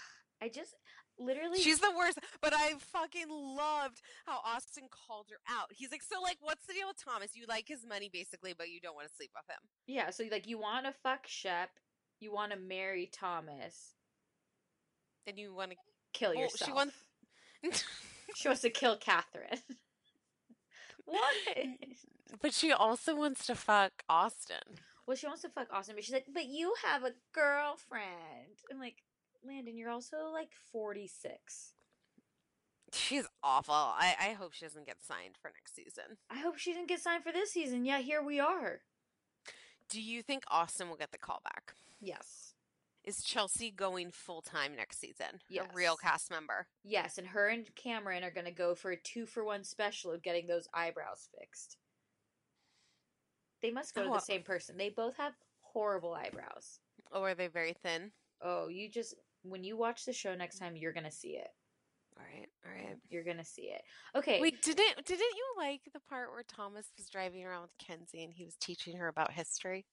I 0.43 0.49
just 0.49 0.75
literally. 1.19 1.61
She's 1.61 1.79
the 1.81 1.93
worst, 1.97 2.19
but 2.43 2.53
I 2.55 2.75
fucking 2.93 3.29
loved 3.29 4.01
how 4.27 4.41
Austin 4.45 4.85
called 4.91 5.27
her 5.31 5.38
out. 5.49 5.69
He's 5.71 5.91
like, 5.91 6.03
"So, 6.03 6.21
like, 6.21 6.37
what's 6.41 6.67
the 6.67 6.75
deal 6.75 6.88
with 6.88 7.03
Thomas? 7.03 7.35
You 7.35 7.45
like 7.49 7.67
his 7.67 7.87
money, 7.88 8.11
basically, 8.12 8.55
but 8.57 8.69
you 8.69 8.81
don't 8.81 8.95
want 8.95 9.09
to 9.09 9.14
sleep 9.14 9.31
with 9.35 9.49
him." 9.49 9.62
yeah. 9.87 10.11
So 10.11 10.25
like, 10.31 10.47
you 10.47 10.59
want 10.59 10.87
to 10.87 10.93
fuck 11.03 11.27
Shep, 11.27 11.71
you 12.21 12.33
want 12.33 12.53
to 12.53 12.59
marry 12.59 13.09
Thomas, 13.12 13.95
And 15.27 15.38
you 15.38 15.55
want 15.55 15.71
to 15.73 15.77
kill 16.12 16.31
Well, 16.35 16.43
yourself. 16.43 16.69
she 16.69 16.73
wants. 16.73 16.95
She 18.37 18.47
wants 18.49 18.61
to 18.62 18.71
kill 18.71 18.97
Kathryn. 18.99 19.59
what? 21.05 21.33
but 22.43 22.53
she 22.53 22.71
also 22.73 23.17
wants 23.17 23.47
to 23.47 23.55
fuck 23.55 24.05
Austin. 24.09 24.59
Well, 25.09 25.16
she 25.16 25.27
wants 25.27 25.40
to 25.40 25.49
fuck 25.49 25.73
Austin, 25.73 25.94
but 25.94 26.05
she's 26.05 26.12
like, 26.12 26.27
but 26.35 26.49
you 26.49 26.75
have 26.85 27.03
a 27.03 27.14
girlfriend. 27.33 28.61
I'm 28.71 28.79
like, 28.79 28.97
Landon, 29.42 29.79
you're 29.79 29.88
also 29.88 30.29
like 30.31 30.51
46. 30.71 31.73
She's 32.92 33.27
awful. 33.42 33.73
I, 33.73 34.14
I 34.21 34.33
hope 34.35 34.53
she 34.53 34.66
doesn't 34.66 34.85
get 34.85 35.03
signed 35.03 35.37
for 35.40 35.49
next 35.49 35.75
season. 35.75 36.18
I 36.31 36.40
hope 36.40 36.59
she 36.59 36.75
didn't 36.75 36.88
get 36.90 37.01
signed 37.01 37.23
for 37.25 37.33
this 37.33 37.51
season. 37.53 37.87
Yeah, 37.87 38.01
here 38.01 38.23
we 38.23 38.38
are. 38.38 38.81
Do 39.88 40.03
you 40.03 40.21
think 40.23 40.42
Austin 40.51 40.90
will 40.90 40.97
get 40.97 41.12
the 41.12 41.16
call 41.16 41.40
back? 41.42 41.73
Yes. 42.03 42.53
Is 43.03 43.23
Chelsea 43.23 43.71
going 43.71 44.11
full 44.11 44.42
time 44.42 44.77
next 44.77 45.01
season? 45.01 45.40
Yes. 45.49 45.68
A 45.73 45.75
real 45.75 45.97
cast 45.97 46.31
member. 46.31 46.66
Yes, 46.85 47.16
and 47.16 47.29
her 47.29 47.49
and 47.49 47.66
Cameran 47.75 48.25
are 48.25 48.31
going 48.31 48.44
to 48.44 48.53
go 48.53 48.75
for 48.75 48.90
a 48.90 49.01
two 49.01 49.25
for 49.25 49.42
one 49.42 49.64
special 49.64 50.12
of 50.12 50.23
getting 50.23 50.47
those 50.47 50.68
eyebrows 50.75 51.31
fixed. 51.38 51.79
They 53.62 53.71
must 53.71 53.94
go 53.94 54.03
to 54.03 54.09
Oh, 54.09 54.12
the 54.12 54.18
uh, 54.18 54.21
same 54.21 54.42
person. 54.42 54.77
They 54.77 54.90
both 54.90 55.16
have 55.16 55.33
horrible 55.61 56.14
eyebrows. 56.14 56.81
Oh, 57.12 57.23
are 57.23 57.35
they 57.35 57.49
very 57.49 57.75
thin? 57.83 58.12
Oh, 58.42 58.68
you 58.68 58.88
just 58.88 59.14
when 59.42 59.64
you 59.64 59.77
watch 59.77 60.05
the 60.05 60.12
show 60.12 60.35
next 60.35 60.59
time, 60.59 60.77
you're 60.77 60.92
gonna 60.92 61.11
see 61.11 61.37
it. 61.37 61.49
All 62.16 62.25
right, 62.25 62.49
all 62.66 62.73
right. 62.73 62.97
You're 63.09 63.25
gonna 63.25 63.44
see 63.44 63.71
it. 63.71 63.83
Okay. 64.14 64.40
Wait, 64.40 64.62
didn't 64.62 65.05
didn't 65.05 65.21
you 65.21 65.55
like 65.57 65.83
the 65.92 66.01
part 66.01 66.31
where 66.33 66.42
Thomas 66.42 66.87
was 66.97 67.09
driving 67.09 67.44
around 67.44 67.62
with 67.62 67.79
Kensie 67.79 68.25
and 68.25 68.33
he 68.33 68.44
was 68.44 68.57
teaching 68.57 68.97
her 68.97 69.09
about 69.09 69.33
history? 69.33 69.87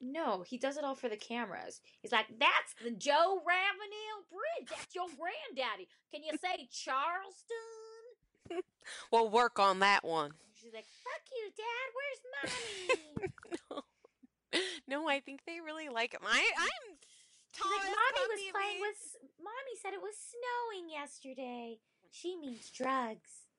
No, 0.00 0.42
he 0.46 0.58
does 0.58 0.76
it 0.76 0.84
all 0.84 0.94
for 0.94 1.08
the 1.08 1.16
cameras. 1.16 1.80
He's 2.00 2.12
like, 2.12 2.26
"That's 2.38 2.74
the 2.82 2.92
Joe 2.92 3.40
Ravenel 3.44 4.24
Bridge. 4.30 4.68
That's 4.70 4.94
your 4.94 5.06
granddaddy. 5.06 5.88
Can 6.12 6.22
you 6.22 6.32
say 6.42 6.68
Charleston?" 6.70 8.62
Well, 9.12 9.28
work 9.28 9.58
on 9.58 9.80
that 9.80 10.04
one. 10.04 10.30
She's 10.54 10.72
like, 10.72 10.86
"Fuck 10.86 11.22
you, 11.36 11.47
Dad. 11.58 11.88
Where's 11.96 12.22
mommy?" 12.32 12.54
no, 13.70 13.82
no, 15.02 15.08
I 15.08 15.20
think 15.20 15.42
they 15.44 15.60
really 15.60 15.88
like 15.88 16.14
him. 16.14 16.22
I 16.24 16.38
I'm 16.38 16.96
She's 17.52 17.66
like, 17.66 17.90
"Mommy 17.90 18.24
was 18.30 18.42
playing 18.54 18.80
with. 18.80 19.00
Mommy 19.42 19.74
said 19.82 19.92
it 19.92 20.02
was 20.02 20.14
snowing 20.14 20.86
yesterday. 20.88 21.80
She 22.10 22.36
means 22.36 22.70
drugs." 22.70 23.50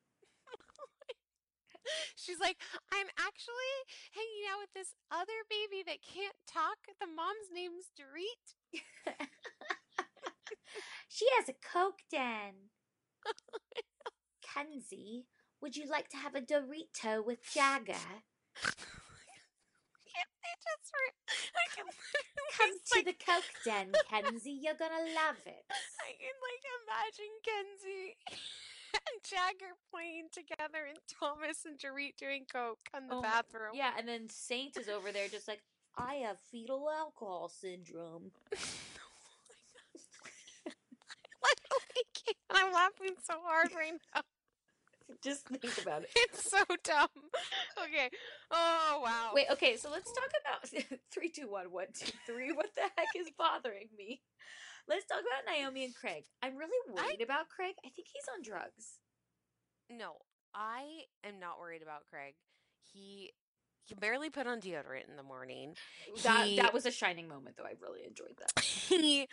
She's 2.14 2.38
like, 2.38 2.60
I'm 2.92 3.08
actually 3.18 3.76
hanging 4.12 4.44
out 4.52 4.60
with 4.60 4.72
this 4.76 4.94
other 5.10 5.42
baby 5.48 5.82
that 5.88 6.04
can't 6.04 6.36
talk. 6.46 6.76
The 7.00 7.08
mom's 7.08 7.48
name's 7.52 7.90
Dorit. 7.96 8.54
She 11.08 11.26
has 11.36 11.48
a 11.48 11.54
coke 11.54 12.02
den. 12.10 12.70
Kensie, 14.40 15.26
would 15.60 15.76
you 15.76 15.88
like 15.88 16.08
to 16.08 16.16
have 16.16 16.34
a 16.34 16.40
Dorito 16.40 17.24
with 17.24 17.38
Jagger? 17.52 17.94
I 20.40 20.56
just 20.58 20.92
re- 20.92 21.30
I 21.54 21.64
can 21.74 21.86
Come 22.58 22.72
to 22.72 22.96
like, 22.96 23.04
the 23.06 23.16
coke 23.24 23.52
den, 23.64 23.92
Kensie. 24.10 24.58
You're 24.60 24.74
gonna 24.74 25.06
love 25.14 25.38
it. 25.46 25.64
I 25.70 26.10
can 26.18 26.36
like 26.42 26.64
imagine 26.82 27.32
Kensie 27.46 28.16
and 28.92 29.22
Jagger 29.22 29.74
playing 29.90 30.28
together 30.32 30.84
and 30.88 30.98
Thomas 31.06 31.64
and 31.64 31.78
Dorit 31.78 32.16
doing 32.18 32.44
coke 32.50 32.80
in 32.96 33.06
the 33.06 33.14
Oh 33.14 33.22
bathroom. 33.22 33.72
Yeah, 33.74 33.92
and 33.96 34.08
then 34.08 34.28
Saint 34.28 34.76
is 34.76 34.88
over 34.88 35.12
there 35.12 35.28
just 35.28 35.46
like, 35.46 35.62
I 35.96 36.14
have 36.26 36.38
fetal 36.50 36.88
alcohol 36.90 37.48
syndrome. 37.48 38.32
Literally 41.42 42.06
can't. 42.14 42.36
I'm 42.50 42.72
laughing 42.72 43.14
so 43.22 43.34
hard 43.44 43.70
right 43.74 43.94
now. 44.14 44.22
Just 45.24 45.46
think 45.48 45.82
about 45.82 46.02
it. 46.02 46.10
It's 46.16 46.50
so 46.50 46.62
dumb. 46.84 47.08
Okay. 47.84 48.10
Oh 48.50 49.00
wow. 49.04 49.30
Wait, 49.34 49.46
okay, 49.52 49.76
so 49.76 49.90
let's 49.90 50.12
talk 50.12 50.30
about 50.40 50.98
three, 51.12 51.28
two, 51.30 51.48
one, 51.50 51.66
one, 51.72 51.86
two, 51.94 52.12
three. 52.26 52.52
What 52.52 52.68
the 52.74 52.82
heck 52.82 53.08
is 53.16 53.28
bothering 53.38 53.88
me? 53.96 54.20
Let's 54.88 55.06
talk 55.06 55.20
about 55.20 55.52
Naomi 55.54 55.84
and 55.84 55.94
Craig. 55.94 56.24
I'm 56.42 56.56
really 56.56 56.92
worried 56.92 57.22
about 57.22 57.48
Craig. 57.48 57.74
I 57.84 57.88
think 57.90 58.08
he's 58.12 58.24
on 58.34 58.42
drugs. 58.42 58.98
No, 59.90 60.12
I 60.54 60.82
am 61.24 61.38
not 61.40 61.58
worried 61.60 61.82
about 61.82 62.06
Craig. 62.10 62.34
He 62.92 63.30
he 63.86 63.94
barely 63.94 64.30
put 64.30 64.46
on 64.46 64.60
deodorant 64.60 65.08
in 65.08 65.16
the 65.16 65.22
morning. 65.22 65.74
That 66.22 66.46
He- 66.46 66.56
that 66.56 66.72
was 66.72 66.86
a 66.86 66.90
shining 66.90 67.28
moment, 67.28 67.56
though. 67.56 67.64
I 67.64 67.74
really 67.80 68.04
enjoyed 68.06 68.36
that. 68.38 68.64
He 68.64 69.28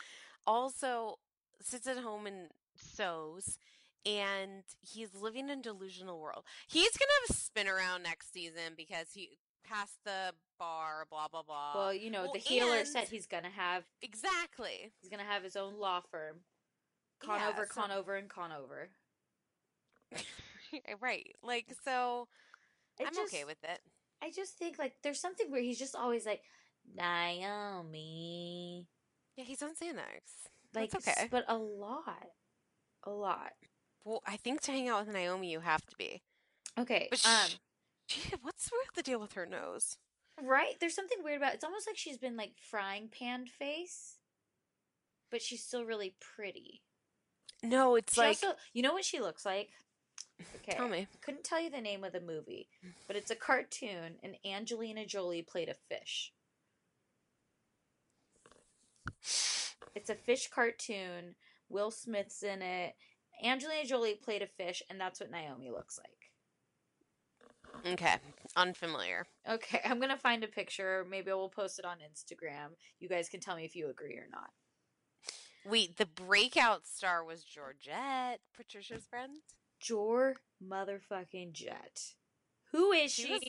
also 0.45 1.17
sits 1.61 1.87
at 1.87 1.97
home 1.97 2.27
and 2.27 2.49
sews 2.77 3.57
and 4.05 4.63
he's 4.81 5.13
living 5.13 5.49
in 5.49 5.62
delusional 5.62 6.19
world. 6.19 6.43
He's 6.67 6.91
gonna 6.97 7.12
have 7.27 7.36
a 7.36 7.39
spin 7.39 7.67
around 7.67 8.03
next 8.03 8.31
season 8.33 8.73
because 8.75 9.07
he 9.13 9.38
past 9.63 9.97
the 10.05 10.33
bar, 10.60 11.05
blah 11.10 11.27
blah 11.27 11.43
blah. 11.43 11.73
well, 11.75 11.93
you 11.93 12.10
know, 12.10 12.23
Well, 12.23 12.33
the 12.33 12.39
healer 12.39 12.86
said 12.86 13.10
he's 13.10 13.27
gonna 13.27 13.49
have 13.49 13.83
exactly. 14.01 14.91
he's 15.01 15.10
gonna 15.10 15.23
have 15.23 15.43
his 15.43 15.55
own 15.55 15.77
law 15.79 16.01
firm. 16.12 16.38
Conover, 17.19 17.62
Yeah, 17.62 17.65
so- 17.73 17.81
con 17.81 17.91
over, 17.91 18.15
and 18.15 18.29
Conover. 18.29 18.89
right. 21.01 21.36
Like 21.43 21.73
so, 21.83 22.27
I 22.99 23.03
I'm 23.05 23.13
just, 23.15 23.33
okay 23.33 23.43
with 23.45 23.62
it. 23.63 23.79
I 24.21 24.31
just 24.31 24.53
think 24.57 24.77
like 24.79 24.93
there's 25.03 25.19
something 25.19 25.51
where 25.51 25.62
he's 25.62 25.79
just 25.79 25.95
always 25.95 26.25
like 26.25 26.41
Naomi, 26.95 28.88
Yeah, 29.36 29.43
he's 29.43 29.62
on 29.62 29.71
Xanax. 29.71 30.47
like, 30.73 30.91
That's 30.91 31.07
okay. 31.07 31.27
but 31.29 31.45
a 31.47 31.57
lot, 31.57 32.27
a 33.03 33.10
lot. 33.12 33.51
Well, 34.07 34.21
I 34.25 34.37
think 34.37 34.61
to 34.61 34.71
hang 34.71 34.87
out 34.87 35.05
with 35.05 35.13
Naomi, 35.13 35.51
you 35.51 35.59
have 35.59 35.85
to 35.85 35.95
be. 35.97 36.21
Okay, 36.79 37.09
But 37.11 37.25
um, 37.25 37.49
sh- 37.49 37.55
gee, 38.07 38.33
what's 38.41 38.71
with 38.71 38.95
the 38.95 39.03
deal 39.03 39.19
with 39.19 39.33
her 39.33 39.45
nose? 39.45 39.97
right? 40.41 40.75
There's 40.79 40.95
something 40.95 41.17
weird 41.23 41.37
about. 41.37 41.51
It. 41.51 41.55
It's 41.55 41.63
almost 41.65 41.87
like 41.87 41.97
she's 41.97 42.17
been 42.17 42.37
like 42.37 42.53
frying 42.71 43.09
pan 43.09 43.47
face, 43.47 44.15
but 45.29 45.41
she's 45.41 45.61
still 45.61 45.83
really 45.83 46.15
pretty. 46.21 46.83
No, 47.61 47.95
it's 47.95 48.13
She 48.13 48.21
like 48.21 48.37
also, 48.43 48.55
you 48.71 48.81
know 48.81 48.93
what 48.93 49.03
she 49.03 49.19
looks 49.19 49.45
like? 49.45 49.71
Okay, 50.57 50.77
Tell 50.77 50.87
me. 50.87 51.07
Couldn't 51.21 51.43
tell 51.43 51.59
you 51.59 51.69
the 51.69 51.81
name 51.81 52.03
of 52.05 52.13
the 52.13 52.21
movie, 52.21 52.69
but 53.07 53.15
it's 53.17 53.31
a 53.31 53.35
cartoon, 53.35 54.19
and 54.23 54.37
Angelina 54.45 55.05
Jolie 55.05 55.41
played 55.41 55.67
a 55.67 55.73
fish. 55.73 56.31
It's 59.95 60.09
a 60.09 60.15
fish 60.15 60.49
cartoon. 60.49 61.35
Will 61.69 61.91
Smith's 61.91 62.43
in 62.43 62.61
it. 62.61 62.93
Angelina 63.43 63.86
Jolie 63.86 64.15
played 64.15 64.41
a 64.41 64.47
fish, 64.47 64.82
and 64.89 65.00
that's 65.00 65.19
what 65.19 65.32
Naomi 65.32 65.69
looks 65.71 65.97
like. 66.00 67.93
okay, 67.93 68.15
unfamiliar. 68.56 69.28
Okay, 69.50 69.82
I'm 69.86 70.00
gonna 70.00 70.17
find 70.17 70.43
a 70.43 70.47
picture. 70.47 71.06
Maybe 71.10 71.32
I 71.32 71.36
will 71.36 71.50
post 71.50 71.80
it 71.80 71.86
on 71.86 71.97
Instagram. 71.97 72.69
You 73.00 73.10
guys 73.10 73.30
can 73.30 73.39
tell 73.39 73.56
me 73.56 73.65
if 73.65 73.76
you 73.76 73.89
agree 73.89 74.15
or 74.15 74.28
not. 74.32 74.50
Wait, 75.65 75.97
the 75.97 76.06
breakout 76.06 76.88
star 76.88 77.23
was 77.23 77.43
Georgette, 77.43 78.39
Patricia's 78.56 79.06
friend. 79.06 79.38
Jor 79.80 80.36
motherfucking 80.65 81.52
Jet. 81.52 82.13
Who 82.71 82.91
is 82.91 83.12
She 83.13 83.23
she? 83.23 83.32
was- 83.34 83.41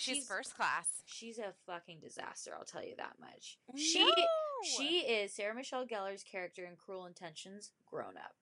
She's, 0.00 0.14
She's- 0.14 0.28
first 0.28 0.54
class. 0.56 0.86
She's 1.06 1.38
a 1.38 1.54
fucking 1.66 1.98
disaster. 2.00 2.52
I'll 2.56 2.64
tell 2.64 2.84
you 2.84 2.94
that 2.98 3.14
much. 3.18 3.58
She 3.76 4.08
she 4.76 4.98
is 5.00 5.32
Sarah 5.34 5.54
Michelle 5.56 5.86
Gellar's 5.86 6.22
character 6.22 6.64
in 6.64 6.76
Cruel 6.76 7.06
Intentions 7.06 7.72
grown 7.84 8.16
up. 8.16 8.34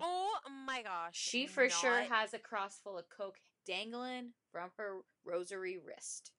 Oh 0.00 0.32
my 0.66 0.82
gosh. 0.82 1.12
She 1.12 1.46
for 1.46 1.68
sure 1.68 2.02
has 2.02 2.34
a 2.34 2.38
cross 2.38 2.80
full 2.82 2.98
of 2.98 3.08
coke 3.08 3.38
dangling 3.66 4.32
from 4.50 4.70
her 4.76 4.98
rosary 5.24 5.78
wrist. 5.78 6.32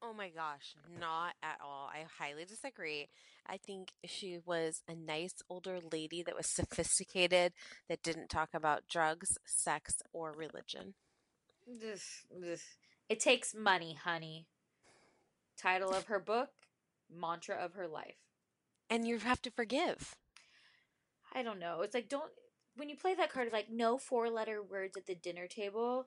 Oh 0.00 0.12
my 0.14 0.28
gosh, 0.28 0.76
not 1.00 1.34
at 1.42 1.58
all. 1.60 1.90
I 1.92 2.04
highly 2.18 2.44
disagree. 2.44 3.08
I 3.46 3.56
think 3.56 3.92
she 4.04 4.38
was 4.44 4.82
a 4.86 4.94
nice 4.94 5.42
older 5.50 5.80
lady 5.90 6.22
that 6.22 6.36
was 6.36 6.46
sophisticated, 6.46 7.52
that 7.88 8.02
didn't 8.02 8.28
talk 8.28 8.50
about 8.54 8.86
drugs, 8.88 9.38
sex, 9.44 9.96
or 10.12 10.32
religion. 10.32 10.94
It 13.08 13.18
takes 13.18 13.54
money, 13.54 13.94
honey. 13.94 14.46
Title 15.60 15.90
of 15.90 16.04
her 16.04 16.20
book, 16.20 16.50
mantra 17.10 17.56
of 17.56 17.74
her 17.74 17.88
life. 17.88 18.18
And 18.88 19.06
you 19.06 19.18
have 19.18 19.42
to 19.42 19.50
forgive. 19.50 20.14
I 21.34 21.42
don't 21.42 21.58
know. 21.58 21.80
It's 21.82 21.94
like 21.94 22.08
don't 22.08 22.30
when 22.78 22.88
you 22.88 22.96
play 22.96 23.14
that 23.14 23.32
card 23.32 23.50
like 23.52 23.70
no 23.70 23.98
four 23.98 24.30
letter 24.30 24.62
words 24.62 24.96
at 24.96 25.06
the 25.06 25.14
dinner 25.14 25.46
table. 25.46 26.06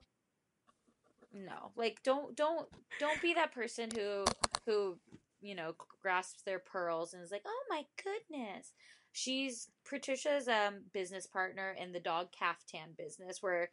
No. 1.32 1.72
Like 1.76 2.02
don't 2.02 2.34
don't 2.34 2.68
don't 2.98 3.20
be 3.22 3.34
that 3.34 3.52
person 3.52 3.90
who 3.94 4.24
who, 4.66 4.98
you 5.40 5.54
know, 5.54 5.74
grasps 6.02 6.42
their 6.42 6.58
pearls 6.58 7.14
and 7.14 7.22
is 7.22 7.30
like, 7.30 7.44
"Oh 7.46 7.64
my 7.68 7.84
goodness." 8.02 8.72
She's 9.12 9.68
Patricia's 9.84 10.48
um 10.48 10.84
business 10.92 11.26
partner 11.26 11.76
in 11.78 11.92
the 11.92 12.00
dog 12.00 12.32
caftan 12.32 12.94
business 12.96 13.42
where 13.42 13.70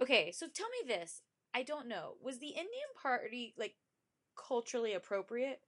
Okay, 0.00 0.32
so 0.32 0.46
tell 0.52 0.68
me 0.68 0.94
this. 0.94 1.22
I 1.54 1.62
don't 1.62 1.86
know. 1.86 2.14
Was 2.22 2.38
the 2.38 2.48
Indian 2.48 2.90
party 3.00 3.54
like 3.56 3.76
culturally 4.36 4.94
appropriate? 4.94 5.60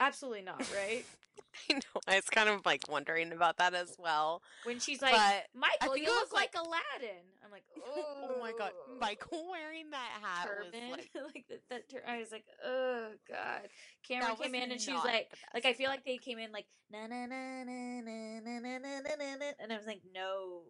Absolutely 0.00 0.42
not, 0.42 0.60
right? 0.74 1.04
I 1.70 1.74
know. 1.74 2.00
I 2.06 2.16
was 2.16 2.24
kind 2.26 2.48
of 2.48 2.64
like 2.64 2.82
wondering 2.88 3.32
about 3.32 3.58
that 3.58 3.74
as 3.74 3.94
well. 3.98 4.42
When 4.64 4.78
she's 4.78 5.02
like, 5.02 5.12
But 5.12 5.46
Michael, 5.54 5.96
you 5.96 6.06
look 6.06 6.32
like, 6.32 6.54
like- 6.54 6.64
Aladdin. 6.64 7.24
I'm 7.44 7.50
like, 7.50 7.64
oh, 7.86 8.30
Oh 8.36 8.40
my 8.40 8.52
god, 8.56 8.72
oh. 8.74 8.98
Michael 9.00 9.48
wearing 9.50 9.90
that 9.90 10.08
hat 10.22 10.46
turban, 10.46 10.90
was 10.90 10.98
like 10.98 11.10
like 11.34 11.44
that. 11.48 11.60
that 11.70 11.88
tur- 11.88 12.04
I 12.06 12.18
was 12.18 12.30
like, 12.32 12.44
oh 12.64 13.08
god. 13.28 13.68
Cameran 14.08 14.36
came 14.36 14.54
in 14.54 14.70
and 14.72 14.80
she 14.80 14.92
was 14.92 15.04
like, 15.04 15.32
like 15.52 15.64
I 15.66 15.72
feel 15.72 15.88
like 15.90 16.04
they 16.04 16.16
came 16.18 16.38
in 16.38 16.52
like 16.52 16.66
na 16.90 17.06
na 17.06 17.26
na 17.26 17.64
na 17.64 18.00
na 18.00 18.40
na 18.40 18.58
na 18.58 18.78
na 18.78 18.78
na 18.78 19.14
na, 19.18 19.36
na, 19.36 19.46
and 19.58 19.72
I 19.72 19.76
was 19.76 19.86
like, 19.86 20.02
no, 20.14 20.62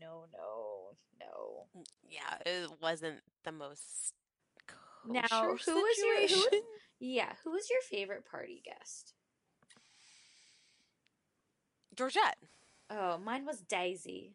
no, 0.00 0.24
no, 0.32 0.96
no. 1.20 1.66
Mm, 1.76 1.84
yeah, 2.08 2.38
it 2.46 2.70
wasn't 2.80 3.20
the 3.44 3.52
most 3.52 4.12
Now, 5.06 5.22
who 5.30 5.74
was 5.74 5.98
your 5.98 6.20
who, 6.20 6.28
situation. 6.28 6.62
Yeah? 7.00 7.32
Who 7.44 7.52
was 7.52 7.68
your 7.70 7.80
favorite 7.82 8.24
party 8.30 8.62
guest? 8.64 9.14
Georgette. 11.96 12.38
Oh, 12.90 13.18
mine 13.18 13.44
was 13.44 13.60
Daisy. 13.60 14.34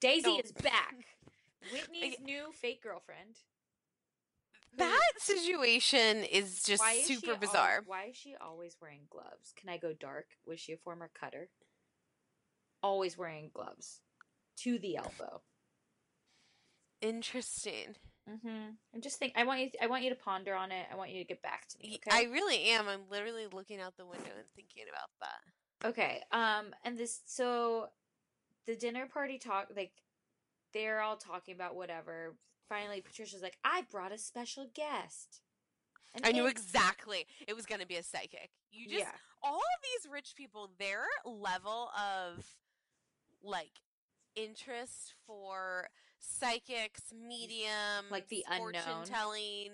Daisy 0.00 0.28
Oh. 0.28 0.40
is 0.42 0.52
back. 0.52 0.94
Whitney's 1.72 2.18
new 2.20 2.52
fake 2.52 2.82
girlfriend. 2.82 3.36
That 4.76 5.12
situation 5.18 6.24
is 6.24 6.62
just 6.64 6.82
is 6.92 7.06
super 7.06 7.36
bizarre. 7.36 7.82
why 7.86 8.06
is 8.06 8.16
she 8.16 8.34
always 8.40 8.76
wearing 8.80 9.02
gloves? 9.08 9.52
Can 9.56 9.68
I 9.68 9.76
go 9.78 9.92
dark? 9.92 10.26
Was 10.46 10.58
she 10.60 10.72
a 10.72 10.76
former 10.76 11.10
cutter? 11.18 11.48
Always 12.82 13.16
wearing 13.16 13.50
gloves 13.54 14.00
to 14.58 14.78
the 14.78 14.96
elbow. 14.96 15.42
Interesting. 17.00 17.94
Mm-hmm. 18.30 18.70
I'm 18.94 19.00
just 19.00 19.18
think. 19.18 19.34
I 19.36 19.44
want 19.44 19.60
you. 19.60 19.70
I 19.82 19.86
want 19.86 20.02
you 20.02 20.10
to 20.10 20.16
ponder 20.16 20.54
on 20.54 20.72
it. 20.72 20.86
I 20.90 20.96
want 20.96 21.10
you 21.10 21.18
to 21.18 21.28
get 21.28 21.42
back 21.42 21.68
to 21.68 21.78
me. 21.82 21.98
Okay. 22.06 22.16
I 22.16 22.30
really 22.30 22.64
am. 22.70 22.88
I'm 22.88 23.02
literally 23.10 23.46
looking 23.52 23.80
out 23.80 23.96
the 23.96 24.06
window 24.06 24.30
and 24.36 24.46
thinking 24.56 24.84
about 24.88 25.10
that. 25.20 25.88
Okay. 25.88 26.22
Um. 26.32 26.74
And 26.84 26.96
this. 26.96 27.20
So, 27.26 27.88
the 28.66 28.76
dinner 28.76 29.06
party 29.06 29.38
talk. 29.38 29.68
Like, 29.76 29.92
they're 30.72 31.02
all 31.02 31.16
talking 31.16 31.54
about 31.54 31.76
whatever. 31.76 32.34
Finally, 32.68 33.02
Patricia's 33.02 33.42
like, 33.42 33.58
"I 33.62 33.82
brought 33.90 34.12
a 34.12 34.18
special 34.18 34.68
guest." 34.74 35.42
And 36.14 36.24
I 36.24 36.30
knew 36.30 36.46
exactly 36.46 37.26
it 37.46 37.56
was 37.56 37.66
going 37.66 37.80
to 37.80 37.86
be 37.86 37.96
a 37.96 38.02
psychic. 38.02 38.50
You 38.70 38.88
just 38.88 39.00
yeah. 39.00 39.10
all 39.42 39.56
of 39.56 39.82
these 39.82 40.10
rich 40.10 40.34
people, 40.36 40.70
their 40.78 41.02
level 41.24 41.90
of 41.98 42.46
like 43.42 43.80
interest 44.36 45.14
for 45.26 45.88
psychics, 46.24 47.12
medium, 47.12 48.06
Like 48.10 48.28
the 48.28 48.44
fortune 48.56 48.80
unknown. 48.86 49.04
telling 49.06 49.70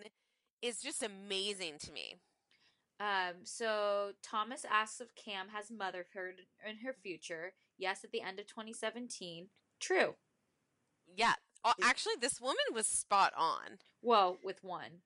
is 0.63 0.81
just 0.81 1.03
amazing 1.03 1.79
to 1.81 1.93
me. 1.93 2.17
Um, 2.99 3.45
so 3.45 4.13
Thomas 4.23 4.67
asks 4.71 5.01
if 5.01 5.15
Cam 5.15 5.49
has 5.49 5.71
motherhood 5.71 6.43
in 6.69 6.79
her 6.85 6.93
future. 6.93 7.55
Yes, 7.79 8.05
at 8.05 8.13
the 8.13 8.21
end 8.21 8.39
of 8.39 8.47
2017. 8.47 9.49
True. 9.81 10.17
Yeah. 11.17 11.35
Actually, 11.83 12.15
this 12.21 12.41
woman 12.41 12.57
was 12.75 12.87
spot 12.87 13.33
on. 13.37 13.79
Well, 14.03 14.39
with 14.45 14.63
one. 14.63 15.01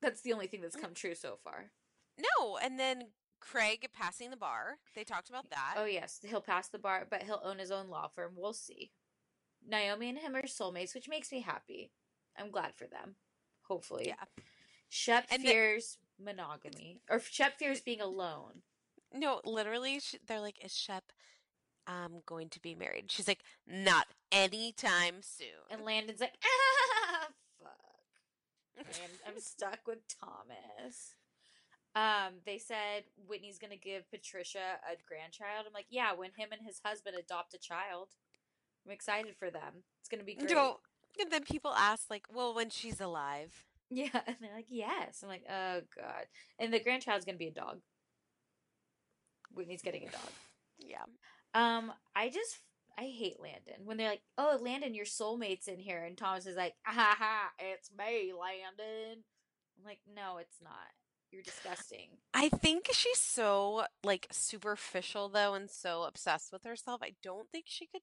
That's 0.00 0.20
the 0.20 0.32
only 0.32 0.46
thing 0.46 0.60
that's 0.60 0.76
come 0.76 0.94
true 0.94 1.14
so 1.14 1.38
far. 1.42 1.70
No, 2.18 2.58
and 2.62 2.78
then 2.78 3.08
Craig 3.40 3.88
passing 3.92 4.30
the 4.30 4.36
bar. 4.36 4.78
They 4.94 5.02
talked 5.04 5.28
about 5.28 5.50
that. 5.50 5.74
Oh 5.76 5.84
yes, 5.84 6.20
he'll 6.24 6.40
pass 6.40 6.68
the 6.68 6.78
bar, 6.78 7.06
but 7.08 7.22
he'll 7.24 7.40
own 7.44 7.58
his 7.58 7.70
own 7.70 7.88
law 7.88 8.08
firm. 8.08 8.32
We'll 8.36 8.52
see. 8.52 8.90
Naomi 9.66 10.08
and 10.10 10.18
him 10.18 10.34
are 10.36 10.42
soulmates, 10.42 10.94
which 10.94 11.08
makes 11.08 11.32
me 11.32 11.40
happy. 11.40 11.90
I'm 12.38 12.50
glad 12.50 12.74
for 12.74 12.86
them. 12.86 13.16
Hopefully. 13.62 14.08
Yeah. 14.08 14.24
Shep 14.88 15.26
And 15.30 15.42
the- 15.42 15.48
fears 15.48 15.98
monogamy, 16.18 17.00
or 17.08 17.18
Shep 17.20 17.58
fears 17.58 17.80
being 17.80 18.00
alone. 18.00 18.62
No, 19.12 19.40
literally, 19.44 20.00
they're 20.26 20.40
like, 20.40 20.64
"Is 20.64 20.76
Shep 20.76 21.12
um 21.86 22.22
going 22.26 22.48
to 22.50 22.60
be 22.60 22.74
married?" 22.74 23.10
She's 23.12 23.28
like, 23.28 23.42
"Not 23.66 24.08
anytime 24.32 25.22
soon." 25.22 25.48
And 25.70 25.84
Landon's 25.84 26.20
like, 26.20 26.36
ah, 26.44 27.28
fuck. 27.62 28.86
and 29.00 29.12
I'm 29.26 29.38
stuck 29.40 29.80
with 29.86 30.00
Thomas. 30.08 31.14
Um, 31.96 32.40
they 32.44 32.58
said 32.58 33.04
Whitney's 33.28 33.58
gonna 33.58 33.76
give 33.76 34.10
Patricia 34.10 34.80
a 34.84 34.96
grandchild. 35.08 35.64
I'm 35.66 35.72
like, 35.72 35.86
yeah, 35.90 36.12
when 36.12 36.32
him 36.36 36.48
and 36.50 36.60
his 36.66 36.80
husband 36.84 37.16
adopt 37.16 37.54
a 37.54 37.58
child. 37.58 38.08
I'm 38.84 38.92
excited 38.92 39.34
for 39.38 39.50
them. 39.50 39.84
It's 40.00 40.08
gonna 40.08 40.24
be 40.24 40.34
great. 40.34 40.50
And 41.20 41.30
then 41.30 41.44
people 41.44 41.72
ask, 41.72 42.10
like, 42.10 42.26
"Well, 42.32 42.54
when 42.54 42.70
she's 42.70 43.00
alive." 43.00 43.66
Yeah, 43.90 44.08
and 44.26 44.36
they're 44.40 44.54
like, 44.54 44.66
yes. 44.68 45.20
I'm 45.22 45.28
like, 45.28 45.44
oh 45.48 45.80
god. 45.96 46.26
And 46.58 46.72
the 46.72 46.80
grandchild's 46.80 47.24
gonna 47.24 47.38
be 47.38 47.48
a 47.48 47.52
dog. 47.52 47.80
Whitney's 49.54 49.82
getting 49.82 50.08
a 50.08 50.10
dog. 50.10 50.30
Yeah. 50.78 51.04
Um, 51.54 51.92
I 52.16 52.28
just 52.28 52.58
I 52.98 53.02
hate 53.04 53.40
Landon 53.40 53.84
when 53.84 53.96
they're 53.96 54.10
like, 54.10 54.22
"Oh, 54.38 54.58
Landon, 54.60 54.94
your 54.94 55.04
soulmate's 55.04 55.68
in 55.68 55.78
here," 55.78 56.04
and 56.04 56.16
Thomas 56.16 56.46
is 56.46 56.56
like, 56.56 56.74
"Ah 56.86 56.92
ha 56.92 57.16
ha, 57.18 57.50
it's 57.58 57.90
me, 57.96 58.32
Landon." 58.32 59.22
I'm 59.78 59.84
like, 59.84 60.00
"No, 60.12 60.38
it's 60.38 60.60
not. 60.62 60.72
You're 61.30 61.42
disgusting." 61.42 62.08
I 62.32 62.48
think 62.48 62.88
she's 62.92 63.20
so 63.20 63.84
like 64.02 64.26
superficial 64.30 65.28
though 65.28 65.54
and 65.54 65.70
so 65.70 66.02
obsessed 66.02 66.52
with 66.52 66.64
herself. 66.64 67.00
I 67.02 67.14
don't 67.22 67.48
think 67.50 67.66
she 67.68 67.86
could 67.86 68.02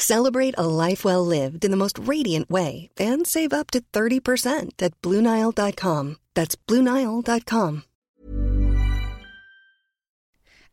Celebrate 0.00 0.54
a 0.56 0.64
life 0.64 1.04
well 1.04 1.26
lived 1.26 1.64
in 1.64 1.72
the 1.72 1.76
most 1.76 1.98
radiant 1.98 2.48
way 2.48 2.88
and 2.98 3.26
save 3.26 3.52
up 3.52 3.70
to 3.72 3.82
30% 3.92 4.80
at 4.80 5.02
BlueNile.com. 5.02 6.16
That's 6.34 6.54
BlueNile.com. 6.54 7.82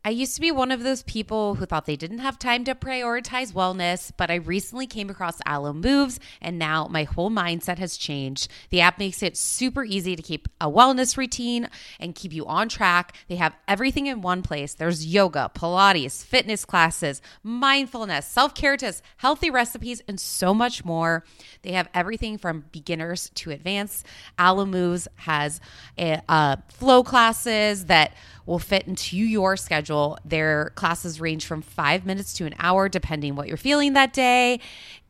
I 0.06 0.10
used 0.10 0.36
to 0.36 0.40
be 0.40 0.52
one 0.52 0.70
of 0.70 0.84
those 0.84 1.02
people 1.02 1.56
who 1.56 1.66
thought 1.66 1.84
they 1.84 1.96
didn't 1.96 2.20
have 2.20 2.38
time 2.38 2.62
to 2.66 2.76
prioritize 2.76 3.52
wellness, 3.52 4.12
but 4.16 4.30
I 4.30 4.36
recently 4.36 4.86
came 4.86 5.10
across 5.10 5.40
Alo 5.44 5.72
Moves 5.72 6.20
and 6.40 6.60
now 6.60 6.86
my 6.86 7.02
whole 7.02 7.28
mindset 7.28 7.78
has 7.78 7.96
changed. 7.96 8.46
The 8.70 8.80
app 8.80 9.00
makes 9.00 9.20
it 9.20 9.36
super 9.36 9.82
easy 9.82 10.14
to 10.14 10.22
keep 10.22 10.46
a 10.60 10.70
wellness 10.70 11.16
routine 11.16 11.68
and 11.98 12.14
keep 12.14 12.32
you 12.32 12.46
on 12.46 12.68
track. 12.68 13.16
They 13.26 13.34
have 13.34 13.56
everything 13.66 14.06
in 14.06 14.20
one 14.20 14.42
place. 14.42 14.74
There's 14.74 15.04
yoga, 15.04 15.50
Pilates, 15.52 16.24
fitness 16.24 16.64
classes, 16.64 17.20
mindfulness, 17.42 18.26
self 18.26 18.54
care 18.54 18.76
tips, 18.76 19.02
healthy 19.16 19.50
recipes, 19.50 20.02
and 20.06 20.20
so 20.20 20.54
much 20.54 20.84
more. 20.84 21.24
They 21.62 21.72
have 21.72 21.88
everything 21.92 22.38
from 22.38 22.66
beginners 22.70 23.32
to 23.34 23.50
advanced. 23.50 24.06
Alo 24.38 24.66
Moves 24.66 25.08
has 25.16 25.60
a, 25.98 26.22
uh, 26.28 26.58
flow 26.68 27.02
classes 27.02 27.86
that 27.86 28.12
will 28.46 28.58
fit 28.58 28.86
into 28.86 29.16
your 29.16 29.56
schedule. 29.56 30.18
Their 30.24 30.70
classes 30.76 31.20
range 31.20 31.44
from 31.44 31.62
five 31.62 32.06
minutes 32.06 32.32
to 32.34 32.46
an 32.46 32.54
hour, 32.58 32.88
depending 32.88 33.34
what 33.34 33.48
you're 33.48 33.56
feeling 33.56 33.92
that 33.92 34.12
day. 34.12 34.60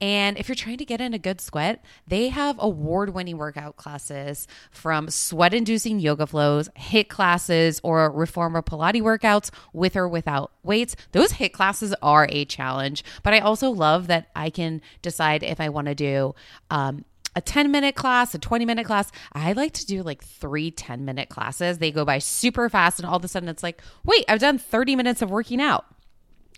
And 0.01 0.38
if 0.38 0.49
you're 0.49 0.57
trying 0.57 0.79
to 0.79 0.85
get 0.85 1.01
in 1.01 1.14
a 1.14 1.18
good 1.18 1.40
sweat, 1.40 1.85
they 2.07 2.29
have 2.29 2.57
award 2.59 3.11
winning 3.11 3.38
workout 3.38 3.77
classes 3.77 4.46
from 4.70 5.09
sweat 5.09 5.55
inducing 5.55 6.01
yoga 6.01 6.27
flows, 6.27 6.68
HIIT 6.77 7.09
classes, 7.09 7.81
or 7.83 8.11
reformer 8.11 8.62
Pilates 8.62 9.03
workouts 9.03 9.51
with 9.72 9.96
or 9.96 10.09
without 10.09 10.53
weights. 10.62 10.96
Those 11.12 11.33
HIIT 11.33 11.53
classes 11.53 11.94
are 12.03 12.27
a 12.31 12.44
challenge, 12.44 13.05
but 13.22 13.33
I 13.33 13.40
also 13.40 13.70
love 13.70 14.07
that 14.09 14.29
I 14.35 14.51
can 14.51 14.83
decide 15.03 15.42
if 15.42 15.61
I 15.61 15.68
want 15.68 15.87
to 15.87 15.94
do 15.94 16.35
um, 16.70 17.05
a 17.37 17.40
10 17.40 17.70
minute 17.70 17.94
class, 17.94 18.35
a 18.35 18.38
20 18.38 18.64
minute 18.64 18.87
class. 18.87 19.12
I 19.33 19.53
like 19.53 19.75
to 19.75 19.87
do 19.87 20.03
like 20.03 20.25
three 20.25 20.70
10 20.70 21.05
minute 21.05 21.29
classes. 21.29 21.79
They 21.79 21.92
go 21.92 22.05
by 22.05 22.18
super 22.18 22.68
fast, 22.68 22.99
and 22.99 23.07
all 23.07 23.16
of 23.16 23.25
a 23.25 23.29
sudden 23.29 23.49
it's 23.49 23.62
like, 23.62 23.81
wait, 24.05 24.25
I've 24.29 24.40
done 24.40 24.59
30 24.59 24.96
minutes 24.96 25.22
of 25.22 25.31
working 25.31 25.61
out. 25.61 25.85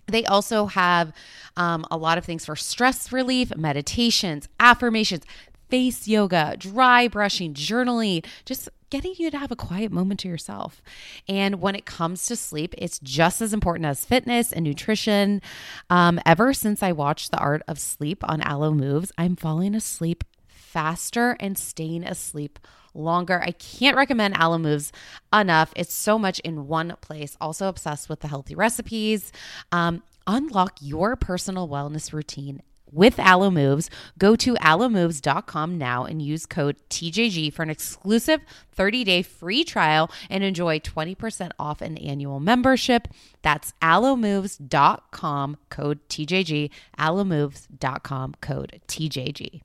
They 0.07 0.25
also 0.25 0.65
have 0.65 1.13
um, 1.55 1.85
a 1.91 1.97
lot 1.97 2.17
of 2.17 2.25
things 2.25 2.45
for 2.45 2.55
stress 2.55 3.11
relief, 3.11 3.55
meditations, 3.55 4.47
affirmations, 4.59 5.23
face 5.69 6.07
yoga, 6.07 6.55
dry 6.57 7.07
brushing, 7.07 7.53
journaling, 7.53 8.25
just 8.43 8.69
getting 8.89 9.13
you 9.17 9.29
to 9.29 9.37
have 9.37 9.51
a 9.51 9.55
quiet 9.55 9.91
moment 9.91 10.19
to 10.21 10.27
yourself. 10.27 10.81
And 11.27 11.61
when 11.61 11.75
it 11.75 11.85
comes 11.85 12.25
to 12.25 12.35
sleep, 12.35 12.73
it's 12.77 12.97
just 12.99 13.39
as 13.39 13.53
important 13.53 13.85
as 13.85 14.03
fitness 14.03 14.51
and 14.51 14.65
nutrition. 14.65 15.43
Um, 15.91 16.19
ever 16.25 16.53
since 16.53 16.81
I 16.81 16.91
watched 16.91 17.29
The 17.29 17.37
Art 17.37 17.61
of 17.67 17.77
Sleep 17.79 18.27
on 18.27 18.41
Alo 18.41 18.71
Moves, 18.71 19.11
I'm 19.15 19.35
falling 19.35 19.75
asleep 19.75 20.23
faster 20.69 21.35
and 21.39 21.57
staying 21.57 22.03
asleep 22.03 22.59
longer. 22.93 23.41
I 23.41 23.51
can't 23.51 23.97
recommend 23.97 24.35
Alo 24.37 24.57
Moves 24.57 24.91
enough. 25.33 25.73
It's 25.75 25.93
so 25.93 26.19
much 26.19 26.39
in 26.39 26.67
one 26.67 26.95
place. 27.01 27.37
Also 27.41 27.67
obsessed 27.67 28.09
with 28.09 28.19
the 28.21 28.27
healthy 28.27 28.55
recipes. 28.55 29.31
Um, 29.71 30.03
unlock 30.27 30.77
your 30.81 31.15
personal 31.15 31.67
wellness 31.67 32.13
routine 32.13 32.61
with 32.91 33.19
Alo 33.19 33.51
Moves. 33.51 33.89
Go 34.17 34.35
to 34.35 34.55
alomoves.com 34.55 35.77
now 35.77 36.05
and 36.05 36.21
use 36.21 36.45
code 36.45 36.77
TJG 36.89 37.53
for 37.53 37.63
an 37.63 37.69
exclusive 37.69 38.41
30-day 38.75 39.21
free 39.21 39.63
trial 39.63 40.09
and 40.29 40.43
enjoy 40.43 40.79
20% 40.79 41.51
off 41.59 41.81
an 41.81 41.97
annual 41.97 42.39
membership. 42.39 43.07
That's 43.41 43.73
alomoves.com 43.81 45.57
code 45.69 45.99
TJG, 46.09 46.69
alomoves.com 46.97 48.35
code 48.41 48.81
TJG. 48.87 49.61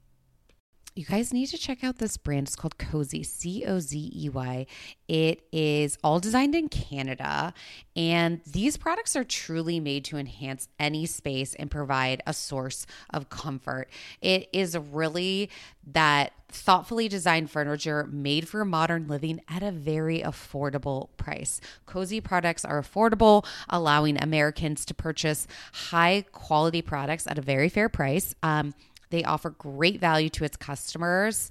You 0.96 1.04
guys 1.04 1.32
need 1.32 1.46
to 1.46 1.58
check 1.58 1.82
out 1.82 1.98
this 1.98 2.16
brand. 2.16 2.46
It's 2.46 2.54
called 2.54 2.78
Cozey, 2.78 3.26
C 3.26 3.64
O 3.66 3.80
Z 3.80 4.12
E 4.14 4.28
Y. 4.28 4.66
It 5.08 5.44
is 5.50 5.98
all 6.04 6.20
designed 6.20 6.54
in 6.54 6.68
Canada, 6.68 7.52
and 7.96 8.40
these 8.46 8.76
products 8.76 9.16
are 9.16 9.24
truly 9.24 9.80
made 9.80 10.04
to 10.04 10.18
enhance 10.18 10.68
any 10.78 11.04
space 11.06 11.52
and 11.56 11.68
provide 11.68 12.22
a 12.28 12.32
source 12.32 12.86
of 13.10 13.28
comfort. 13.28 13.88
It 14.20 14.48
is 14.52 14.78
really 14.78 15.50
that 15.84 16.32
thoughtfully 16.48 17.08
designed 17.08 17.50
furniture 17.50 18.08
made 18.12 18.46
for 18.46 18.64
modern 18.64 19.08
living 19.08 19.40
at 19.48 19.64
a 19.64 19.72
very 19.72 20.20
affordable 20.20 21.08
price. 21.16 21.60
Cozey 21.88 22.22
products 22.22 22.64
are 22.64 22.80
affordable, 22.80 23.44
allowing 23.68 24.22
Americans 24.22 24.84
to 24.84 24.94
purchase 24.94 25.48
high 25.72 26.24
quality 26.30 26.82
products 26.82 27.26
at 27.26 27.36
a 27.36 27.42
very 27.42 27.68
fair 27.68 27.88
price. 27.88 28.36
Um, 28.44 28.74
they 29.14 29.22
offer 29.22 29.50
great 29.50 30.00
value 30.00 30.28
to 30.28 30.42
its 30.42 30.56
customers, 30.56 31.48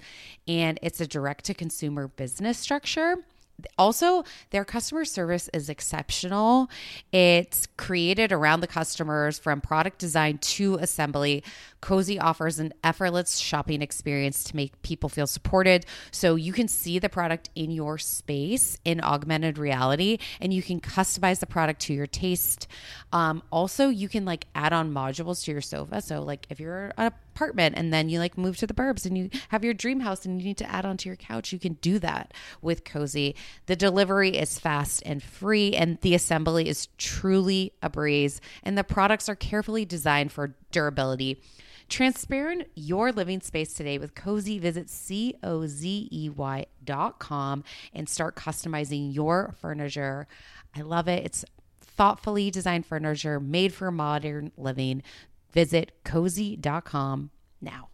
and 0.49 0.78
it's 0.82 0.99
a 0.99 1.08
direct 1.08 1.45
to 1.45 1.54
consumer 1.54 2.10
business 2.10 2.58
structure. 2.58 3.23
Also, 3.78 4.23
their 4.49 4.65
customer 4.65 5.06
service 5.06 5.49
is 5.54 5.69
exceptional. 5.69 6.69
It's 7.12 7.67
created 7.78 8.32
around 8.32 8.62
the 8.62 8.67
customers 8.67 9.38
from 9.39 9.62
product 9.62 9.99
design 9.99 10.39
to 10.39 10.76
assembly. 10.76 11.43
Cozey 11.82 12.21
offers 12.21 12.60
an 12.60 12.73
effortless 12.84 13.38
shopping 13.38 13.82
experience 13.82 14.43
to 14.45 14.56
make 14.56 14.82
people 14.82 15.08
feel 15.08 15.28
supported. 15.28 15.86
So 16.12 16.36
you 16.36 16.52
can 16.52 16.67
see 16.67 16.97
the 16.97 17.10
product 17.10 17.49
in 17.56 17.71
your 17.71 17.97
space 17.97 18.80
in 18.86 19.02
augmented 19.02 19.58
reality 19.58 20.17
and 20.41 20.54
you 20.54 20.63
can 20.63 20.80
customize 20.82 21.39
the 21.39 21.45
product 21.45 21.82
to 21.82 21.93
your 21.93 22.08
taste. 22.08 22.67
Um, 23.12 23.43
also, 23.52 23.89
you 23.89 24.10
can 24.10 24.26
like 24.26 24.47
add 24.56 24.73
on 24.73 24.91
modules 24.93 25.43
to 25.45 25.52
your 25.52 25.62
sofa. 25.62 26.02
So, 26.02 26.21
like 26.21 26.47
if 26.49 26.60
you're 26.60 26.91
an 26.97 27.12
apartment 27.34 27.76
and 27.78 27.91
then 27.93 28.10
you 28.10 28.19
like 28.19 28.38
move 28.38 28.58
to 28.58 28.67
the 28.67 28.74
burbs 28.74 29.06
and 29.06 29.17
you 29.17 29.30
have 29.50 29.63
your 29.63 29.74
dream 29.74 30.02
house 30.02 30.26
and 30.26 30.39
you 30.39 30.48
need 30.48 30.58
to 30.58 30.72
add 30.72 30.86
onto 30.86 31.10
your 31.10 31.15
couch, 31.15 31.52
you 31.52 31.60
can 31.60 31.74
do 31.74 32.00
that 32.00 32.34
with 32.62 32.84
Cozey. 32.84 33.36
The 33.65 33.76
delivery 33.76 34.38
is 34.38 34.60
fast 34.60 35.04
and 35.06 35.22
free, 35.22 35.74
and 35.74 36.00
the 36.02 36.15
assembly 36.15 36.67
is 36.67 36.88
truly 36.98 37.74
a 37.82 37.89
breeze. 37.89 38.39
And 38.63 38.78
the 38.78 38.84
products 38.84 39.28
are 39.30 39.36
carefully 39.36 39.86
designed 39.86 40.32
for 40.32 40.56
durability. 40.72 41.41
Transparent 41.89 42.67
your 42.76 43.12
living 43.12 43.41
space 43.41 43.74
today 43.74 43.98
with 43.98 44.15
Cozey. 44.15 44.60
Visit 44.60 44.89
C-O-Z-E-Y 44.89 46.65
dot 46.84 47.19
com 47.19 47.63
and 47.93 48.08
start 48.08 48.36
customizing 48.36 49.13
your 49.13 49.54
furniture. 49.60 50.28
I 50.76 50.82
love 50.82 51.08
it. 51.08 51.26
It's 51.26 51.46
thoughtfully 51.82 52.50
designed 52.50 52.86
furniture 52.86 53.39
made 53.39 53.74
for 53.74 53.91
modern 53.91 54.52
living. 54.58 55.04
Visit 55.53 55.91
cozey.com 56.03 57.31
now. 57.61 57.89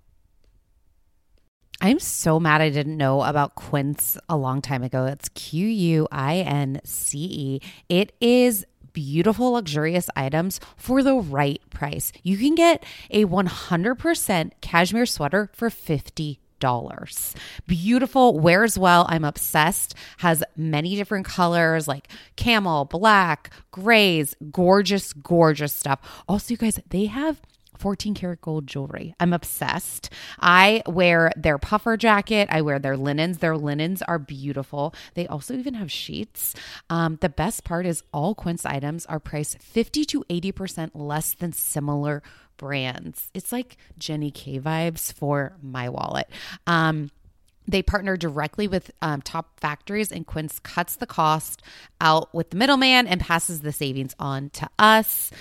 I'm 1.82 2.00
so 2.00 2.40
mad 2.40 2.62
I 2.62 2.70
didn't 2.70 2.98
know 2.98 3.22
about 3.22 3.56
Quince 3.56 4.18
a 4.28 4.36
long 4.36 4.62
time 4.62 4.84
ago. 4.84 5.06
It's 5.06 5.30
Q 5.30 5.66
U 5.66 6.08
I 6.12 6.38
N 6.38 6.82
C 6.84 7.20
E. 7.20 7.62
It 7.88 8.14
is 8.20 8.66
beautiful, 8.92 9.52
luxurious 9.52 10.10
items 10.16 10.60
for 10.76 11.04
the 11.04 11.16
right 11.16 11.62
price. 11.70 12.12
You 12.24 12.38
can 12.38 12.56
get 12.56 12.84
a 13.12 13.26
100% 13.26 14.52
cashmere 14.62 15.06
sweater 15.06 15.50
for 15.54 15.70
50 15.70 16.40
dollars. 16.60 17.36
Beautiful, 17.68 18.38
wears 18.40 18.78
well. 18.78 19.06
I'm 19.10 19.26
obsessed. 19.26 19.96
Has 20.18 20.44
many 20.56 20.96
different 20.96 21.26
colors 21.26 21.88
like 21.88 22.08
camel, 22.36 22.86
black, 22.86 23.52
grays, 23.72 24.36
gorgeous, 24.52 25.14
gorgeous 25.14 25.74
stuff. 25.74 26.00
Also, 26.28 26.54
you 26.54 26.58
guys, 26.58 26.80
they 26.90 27.06
have 27.06 27.42
14 27.80 28.14
karat 28.14 28.42
gold 28.42 28.68
jewelry. 28.68 29.16
I'm 29.20 29.34
obsessed. 29.34 30.10
I 30.40 30.84
wear 30.86 31.32
their 31.36 31.58
puffer 31.58 31.98
jacket. 31.98 32.50
I 32.52 32.62
wear 32.62 32.78
their 32.78 32.98
linens. 32.98 33.38
Their 33.40 33.58
linens 33.58 34.02
are 34.02 34.20
beautiful. 34.20 34.94
They 35.14 35.26
also 35.28 35.54
even 35.56 35.76
have 35.76 35.92
sheets. 35.92 36.54
Um, 36.90 37.18
the 37.22 37.30
best 37.30 37.64
part 37.64 37.86
is 37.86 38.04
all 38.14 38.36
Quince 38.36 38.66
items 38.66 39.06
are 39.06 39.20
priced 39.20 39.62
50 39.62 40.06
to 40.06 40.24
80% 40.30 40.92
less 40.94 41.34
than 41.34 41.54
similar 41.54 42.22
brands. 42.60 43.32
It's 43.34 43.52
like 43.52 43.78
Jenny 43.98 44.30
K 44.30 44.60
vibes 44.60 45.12
for 45.12 45.54
my 45.64 45.90
wallet. 45.90 46.30
Um, 46.68 47.10
they 47.68 47.82
partner 47.82 48.18
directly 48.18 48.68
with 48.68 48.92
um, 49.02 49.22
top 49.22 49.60
factories, 49.60 50.12
and 50.12 50.28
Quince 50.28 50.60
cuts 50.60 50.96
the 50.96 51.08
cost 51.08 51.64
out 52.02 52.34
with 52.34 52.52
the 52.52 52.58
middleman 52.58 53.08
and 53.08 53.20
passes 53.22 53.62
the 53.62 53.72
savings 53.72 54.16
on 54.20 54.50
to 54.52 54.70
us. 54.78 55.32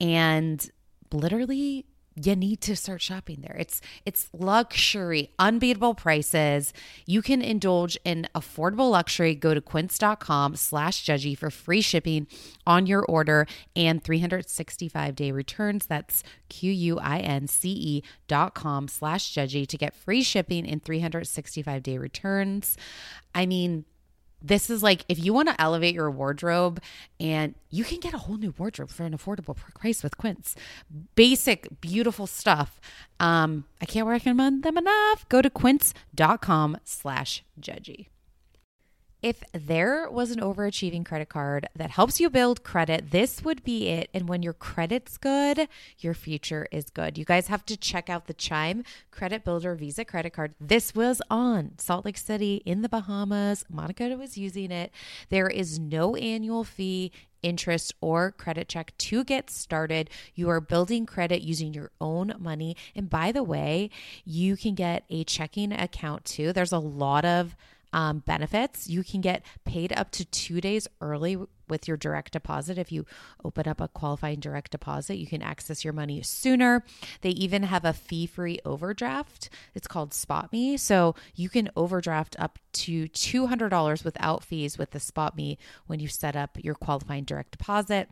And 0.00 0.70
literally, 1.12 1.86
you 2.16 2.34
need 2.36 2.60
to 2.62 2.76
start 2.76 3.00
shopping 3.00 3.40
there. 3.42 3.56
It's 3.58 3.80
it's 4.04 4.28
luxury, 4.32 5.30
unbeatable 5.38 5.94
prices. 5.94 6.72
You 7.06 7.22
can 7.22 7.40
indulge 7.40 7.96
in 8.04 8.28
affordable 8.34 8.90
luxury. 8.90 9.34
Go 9.34 9.54
to 9.54 9.60
quince.com 9.60 10.56
slash 10.56 11.04
judgy 11.04 11.36
for 11.36 11.50
free 11.50 11.80
shipping 11.80 12.26
on 12.66 12.86
your 12.86 13.04
order 13.04 13.46
and 13.76 14.02
365 14.02 15.14
day 15.14 15.30
returns. 15.32 15.86
That's 15.86 16.22
Q-U-I-N-C-E 16.48 18.02
dot 18.28 18.54
com 18.54 18.88
slash 18.88 19.32
judgy 19.32 19.66
to 19.66 19.78
get 19.78 19.94
free 19.94 20.22
shipping 20.22 20.66
and 20.68 20.84
365 20.84 21.82
day 21.82 21.98
returns. 21.98 22.76
I 23.34 23.46
mean, 23.46 23.84
this 24.42 24.70
is 24.70 24.82
like 24.82 25.04
if 25.08 25.18
you 25.18 25.32
want 25.32 25.48
to 25.48 25.60
elevate 25.60 25.94
your 25.94 26.10
wardrobe 26.10 26.80
and 27.18 27.54
you 27.70 27.84
can 27.84 28.00
get 28.00 28.14
a 28.14 28.18
whole 28.18 28.36
new 28.36 28.54
wardrobe 28.56 28.90
for 28.90 29.04
an 29.04 29.16
affordable 29.16 29.56
price 29.56 30.02
with 30.02 30.16
Quince. 30.16 30.54
Basic, 31.14 31.68
beautiful 31.80 32.26
stuff. 32.26 32.80
Um, 33.18 33.64
I 33.80 33.84
can't 33.84 34.06
recommend 34.06 34.62
them 34.62 34.78
enough. 34.78 35.28
Go 35.28 35.42
to 35.42 35.50
quince.com 35.50 36.78
slash 36.84 37.44
judgy. 37.60 38.06
If 39.22 39.42
there 39.52 40.10
was 40.10 40.30
an 40.30 40.40
overachieving 40.40 41.04
credit 41.04 41.28
card 41.28 41.68
that 41.76 41.90
helps 41.90 42.20
you 42.20 42.30
build 42.30 42.64
credit, 42.64 43.10
this 43.10 43.44
would 43.44 43.62
be 43.62 43.88
it. 43.88 44.08
And 44.14 44.28
when 44.28 44.42
your 44.42 44.54
credit's 44.54 45.18
good, 45.18 45.68
your 45.98 46.14
future 46.14 46.66
is 46.72 46.88
good. 46.88 47.18
You 47.18 47.24
guys 47.24 47.48
have 47.48 47.66
to 47.66 47.76
check 47.76 48.08
out 48.08 48.26
the 48.26 48.34
Chime 48.34 48.82
Credit 49.10 49.44
Builder 49.44 49.74
Visa 49.74 50.04
credit 50.04 50.32
card. 50.32 50.54
This 50.58 50.94
was 50.94 51.20
on 51.30 51.72
Salt 51.78 52.06
Lake 52.06 52.16
City 52.16 52.62
in 52.64 52.80
the 52.80 52.88
Bahamas. 52.88 53.64
Monica 53.68 54.08
was 54.16 54.38
using 54.38 54.70
it. 54.70 54.90
There 55.28 55.48
is 55.48 55.78
no 55.78 56.16
annual 56.16 56.64
fee 56.64 57.12
interest 57.42 57.94
or 58.00 58.32
credit 58.32 58.68
check 58.68 58.96
to 58.98 59.24
get 59.24 59.50
started. 59.50 60.10
You 60.34 60.48
are 60.48 60.60
building 60.60 61.06
credit 61.06 61.42
using 61.42 61.74
your 61.74 61.90
own 62.00 62.34
money. 62.38 62.76
And 62.94 63.08
by 63.08 63.32
the 63.32 63.42
way, 63.42 63.90
you 64.24 64.56
can 64.56 64.74
get 64.74 65.04
a 65.10 65.24
checking 65.24 65.72
account 65.72 66.24
too. 66.24 66.52
There's 66.52 66.72
a 66.72 66.78
lot 66.78 67.24
of 67.24 67.56
um, 67.92 68.20
benefits. 68.20 68.88
You 68.88 69.02
can 69.02 69.20
get 69.20 69.42
paid 69.64 69.92
up 69.92 70.10
to 70.12 70.24
two 70.24 70.60
days 70.60 70.88
early 71.00 71.36
with 71.68 71.86
your 71.86 71.96
direct 71.96 72.32
deposit. 72.32 72.76
If 72.76 72.92
you 72.92 73.06
open 73.44 73.68
up 73.68 73.80
a 73.80 73.88
qualifying 73.88 74.40
direct 74.40 74.72
deposit, 74.72 75.16
you 75.16 75.26
can 75.26 75.42
access 75.42 75.84
your 75.84 75.92
money 75.92 76.20
sooner. 76.22 76.84
They 77.22 77.30
even 77.30 77.62
have 77.62 77.84
a 77.84 77.92
fee 77.92 78.26
free 78.26 78.58
overdraft. 78.64 79.48
It's 79.74 79.86
called 79.86 80.12
Spot 80.12 80.52
Me. 80.52 80.76
So 80.76 81.14
you 81.34 81.48
can 81.48 81.70
overdraft 81.76 82.36
up 82.38 82.58
to 82.72 83.08
$200 83.08 84.04
without 84.04 84.44
fees 84.44 84.76
with 84.76 84.90
the 84.90 85.00
Spot 85.00 85.36
Me 85.36 85.58
when 85.86 86.00
you 86.00 86.08
set 86.08 86.36
up 86.36 86.58
your 86.62 86.74
qualifying 86.74 87.24
direct 87.24 87.52
deposit. 87.52 88.08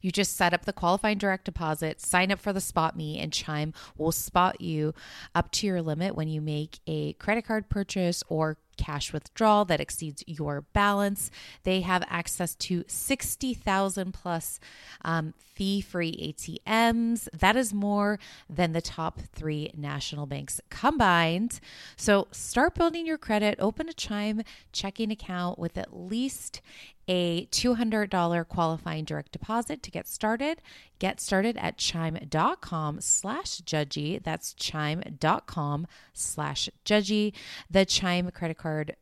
You 0.00 0.10
just 0.10 0.36
set 0.36 0.54
up 0.54 0.64
the 0.64 0.72
qualifying 0.72 1.18
direct 1.18 1.44
deposit, 1.44 2.00
sign 2.00 2.32
up 2.32 2.40
for 2.40 2.52
the 2.52 2.62
Spot 2.62 2.96
Me, 2.96 3.18
and 3.18 3.30
Chime 3.32 3.74
will 3.96 4.10
spot 4.10 4.60
you 4.60 4.94
up 5.34 5.50
to 5.52 5.66
your 5.66 5.82
limit 5.82 6.14
when 6.14 6.28
you 6.28 6.40
make 6.40 6.80
a 6.86 7.12
credit 7.14 7.46
card 7.46 7.68
purchase 7.68 8.22
or 8.28 8.56
cash 8.76 9.12
withdrawal 9.12 9.64
that 9.66 9.80
exceeds 9.80 10.22
your 10.26 10.62
balance. 10.72 11.30
They 11.64 11.80
have 11.82 12.02
access 12.08 12.54
to 12.56 12.84
60,000 12.86 14.12
plus 14.12 14.60
um, 15.04 15.34
fee 15.38 15.80
free 15.80 16.34
ATMs. 16.36 17.28
That 17.32 17.56
is 17.56 17.72
more 17.72 18.18
than 18.48 18.72
the 18.72 18.80
top 18.80 19.20
three 19.32 19.70
national 19.76 20.26
banks 20.26 20.60
combined. 20.70 21.60
So 21.96 22.28
start 22.30 22.74
building 22.74 23.06
your 23.06 23.18
credit. 23.18 23.56
Open 23.58 23.88
a 23.88 23.94
Chime 23.94 24.42
checking 24.72 25.10
account 25.10 25.58
with 25.58 25.78
at 25.78 25.96
least 25.96 26.60
a 27.08 27.46
$200 27.46 28.48
qualifying 28.48 29.04
direct 29.04 29.32
deposit 29.32 29.82
to 29.82 29.90
get 29.90 30.08
started. 30.08 30.60
Get 30.98 31.20
started 31.20 31.56
at 31.56 31.78
chime.com 31.78 33.00
slash 33.00 33.60
judgy. 33.60 34.22
That's 34.22 34.54
chime.com 34.54 35.86
slash 36.12 36.68
judgy. 36.84 37.32
The 37.70 37.84
Chime 37.84 38.30
credit 38.30 38.58
card 38.58 38.65
card 38.66 38.96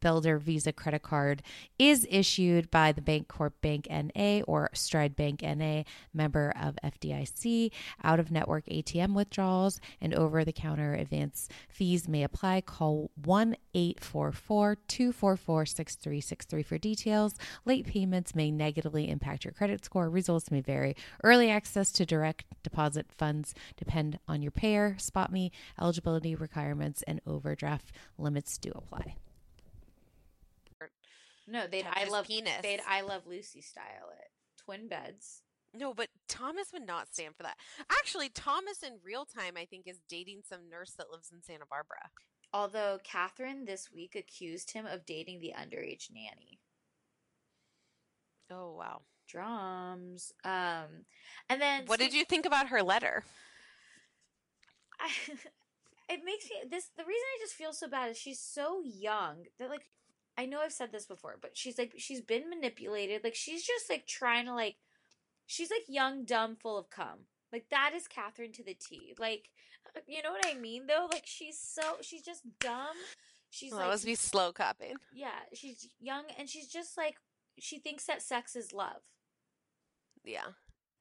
Builder 0.00 0.38
Visa 0.38 0.72
credit 0.72 1.02
card 1.02 1.42
is 1.78 2.06
issued 2.10 2.70
by 2.70 2.92
the 2.92 3.00
Bancorp 3.00 3.52
Bank 3.60 3.86
NA 3.90 4.40
or 4.46 4.70
Stride 4.72 5.16
Bank 5.16 5.42
NA, 5.42 5.82
member 6.12 6.52
of 6.60 6.78
FDIC. 6.82 7.70
Out 8.02 8.20
of 8.20 8.30
network 8.30 8.66
ATM 8.66 9.14
withdrawals 9.14 9.80
and 10.00 10.14
over 10.14 10.44
the 10.44 10.52
counter 10.52 10.94
advance 10.94 11.48
fees 11.68 12.08
may 12.08 12.22
apply. 12.22 12.62
Call 12.62 13.10
1 13.24 13.56
844 13.74 14.76
244 14.88 15.66
6363 15.66 16.62
for 16.62 16.78
details. 16.78 17.34
Late 17.64 17.86
payments 17.86 18.34
may 18.34 18.50
negatively 18.50 19.08
impact 19.08 19.44
your 19.44 19.52
credit 19.52 19.84
score. 19.84 20.08
Results 20.08 20.50
may 20.50 20.60
vary. 20.60 20.96
Early 21.22 21.50
access 21.50 21.92
to 21.92 22.06
direct 22.06 22.44
deposit 22.62 23.06
funds 23.16 23.54
depend 23.76 24.18
on 24.28 24.42
your 24.42 24.52
payer. 24.52 24.96
Spot 24.98 25.32
me, 25.32 25.52
eligibility 25.80 26.34
requirements, 26.34 27.02
and 27.06 27.20
overdraft 27.26 27.92
limits 28.18 28.58
do 28.58 28.72
apply. 28.74 29.16
No, 31.50 31.66
they'd 31.66 31.86
I 31.92 32.04
love 32.04 32.26
penis. 32.26 32.62
They'd 32.62 32.80
I 32.88 33.00
love 33.00 33.26
Lucy 33.26 33.60
style 33.60 34.10
it. 34.18 34.28
Twin 34.56 34.88
beds. 34.88 35.42
No, 35.74 35.92
but 35.94 36.08
Thomas 36.28 36.68
would 36.72 36.86
not 36.86 37.12
stand 37.12 37.36
for 37.36 37.42
that. 37.42 37.56
Actually, 37.90 38.28
Thomas 38.28 38.82
in 38.82 38.98
real 39.04 39.24
time, 39.24 39.54
I 39.56 39.64
think, 39.64 39.86
is 39.86 40.00
dating 40.08 40.42
some 40.48 40.68
nurse 40.70 40.92
that 40.98 41.10
lives 41.10 41.30
in 41.32 41.42
Santa 41.42 41.66
Barbara. 41.68 42.10
Although 42.52 42.98
Kathryn 43.04 43.66
this 43.66 43.90
week 43.92 44.14
accused 44.16 44.72
him 44.72 44.86
of 44.86 45.06
dating 45.06 45.40
the 45.40 45.52
underage 45.56 46.08
nanny. 46.12 46.60
Oh 48.50 48.74
wow! 48.76 49.02
Drums. 49.28 50.32
Um, 50.44 51.04
and 51.48 51.60
then 51.60 51.84
What 51.86 52.00
did 52.00 52.12
you 52.12 52.24
think 52.24 52.46
about 52.46 52.68
her 52.68 52.82
letter? 52.82 53.24
I, 54.98 55.08
it 56.12 56.20
makes 56.24 56.46
me 56.46 56.68
this. 56.68 56.90
The 56.96 57.04
reason 57.04 57.24
I 57.36 57.38
just 57.40 57.54
feel 57.54 57.72
so 57.72 57.88
bad 57.88 58.10
is 58.10 58.18
she's 58.18 58.40
so 58.40 58.82
young 58.84 59.44
that 59.60 59.70
like 59.70 59.86
I 60.38 60.46
know 60.46 60.60
I've 60.60 60.72
said 60.72 60.92
this 60.92 61.06
before, 61.06 61.36
but 61.40 61.56
she's 61.56 61.78
like 61.78 61.94
she's 61.98 62.20
been 62.20 62.48
manipulated. 62.48 63.22
Like 63.24 63.34
she's 63.34 63.62
just 63.64 63.90
like 63.90 64.06
trying 64.06 64.46
to 64.46 64.54
like 64.54 64.76
she's 65.46 65.70
like 65.70 65.84
young, 65.88 66.24
dumb, 66.24 66.56
full 66.56 66.78
of 66.78 66.90
cum. 66.90 67.26
Like 67.52 67.66
that 67.70 67.92
is 67.94 68.04
Kathryn 68.08 68.52
to 68.54 68.64
the 68.64 68.74
T. 68.74 69.14
Like 69.18 69.50
you 70.06 70.22
know 70.22 70.32
what 70.32 70.46
I 70.46 70.54
mean 70.54 70.86
though? 70.86 71.08
Like 71.12 71.24
she's 71.26 71.58
so 71.58 71.96
she's 72.00 72.22
just 72.22 72.42
dumb. 72.58 72.96
She's 73.50 73.72
Well, 73.72 73.88
like 73.88 74.04
me 74.04 74.14
slow 74.14 74.52
copying. 74.52 74.96
yeah, 75.12 75.40
she's 75.52 75.88
young 76.00 76.24
and 76.38 76.48
she's 76.48 76.68
just 76.68 76.96
like 76.96 77.16
she 77.58 77.78
thinks 77.78 78.06
that 78.06 78.22
sex 78.22 78.54
is 78.56 78.72
love. 78.72 79.02
Yeah. 80.24 80.52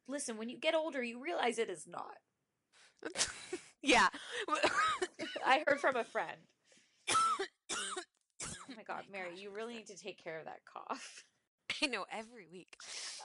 Listen, 0.08 0.38
when 0.38 0.50
you 0.50 0.58
get 0.58 0.74
older, 0.74 1.04
you 1.04 1.22
realize 1.22 1.60
it 1.60 1.70
is 1.70 1.86
not. 1.88 2.18
yeah. 3.84 4.08
I 5.46 5.64
heard 5.68 5.80
from 5.80 5.96
a 5.96 6.04
friend. 6.04 6.38
Mm. 7.70 8.19
Oh 8.70 8.74
my 8.76 8.84
god, 8.84 9.06
Mary, 9.12 9.32
you 9.36 9.52
really 9.52 9.76
need 9.76 9.88
to 9.88 9.98
take 9.98 10.24
care 10.24 10.40
of 10.40 10.46
that 10.46 10.60
cough. 10.66 11.24
I 11.82 11.88
know 11.88 12.06
every 12.12 12.48
week. 12.52 12.76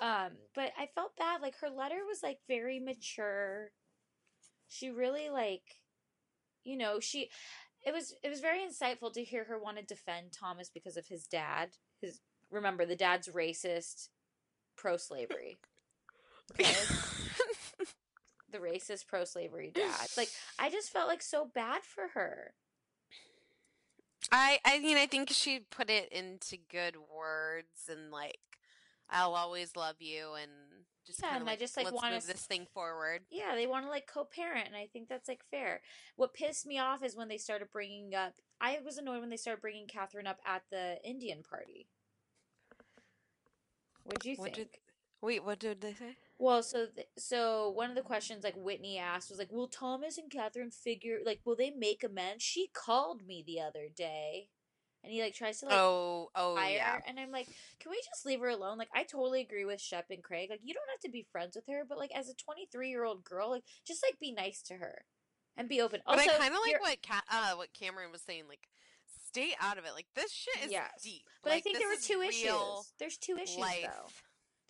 Um, 0.00 0.32
but 0.54 0.72
I 0.78 0.88
felt 0.94 1.16
bad. 1.16 1.40
Like 1.42 1.58
her 1.60 1.70
letter 1.70 1.98
was 2.06 2.22
like 2.22 2.38
very 2.48 2.78
mature. 2.78 3.70
She 4.68 4.90
really 4.90 5.30
like, 5.30 5.62
you 6.64 6.76
know, 6.76 7.00
she. 7.00 7.30
It 7.86 7.92
was 7.92 8.14
it 8.22 8.30
was 8.30 8.40
very 8.40 8.60
insightful 8.60 9.12
to 9.12 9.22
hear 9.22 9.44
her 9.44 9.58
want 9.58 9.76
to 9.76 9.84
defend 9.84 10.32
Thomas 10.32 10.70
because 10.72 10.96
of 10.96 11.06
his 11.06 11.26
dad. 11.26 11.70
His 12.00 12.20
remember 12.50 12.86
the 12.86 12.96
dad's 12.96 13.28
racist, 13.28 14.08
pro 14.76 14.96
slavery. 14.96 15.58
Okay. 16.52 16.72
the 18.50 18.58
racist 18.58 19.06
pro 19.06 19.24
slavery 19.24 19.70
dad. 19.74 20.08
Like 20.16 20.30
I 20.58 20.70
just 20.70 20.90
felt 20.90 21.08
like 21.08 21.22
so 21.22 21.50
bad 21.54 21.82
for 21.82 22.08
her. 22.14 22.54
I 24.32 24.58
I 24.64 24.78
mean 24.80 24.96
I 24.96 25.06
think 25.06 25.30
she 25.30 25.60
put 25.60 25.90
it 25.90 26.10
into 26.12 26.56
good 26.70 26.96
words 26.96 27.88
and 27.88 28.10
like 28.10 28.38
I'll 29.10 29.34
always 29.34 29.76
love 29.76 29.96
you 30.00 30.34
and 30.40 30.50
just 31.06 31.22
Yeah, 31.22 31.36
and 31.36 31.48
I 31.48 31.56
just, 31.56 31.76
like, 31.76 31.92
wanna 31.92 32.14
move 32.14 32.26
this 32.26 32.46
thing 32.46 32.66
forward. 32.72 33.20
Yeah, 33.30 33.54
they 33.54 33.66
want 33.66 33.84
to 33.84 33.90
like 33.90 34.06
co-parent, 34.06 34.66
and 34.66 34.74
I 34.76 34.88
think 34.90 35.08
that's 35.08 35.28
like 35.28 35.44
fair. 35.50 35.82
What 36.16 36.32
pissed 36.32 36.66
me 36.66 36.78
off 36.78 37.02
is 37.04 37.14
when 37.14 37.28
they 37.28 37.36
started 37.36 37.70
bringing 37.70 38.14
up. 38.14 38.34
I 38.60 38.78
was 38.82 38.96
annoyed 38.96 39.20
when 39.20 39.28
they 39.28 39.36
started 39.36 39.60
bringing 39.60 39.86
Kathryn 39.86 40.26
up 40.26 40.40
at 40.46 40.62
the 40.70 40.96
Indian 41.04 41.42
party. 41.42 41.88
What'd 44.04 44.24
you 44.24 44.36
What 44.36 44.54
think? 44.54 44.56
did 44.56 44.68
wait? 45.20 45.44
What 45.44 45.58
did 45.58 45.82
they 45.82 45.92
say? 45.92 46.16
Well, 46.38 46.62
so 46.62 46.86
th- 46.86 47.08
so 47.16 47.70
one 47.70 47.90
of 47.90 47.96
the 47.96 48.02
questions 48.02 48.42
like 48.42 48.56
Whitney 48.56 48.98
asked 48.98 49.30
was 49.30 49.38
like, 49.38 49.52
"Will 49.52 49.68
Thomas 49.68 50.18
and 50.18 50.30
Kathryn 50.30 50.74
figure 50.74 51.18
like 51.24 51.40
will 51.44 51.56
they 51.56 51.70
make 51.70 52.02
amends?" 52.02 52.42
She 52.42 52.68
called 52.72 53.26
me 53.26 53.44
the 53.46 53.60
other 53.60 53.88
day, 53.94 54.48
and 55.04 55.12
he 55.12 55.22
like 55.22 55.34
tries 55.34 55.60
to 55.60 55.66
like 55.66 55.76
oh, 55.78 56.30
oh 56.34 56.56
fire, 56.56 56.72
yeah. 56.72 56.98
and 57.06 57.20
I'm 57.20 57.30
like, 57.30 57.46
"Can 57.78 57.90
we 57.90 58.00
just 58.04 58.26
leave 58.26 58.40
her 58.40 58.48
alone?" 58.48 58.78
Like, 58.78 58.90
I 58.92 59.04
totally 59.04 59.42
agree 59.42 59.64
with 59.64 59.80
Shep 59.80 60.06
and 60.10 60.24
Craig. 60.24 60.50
Like, 60.50 60.60
you 60.64 60.74
don't 60.74 60.90
have 60.92 61.00
to 61.00 61.10
be 61.10 61.26
friends 61.30 61.54
with 61.54 61.66
her, 61.68 61.84
but 61.88 61.98
like 61.98 62.10
as 62.14 62.28
a 62.28 62.34
23 62.34 62.90
year 62.90 63.04
old 63.04 63.22
girl, 63.22 63.50
like 63.50 63.64
just 63.86 64.04
like 64.04 64.18
be 64.18 64.32
nice 64.32 64.60
to 64.62 64.74
her 64.74 65.04
and 65.56 65.68
be 65.68 65.80
open. 65.80 66.00
But 66.04 66.18
also, 66.18 66.30
I 66.32 66.38
kind 66.38 66.54
of 66.54 66.60
like 66.66 66.80
what 66.80 66.98
Ca- 67.06 67.22
uh, 67.30 67.56
what 67.56 67.72
Cameran 67.72 68.10
was 68.10 68.22
saying. 68.22 68.44
Like, 68.48 68.68
stay 69.28 69.54
out 69.60 69.78
of 69.78 69.84
it. 69.84 69.94
Like 69.94 70.06
this 70.14 70.32
shit 70.32 70.64
is 70.64 70.72
Yes. 70.72 71.00
deep. 71.02 71.22
But 71.42 71.52
I 71.52 71.60
think 71.60 71.78
there 71.78 71.88
were 71.88 71.94
two 71.94 72.20
real 72.20 72.28
issues. 72.28 72.92
There's 72.98 73.18
two 73.18 73.36
issues 73.36 73.58
life. 73.58 73.82
though. 73.84 74.08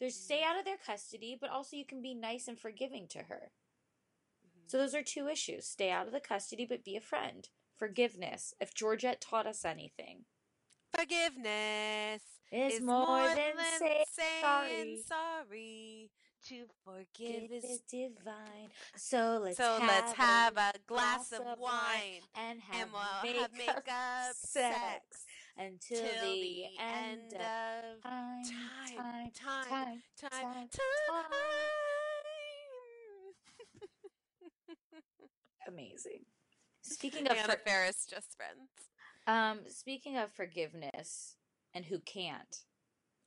There's 0.01 0.16
stay 0.16 0.40
mm-hmm. 0.40 0.51
out 0.51 0.59
of 0.59 0.64
their 0.64 0.76
custody, 0.76 1.36
but 1.40 1.51
also 1.51 1.76
you 1.76 1.84
can 1.84 2.03
be 2.03 2.14
nice 2.14 2.49
and 2.49 2.59
forgiving 2.59 3.07
to 3.09 3.18
her. 3.20 3.51
Mm-hmm. 4.45 4.66
So 4.66 4.78
those 4.78 4.95
are 4.95 5.03
two 5.03 5.28
issues. 5.28 5.66
Stay 5.66 5.90
out 5.90 6.07
of 6.07 6.12
the 6.12 6.20
custody, 6.20 6.66
but 6.68 6.84
be 6.84 6.97
a 6.97 7.01
friend. 7.01 7.49
Forgiveness. 7.76 8.55
If 8.61 8.74
Georgette 8.74 9.20
taught 9.20 9.47
us 9.47 9.64
anything, 9.64 10.24
Forgiveness 10.97 12.22
is 12.53 12.74
is 12.74 12.80
more 12.80 13.26
than 13.26 13.55
saying 13.78 14.05
saying 14.12 14.42
sorry. 14.42 15.03
sorry. 15.07 16.11
To 16.49 16.66
forgive 16.84 17.51
is 17.51 17.64
is 17.64 17.80
divine. 17.90 18.68
So 18.97 19.40
let's 19.42 19.57
so 19.57 19.78
have 19.78 19.88
let's 19.88 20.12
have 20.12 20.57
a 20.59 20.72
glass 20.86 21.32
of 21.32 21.40
wine 21.59 22.20
and 22.34 22.61
have, 22.61 22.82
and 22.82 22.90
we'll 22.92 23.32
makeup, 23.32 23.51
have 23.51 23.59
makeup 23.59 24.34
sex 24.34 25.24
until 25.57 25.98
till 25.98 26.22
the 26.32 26.64
end 26.80 27.32
of 27.34 27.40
of 27.40 28.02
time, 28.05 28.44
time, 28.96 29.30
time, 29.32 29.32
time, 29.34 30.02
time, 30.20 30.30
time, 30.30 30.30
time, 30.30 30.68
time. 30.68 31.24
Amazing. 35.68 36.24
Speaking 36.82 37.26
of 37.28 37.36
for- 37.38 37.57
Ferris, 37.64 38.07
just 38.09 38.36
friends. 38.36 38.68
Um, 39.26 39.61
speaking 39.68 40.16
of 40.18 40.30
forgiveness 40.32 41.36
and 41.72 41.84
who 41.84 41.98
can't, 42.00 42.57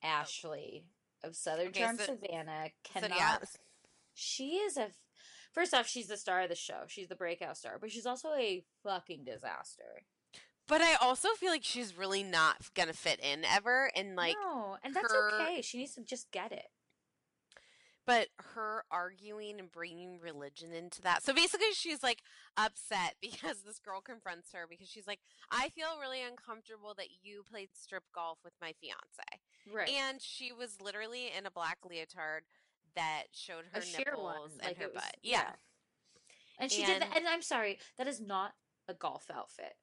Ashley 0.02 0.84
of 1.24 1.34
Southern 1.34 1.68
Okay, 1.68 1.80
Charm 1.80 1.96
so- 1.98 2.04
Savannah 2.04 2.68
So 2.94 3.00
cannot. 3.00 3.16
yeah, 3.18 3.38
She 4.14 4.56
is 4.58 4.76
a. 4.76 4.88
First 5.52 5.74
off, 5.74 5.88
she's 5.88 6.06
the 6.06 6.16
star 6.16 6.42
of 6.42 6.50
the 6.50 6.54
show. 6.54 6.82
She's 6.86 7.08
the 7.08 7.16
breakout 7.16 7.56
star, 7.56 7.78
but 7.80 7.90
she's 7.90 8.06
also 8.06 8.28
a 8.34 8.62
fucking 8.84 9.24
disaster. 9.24 10.02
But 10.68 10.80
I 10.80 10.94
also 11.00 11.30
feel 11.36 11.50
like 11.50 11.64
she's 11.64 11.96
really 11.96 12.22
not 12.22 12.72
gonna 12.74 12.92
fit 12.92 13.18
in 13.20 13.44
ever, 13.44 13.90
and 13.96 14.14
like 14.14 14.36
no, 14.42 14.76
and 14.84 14.94
that's 14.94 15.12
her- 15.12 15.40
okay. 15.42 15.62
She 15.62 15.78
needs 15.78 15.94
to 15.96 16.02
just 16.02 16.30
get 16.30 16.52
it. 16.52 16.66
But 18.06 18.28
her 18.54 18.84
arguing 18.90 19.60
and 19.60 19.70
bringing 19.70 20.18
religion 20.18 20.72
into 20.72 21.02
that. 21.02 21.22
So 21.22 21.34
basically, 21.34 21.72
she's 21.74 22.02
like 22.02 22.22
upset 22.56 23.16
because 23.20 23.62
this 23.66 23.78
girl 23.78 24.00
confronts 24.00 24.52
her 24.54 24.66
because 24.68 24.88
she's 24.88 25.06
like, 25.06 25.20
I 25.50 25.68
feel 25.68 25.98
really 26.00 26.22
uncomfortable 26.22 26.94
that 26.96 27.08
you 27.22 27.42
played 27.50 27.68
strip 27.74 28.04
golf 28.14 28.38
with 28.42 28.54
my 28.62 28.72
fiance. 28.80 29.42
Right. 29.70 29.90
And 29.90 30.22
she 30.22 30.52
was 30.52 30.80
literally 30.80 31.30
in 31.36 31.44
a 31.44 31.50
black 31.50 31.78
leotard 31.84 32.44
that 32.96 33.24
showed 33.32 33.64
her 33.72 33.80
nipples 33.98 34.24
one, 34.24 34.50
and 34.52 34.68
like 34.68 34.78
her 34.78 34.86
was- 34.86 34.94
butt. 34.94 35.16
Yeah. 35.22 35.50
And 36.58 36.72
she 36.72 36.86
did 36.86 37.02
that. 37.02 37.08
And- 37.08 37.16
And 37.18 37.28
I'm 37.28 37.42
sorry, 37.42 37.78
that 37.98 38.08
is 38.08 38.20
not 38.22 38.54
a 38.88 38.94
golf 38.94 39.26
outfit. 39.30 39.74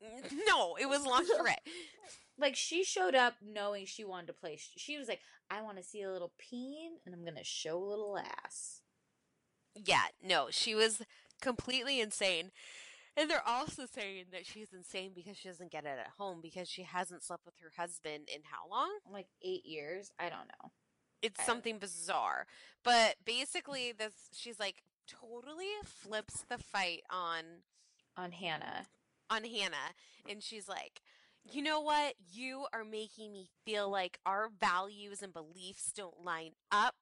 No, 0.46 0.76
it 0.80 0.88
was 0.88 1.04
lingerie. 1.06 1.56
Like 2.40 2.54
she 2.54 2.84
showed 2.84 3.16
up 3.16 3.34
knowing 3.44 3.84
she 3.84 4.04
wanted 4.04 4.28
to 4.28 4.32
play. 4.32 4.56
She 4.76 4.96
was 4.96 5.08
like, 5.08 5.18
"I 5.50 5.60
want 5.60 5.76
to 5.78 5.82
see 5.82 6.02
a 6.02 6.12
little 6.12 6.32
peen, 6.38 6.92
and 7.04 7.12
I'm 7.12 7.24
gonna 7.24 7.42
show 7.42 7.76
a 7.76 7.84
little 7.90 8.16
ass." 8.16 8.80
yeah, 9.74 10.04
no, 10.22 10.46
she 10.50 10.74
was 10.74 11.02
completely 11.40 12.00
insane. 12.00 12.50
And 13.16 13.28
they're 13.28 13.46
also 13.46 13.86
saying 13.86 14.26
that 14.32 14.46
she's 14.46 14.72
insane 14.72 15.10
because 15.14 15.36
she 15.36 15.48
doesn't 15.48 15.72
get 15.72 15.84
it 15.84 15.98
at 15.98 16.12
home 16.16 16.38
because 16.40 16.68
she 16.68 16.82
hasn't 16.84 17.24
slept 17.24 17.44
with 17.44 17.54
her 17.60 17.72
husband 17.76 18.28
in 18.32 18.42
how 18.44 18.68
long? 18.70 18.90
Like 19.12 19.26
eight 19.42 19.66
years. 19.66 20.12
I 20.18 20.28
don't 20.28 20.46
know. 20.46 20.70
it's 21.22 21.40
I- 21.40 21.44
something 21.44 21.78
bizarre. 21.78 22.46
But 22.84 23.16
basically 23.24 23.90
this 23.92 24.12
she's 24.32 24.60
like 24.60 24.82
totally 25.08 25.72
flips 25.84 26.44
the 26.48 26.58
fight 26.58 27.02
on 27.10 27.42
On 28.16 28.30
Hannah. 28.30 28.86
On 29.30 29.44
Hannah 29.44 29.94
and 30.28 30.42
she's 30.42 30.68
like, 30.68 31.00
"You 31.50 31.62
know 31.62 31.80
what? 31.80 32.14
You 32.32 32.66
are 32.72 32.84
making 32.84 33.32
me 33.32 33.48
feel 33.64 33.88
like 33.90 34.18
our 34.26 34.48
values 34.48 35.22
and 35.22 35.32
beliefs 35.32 35.92
don't 35.92 36.24
line 36.24 36.52
up 36.70 36.96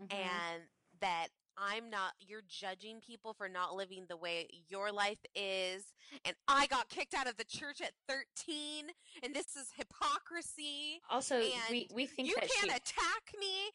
Mhm. 0.00 0.12
and 0.12 0.68
that 1.00 1.28
I'm 1.56 1.88
not 1.88 2.14
you're 2.18 2.42
judging 2.48 3.00
people 3.00 3.32
for 3.32 3.48
not 3.48 3.76
living 3.76 4.06
the 4.08 4.16
way 4.16 4.48
your 4.68 4.90
life 4.90 5.24
is 5.36 5.92
and 6.24 6.34
I 6.48 6.66
got 6.66 6.88
kicked 6.88 7.14
out 7.14 7.28
of 7.28 7.36
the 7.36 7.44
church 7.44 7.80
at 7.80 7.92
13 8.08 8.90
and 9.22 9.32
this 9.32 9.54
is 9.54 9.70
hypocrisy 9.76 11.00
Also, 11.10 11.38
we 11.70 11.86
we 11.92 12.06
think 12.06 12.28
you 12.28 12.34
that 12.34 12.50
can't 12.50 12.70
she. 12.70 12.76
attack 12.76 13.34
me 13.38 13.70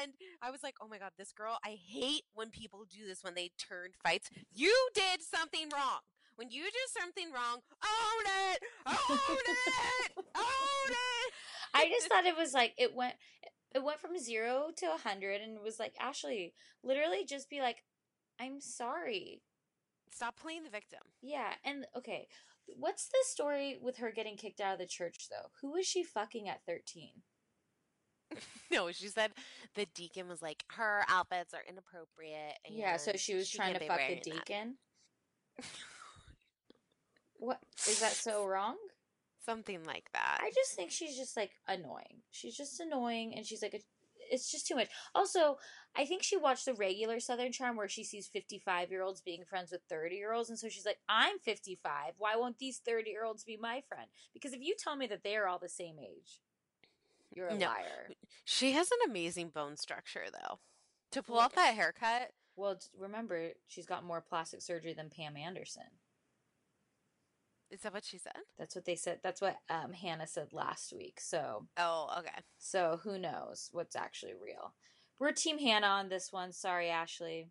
and 0.00 0.12
i 0.42 0.50
was 0.50 0.62
like 0.62 0.76
oh 0.80 0.86
my 0.86 0.98
god 0.98 1.10
this 1.18 1.32
girl 1.32 1.58
i 1.64 1.70
hate 1.70 2.22
when 2.34 2.50
people 2.50 2.84
do 2.84 3.04
this 3.06 3.24
when 3.24 3.34
they 3.34 3.50
turn 3.58 3.90
fights 4.04 4.30
you 4.52 4.72
did 4.94 5.20
something 5.22 5.68
wrong 5.74 6.00
when 6.36 6.50
you 6.50 6.62
do 6.64 7.00
something 7.00 7.28
wrong 7.32 7.60
own 7.82 8.24
it 8.52 8.62
own 8.86 9.38
it 9.46 10.12
own 10.16 10.90
it 10.90 11.32
I 11.74 11.88
just 11.90 12.08
thought 12.08 12.24
it 12.24 12.36
was 12.36 12.54
like 12.54 12.72
it 12.78 12.94
went. 12.94 13.14
It 13.74 13.84
went 13.84 14.00
from 14.00 14.18
zero 14.18 14.68
to 14.78 14.86
a 14.86 14.96
hundred, 14.96 15.42
and 15.42 15.56
it 15.56 15.62
was 15.62 15.78
like 15.78 15.94
Ashley, 16.00 16.54
literally, 16.82 17.26
just 17.26 17.50
be 17.50 17.60
like, 17.60 17.84
"I'm 18.40 18.60
sorry." 18.60 19.42
stop 20.12 20.36
playing 20.40 20.64
the 20.64 20.70
victim 20.70 21.00
Yeah, 21.20 21.52
and 21.64 21.84
okay, 21.96 22.26
what's 22.66 23.06
the 23.08 23.18
story 23.24 23.78
with 23.82 23.98
her 23.98 24.10
getting 24.10 24.36
kicked 24.36 24.60
out 24.60 24.72
of 24.72 24.78
the 24.78 24.86
church 24.86 25.28
though? 25.30 25.50
Who 25.60 25.72
was 25.72 25.86
she 25.86 26.02
fucking 26.02 26.48
at 26.48 26.64
thirteen? 26.64 27.22
no 28.72 28.90
she 28.90 29.06
said 29.08 29.30
the 29.74 29.86
deacon 29.94 30.28
was 30.28 30.42
like 30.42 30.64
her 30.72 31.04
outfits 31.08 31.54
are 31.54 31.62
inappropriate 31.68 32.58
and 32.66 32.74
Yeah, 32.74 32.96
so 32.96 33.12
she 33.14 33.34
was 33.34 33.48
trying 33.48 33.74
to 33.74 33.86
fuck 33.86 34.00
the 34.08 34.20
deacon. 34.20 34.78
What 37.38 37.60
is 37.88 38.00
that 38.00 38.12
so 38.12 38.46
wrong? 38.46 38.76
something 39.44 39.84
like 39.84 40.10
that 40.12 40.40
I 40.42 40.50
just 40.52 40.72
think 40.74 40.90
she's 40.90 41.16
just 41.16 41.36
like 41.36 41.52
annoying. 41.68 42.22
She's 42.32 42.56
just 42.56 42.80
annoying, 42.80 43.32
and 43.36 43.46
she's 43.46 43.62
like, 43.62 43.74
a, 43.74 43.80
it's 44.28 44.50
just 44.50 44.66
too 44.66 44.74
much. 44.74 44.88
Also, 45.14 45.58
I 45.96 46.04
think 46.04 46.24
she 46.24 46.36
watched 46.36 46.64
the 46.64 46.74
regular 46.74 47.20
Southern 47.20 47.52
Charm 47.52 47.76
where 47.76 47.88
she 47.88 48.02
sees 48.02 48.26
fifty-five 48.26 48.90
year 48.90 49.02
olds 49.02 49.20
being 49.20 49.44
friends 49.44 49.70
with 49.70 49.82
thirty 49.88 50.16
year 50.16 50.32
olds, 50.32 50.50
and 50.50 50.58
so 50.58 50.68
she's 50.68 50.84
like, 50.84 50.98
I'm 51.08 51.38
fifty-five. 51.38 52.14
Why 52.18 52.34
won't 52.34 52.58
these 52.58 52.78
thirty 52.84 53.10
year 53.10 53.24
olds 53.24 53.44
be 53.44 53.56
my 53.56 53.82
friend? 53.88 54.08
Because 54.34 54.52
if 54.52 54.60
you 54.62 54.74
tell 54.76 54.96
me 54.96 55.06
that 55.06 55.22
they 55.22 55.36
are 55.36 55.46
all 55.46 55.60
the 55.60 55.68
same 55.68 55.98
age, 56.00 56.40
you're 57.32 57.46
a 57.48 57.54
No. 57.56 57.66
liar. 57.66 58.08
she 58.44 58.72
has 58.72 58.90
an 58.90 59.08
amazing 59.10 59.50
bone 59.50 59.76
structure 59.76 60.24
though 60.32 60.58
to 61.12 61.22
pull 61.22 61.38
off 61.38 61.54
that 61.54 61.74
haircut 61.76 62.32
Well, 62.56 62.80
remember, 62.98 63.50
she's 63.68 63.86
got 63.86 64.02
more 64.02 64.20
plastic 64.20 64.60
surgery 64.60 64.92
than 64.92 65.08
Pam 65.08 65.36
Anderson. 65.36 65.84
Is 67.70 67.80
that 67.80 67.92
what 67.94 68.04
she 68.04 68.18
said 68.18 68.32
That's 68.58 68.74
what 68.74 68.84
they 68.84 68.96
said. 68.96 69.20
That's 69.22 69.40
what 69.40 69.56
um, 69.68 69.92
Hannah 69.92 70.26
said 70.26 70.52
last 70.52 70.92
week. 70.96 71.18
So, 71.20 71.66
oh 71.76 72.08
okay 72.18 72.42
so 72.58 73.00
who 73.02 73.18
knows 73.18 73.68
what's 73.72 73.96
actually 73.96 74.34
real? 74.34 74.74
We're 75.18 75.32
Team 75.32 75.58
Hannah 75.58 75.86
on 75.86 76.08
this 76.08 76.32
one. 76.32 76.52
Sorry, 76.52 76.90
Ashley. 76.90 77.50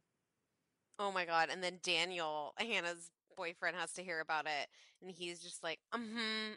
Oh 0.99 1.11
my 1.11 1.25
god! 1.25 1.49
And 1.51 1.63
then 1.63 1.79
Daniel, 1.83 2.53
Hannah's 2.57 3.09
boyfriend, 3.35 3.75
has 3.75 3.91
to 3.93 4.03
hear 4.03 4.19
about 4.21 4.45
it, 4.45 4.69
and 5.01 5.11
he's 5.11 5.41
just 5.41 5.63
like, 5.63 5.79
"Hmm, 5.91 6.53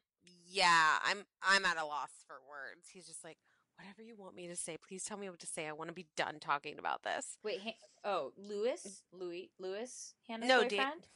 yeah, 0.46 0.98
I'm 1.04 1.24
I'm 1.42 1.64
at 1.64 1.78
a 1.78 1.84
loss 1.84 2.11
for 2.26 2.36
words." 2.48 2.88
He's 2.92 3.06
just 3.06 3.24
like, 3.24 3.38
"Whatever 3.78 4.02
you 4.02 4.16
want 4.16 4.36
me 4.36 4.46
to 4.48 4.54
say, 4.54 4.76
please 4.86 5.02
tell 5.02 5.16
me 5.16 5.28
what 5.28 5.40
to 5.40 5.46
say. 5.46 5.66
I 5.66 5.72
want 5.72 5.88
to 5.88 5.94
be 5.94 6.06
done 6.16 6.38
talking 6.40 6.78
about 6.78 7.02
this." 7.02 7.38
Wait, 7.42 7.61
ha- 7.64 7.78
oh, 8.04 8.32
Louis, 8.36 9.02
Louis, 9.12 9.50
Louis, 9.59 10.14
Hannah's 10.28 10.48
No, 10.48 10.61
Dan- 10.61 10.68
boyfriend. 10.70 11.09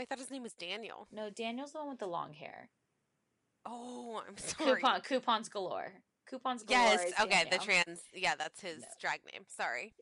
I 0.00 0.04
thought 0.04 0.18
his 0.18 0.30
name 0.30 0.42
was 0.42 0.54
Daniel. 0.54 1.08
no, 1.12 1.30
Daniel's 1.30 1.72
the 1.72 1.78
one 1.78 1.88
with 1.90 1.98
the 1.98 2.06
long 2.06 2.32
hair. 2.34 2.70
Oh, 3.64 4.22
I'm 4.26 4.36
sorry. 4.36 4.80
Coupon, 4.80 5.00
coupons 5.00 5.48
galore. 5.48 5.92
Coupons 6.28 6.64
galore. 6.64 6.82
yes, 6.82 7.12
okay, 7.20 7.44
the 7.50 7.58
trans. 7.58 8.00
Yeah, 8.12 8.34
that's 8.36 8.60
his 8.60 8.80
No. 8.80 8.86
drag 9.00 9.20
name. 9.32 9.42
Sorry. 9.48 9.94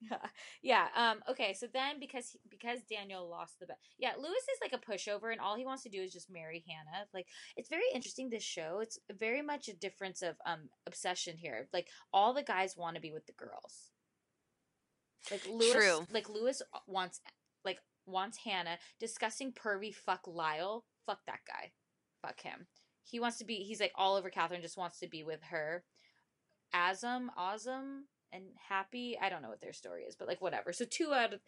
yeah, 0.00 0.16
yeah. 0.62 0.86
Um. 0.96 1.20
Okay. 1.28 1.54
So 1.54 1.66
then, 1.72 1.98
because 1.98 2.28
he- 2.30 2.40
because 2.48 2.80
Daniel 2.88 3.28
lost 3.28 3.58
the 3.58 3.66
bet, 3.66 3.78
yeah, 3.98 4.12
Lewis 4.16 4.30
is 4.52 4.58
like 4.60 4.72
a 4.72 4.78
pushover, 4.78 5.32
and 5.32 5.40
all 5.40 5.56
he 5.56 5.64
wants 5.64 5.82
to 5.82 5.88
do 5.88 6.00
is 6.00 6.12
just 6.12 6.30
marry 6.30 6.64
Hannah. 6.68 7.06
Like, 7.12 7.26
it's 7.56 7.68
very 7.68 7.82
interesting. 7.94 8.30
This 8.30 8.44
show, 8.44 8.78
it's 8.80 8.98
very 9.18 9.42
much 9.42 9.66
a 9.68 9.74
difference 9.76 10.22
of 10.22 10.36
um 10.46 10.68
obsession 10.86 11.36
here. 11.36 11.68
Like, 11.72 11.88
all 12.12 12.32
the 12.32 12.44
guys 12.44 12.76
want 12.76 12.94
to 12.94 13.02
be 13.02 13.10
with 13.12 13.26
the 13.26 13.32
girls. 13.32 13.90
Like 15.32 15.46
Lewis, 15.48 15.72
True. 15.72 16.06
like 16.12 16.28
Lewis 16.28 16.62
wants, 16.86 17.20
like 17.64 17.78
wants 18.12 18.38
Hannah. 18.38 18.78
Discussing 19.00 19.52
pervy 19.52 19.94
fuck 19.94 20.22
Lyle. 20.26 20.84
Fuck 21.06 21.20
that 21.26 21.40
guy. 21.46 21.72
Fuck 22.20 22.40
him. 22.40 22.66
He 23.02 23.18
wants 23.18 23.38
to 23.38 23.44
be. 23.44 23.56
He's 23.56 23.80
like 23.80 23.92
all 23.96 24.16
over 24.16 24.30
Catherine. 24.30 24.62
Just 24.62 24.78
wants 24.78 24.98
to 25.00 25.08
be 25.08 25.24
with 25.24 25.42
her. 25.50 25.84
Azam, 26.74 27.26
Azam, 27.38 28.02
and 28.32 28.44
Happy. 28.68 29.18
I 29.20 29.28
don't 29.28 29.42
know 29.42 29.50
what 29.50 29.60
their 29.60 29.72
story 29.72 30.02
is, 30.02 30.14
but 30.14 30.28
like 30.28 30.40
whatever. 30.40 30.72
So 30.72 30.84
two 30.88 31.12
out 31.12 31.34
of 31.34 31.40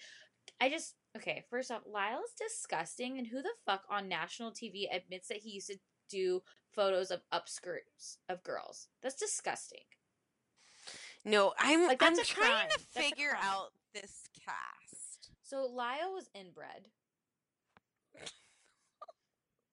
I 0.60 0.68
just 0.68 0.94
okay. 1.16 1.44
First 1.50 1.70
off, 1.70 1.82
Lyle's 1.86 2.32
disgusting, 2.38 3.18
and 3.18 3.26
who 3.26 3.42
the 3.42 3.50
fuck 3.64 3.82
on 3.90 4.08
national 4.08 4.50
TV 4.50 4.84
admits 4.92 5.28
that 5.28 5.38
he 5.38 5.50
used 5.50 5.68
to 5.68 5.78
do 6.10 6.42
photos 6.74 7.10
of 7.10 7.22
upskirts 7.32 8.18
of 8.28 8.42
girls? 8.42 8.88
That's 9.02 9.14
disgusting. 9.14 9.84
No, 11.24 11.54
I'm 11.58 11.86
Like, 11.86 12.02
I'm 12.02 12.14
trying 12.16 12.50
crime. 12.50 12.68
to 12.68 12.78
That's 12.94 13.08
figure 13.08 13.36
out 13.40 13.68
this 13.94 14.24
cast. 14.44 14.84
So 15.45 15.66
Lyle 15.66 16.14
was 16.14 16.30
inbred. 16.34 16.88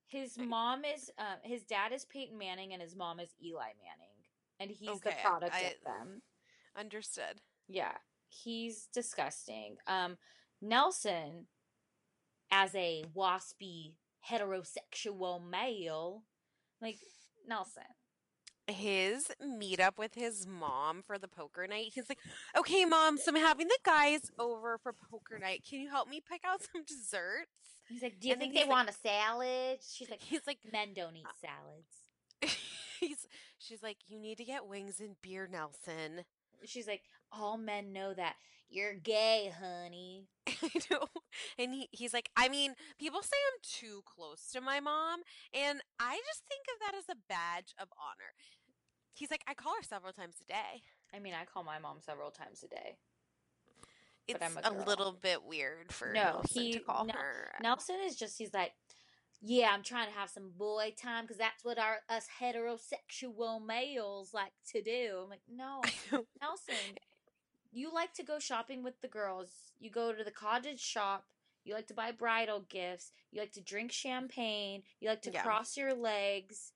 His 0.06 0.36
mom 0.36 0.84
is 0.84 1.10
um 1.18 1.38
his 1.42 1.62
dad 1.62 1.90
is 1.92 2.04
Peyton 2.04 2.36
Manning 2.36 2.74
and 2.74 2.82
his 2.82 2.94
mom 2.94 3.18
is 3.18 3.30
Eli 3.42 3.70
Manning. 3.80 4.12
And 4.60 4.70
he's 4.70 5.00
the 5.00 5.14
product 5.24 5.54
I- 5.54 5.60
of 5.60 5.84
them. 5.84 6.20
Understood. 6.78 7.40
Yeah. 7.66 7.92
He's 8.28 8.88
disgusting. 8.92 9.76
Um 9.86 10.18
Nelson 10.60 11.46
as 12.50 12.74
a 12.74 13.04
waspy 13.16 13.94
heterosexual 14.30 15.42
male. 15.42 16.24
Like 16.82 16.98
Nelson. 17.48 17.84
His 18.72 19.30
meetup 19.42 19.98
with 19.98 20.14
his 20.14 20.46
mom 20.46 21.02
for 21.02 21.18
the 21.18 21.28
poker 21.28 21.66
night. 21.66 21.92
He's 21.94 22.08
like, 22.08 22.18
"Okay, 22.56 22.84
mom, 22.84 23.18
so 23.18 23.30
I'm 23.30 23.36
having 23.40 23.68
the 23.68 23.78
guys 23.84 24.30
over 24.38 24.78
for 24.78 24.92
poker 24.92 25.38
night. 25.38 25.64
Can 25.68 25.80
you 25.80 25.90
help 25.90 26.08
me 26.08 26.20
pick 26.20 26.42
out 26.44 26.60
some 26.62 26.84
desserts?" 26.84 27.50
He's 27.88 28.02
like, 28.02 28.20
Do 28.20 28.28
you 28.28 28.34
And 28.34 28.40
think 28.40 28.54
they 28.54 28.60
like- 28.60 28.68
want 28.70 28.88
a 28.88 28.92
salad? 28.92 29.80
She's 29.86 30.08
like, 30.08 30.22
He's 30.22 30.46
like, 30.46 30.58
Men 30.72 30.94
don't 30.94 31.16
eat 31.16 31.26
uh, 31.26 31.46
salads. 31.46 32.56
he's 33.00 33.26
she's 33.58 33.82
like, 33.82 33.98
"You 34.08 34.18
need 34.18 34.38
to 34.38 34.44
get 34.44 34.66
wings 34.66 35.00
and 35.00 35.16
beer, 35.22 35.48
Nelson." 35.50 36.24
She's 36.64 36.86
like, 36.86 37.02
All 37.32 37.56
men 37.58 37.92
know 37.92 38.14
that. 38.14 38.34
You're 38.68 38.94
gay, 38.94 39.52
honey. 39.60 40.28
I 40.46 40.70
know. 40.90 41.06
And 41.58 41.74
he, 41.74 41.88
he's 41.92 42.14
like, 42.14 42.30
I 42.36 42.48
mean, 42.48 42.74
people 42.98 43.20
say 43.20 43.36
I'm 43.52 43.60
too 43.62 44.02
close 44.06 44.50
to 44.52 44.62
my 44.62 44.80
mom, 44.80 45.20
and 45.52 45.82
I 46.00 46.18
just 46.26 46.44
think 46.48 46.62
of 46.72 46.80
that 46.80 46.96
as 46.96 47.04
a 47.14 47.20
badge 47.28 47.74
of 47.78 47.88
honor. 48.00 48.32
He's 49.14 49.30
like, 49.30 49.42
I 49.46 49.54
call 49.54 49.74
her 49.76 49.82
several 49.82 50.12
times 50.12 50.36
a 50.42 50.44
day. 50.46 50.82
I 51.14 51.18
mean, 51.18 51.34
I 51.34 51.44
call 51.44 51.62
my 51.64 51.78
mom 51.78 51.98
several 52.00 52.30
times 52.30 52.62
a 52.62 52.68
day. 52.68 52.96
It's 54.28 54.38
But 54.38 54.64
I'm 54.64 54.78
a, 54.78 54.82
a 54.82 54.84
little 54.84 55.12
bit 55.12 55.44
weird 55.44 55.92
for 55.92 56.12
No, 56.12 56.22
Nelson 56.22 56.62
he 56.62 56.72
to 56.74 56.80
call 56.80 57.06
her. 57.12 57.52
Nelson 57.60 57.96
is 58.04 58.16
just 58.16 58.38
he's 58.38 58.54
like, 58.54 58.72
yeah, 59.40 59.70
I'm 59.72 59.82
trying 59.82 60.06
to 60.08 60.16
have 60.16 60.30
some 60.30 60.50
boy 60.56 60.94
time 61.00 61.24
because 61.24 61.38
that's 61.38 61.64
what 61.64 61.78
our 61.78 61.98
us 62.08 62.28
heterosexual 62.40 63.64
males 63.64 64.32
like 64.32 64.52
to 64.72 64.80
do. 64.82 65.20
I'm 65.24 65.28
like, 65.28 65.42
no, 65.52 65.80
Nelson, 66.40 66.96
you 67.72 67.92
like 67.92 68.14
to 68.14 68.22
go 68.22 68.38
shopping 68.38 68.82
with 68.84 69.00
the 69.00 69.08
girls. 69.08 69.50
You 69.80 69.90
go 69.90 70.12
to 70.12 70.22
the 70.24 70.30
cottage 70.30 70.80
shop. 70.80 71.24
You 71.64 71.74
like 71.74 71.86
to 71.88 71.94
buy 71.94 72.12
bridal 72.12 72.64
gifts. 72.68 73.12
You 73.30 73.40
like 73.40 73.52
to 73.52 73.60
drink 73.60 73.92
champagne. 73.92 74.82
You 75.00 75.08
like 75.10 75.22
to 75.22 75.32
Yeah. 75.32 75.42
cross 75.42 75.76
your 75.76 75.94
legs. 75.94 76.72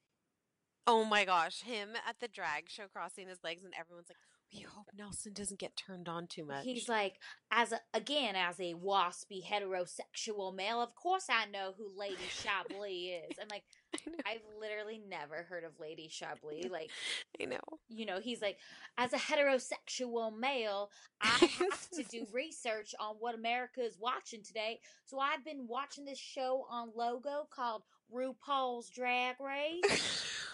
Oh 0.86 1.04
my 1.04 1.24
gosh, 1.24 1.62
him 1.62 1.90
at 2.08 2.20
the 2.20 2.28
drag 2.28 2.68
show 2.68 2.84
crossing 2.92 3.28
his 3.28 3.42
legs, 3.42 3.64
and 3.64 3.74
everyone's 3.78 4.08
like, 4.08 4.18
"We 4.52 4.60
hope 4.60 4.86
Nelson 4.96 5.32
doesn't 5.32 5.58
get 5.58 5.76
turned 5.76 6.08
on 6.08 6.28
too 6.28 6.44
much." 6.44 6.64
He's 6.64 6.88
like, 6.88 7.14
as 7.50 7.72
a, 7.72 7.80
again, 7.92 8.36
as 8.36 8.60
a 8.60 8.74
waspy 8.74 9.42
heterosexual 9.44 10.54
male, 10.54 10.80
of 10.80 10.94
course 10.94 11.26
I 11.28 11.46
know 11.46 11.74
who 11.76 11.90
Lady 11.96 12.16
Chablis 12.30 13.30
is. 13.30 13.36
I'm 13.40 13.48
like, 13.50 13.64
I've 14.26 14.42
literally 14.60 15.00
never 15.08 15.44
heard 15.48 15.64
of 15.64 15.78
Lady 15.80 16.08
Chablis. 16.08 16.70
Like, 16.70 16.90
I 17.40 17.46
know. 17.46 17.58
you 17.88 18.06
know, 18.06 18.20
he's 18.20 18.42
like, 18.42 18.58
as 18.98 19.12
a 19.12 19.16
heterosexual 19.16 20.36
male, 20.36 20.90
I 21.20 21.26
have 21.58 21.90
to 21.90 22.04
do 22.04 22.26
research 22.32 22.94
on 23.00 23.16
what 23.18 23.34
America 23.34 23.80
is 23.80 23.98
watching 23.98 24.42
today. 24.42 24.80
So 25.04 25.18
I've 25.18 25.44
been 25.44 25.66
watching 25.68 26.04
this 26.04 26.18
show 26.18 26.66
on 26.70 26.90
Logo 26.94 27.48
called 27.50 27.82
RuPaul's 28.14 28.90
Drag 28.90 29.36
Race. 29.40 30.46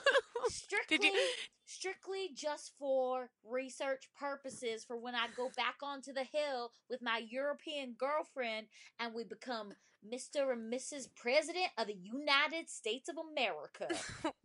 Strictly, 0.49 0.99
Did 0.99 1.13
you? 1.15 1.29
strictly 1.67 2.31
just 2.35 2.73
for 2.79 3.31
research 3.45 4.09
purposes 4.19 4.85
for 4.85 4.97
when 4.97 5.15
I 5.15 5.27
go 5.37 5.51
back 5.57 5.77
onto 5.83 6.13
the 6.13 6.25
hill 6.25 6.73
with 6.91 7.03
my 7.03 7.23
European 7.29 7.95
girlfriend 7.99 8.67
and 8.99 9.15
we 9.15 9.25
become 9.25 9.73
Mr. 10.07 10.53
and 10.53 10.73
Mrs. 10.73 11.09
President 11.15 11.69
of 11.79 11.87
the 11.87 11.97
United 12.03 12.69
States 12.69 13.09
of 13.09 13.17
America. 13.19 13.89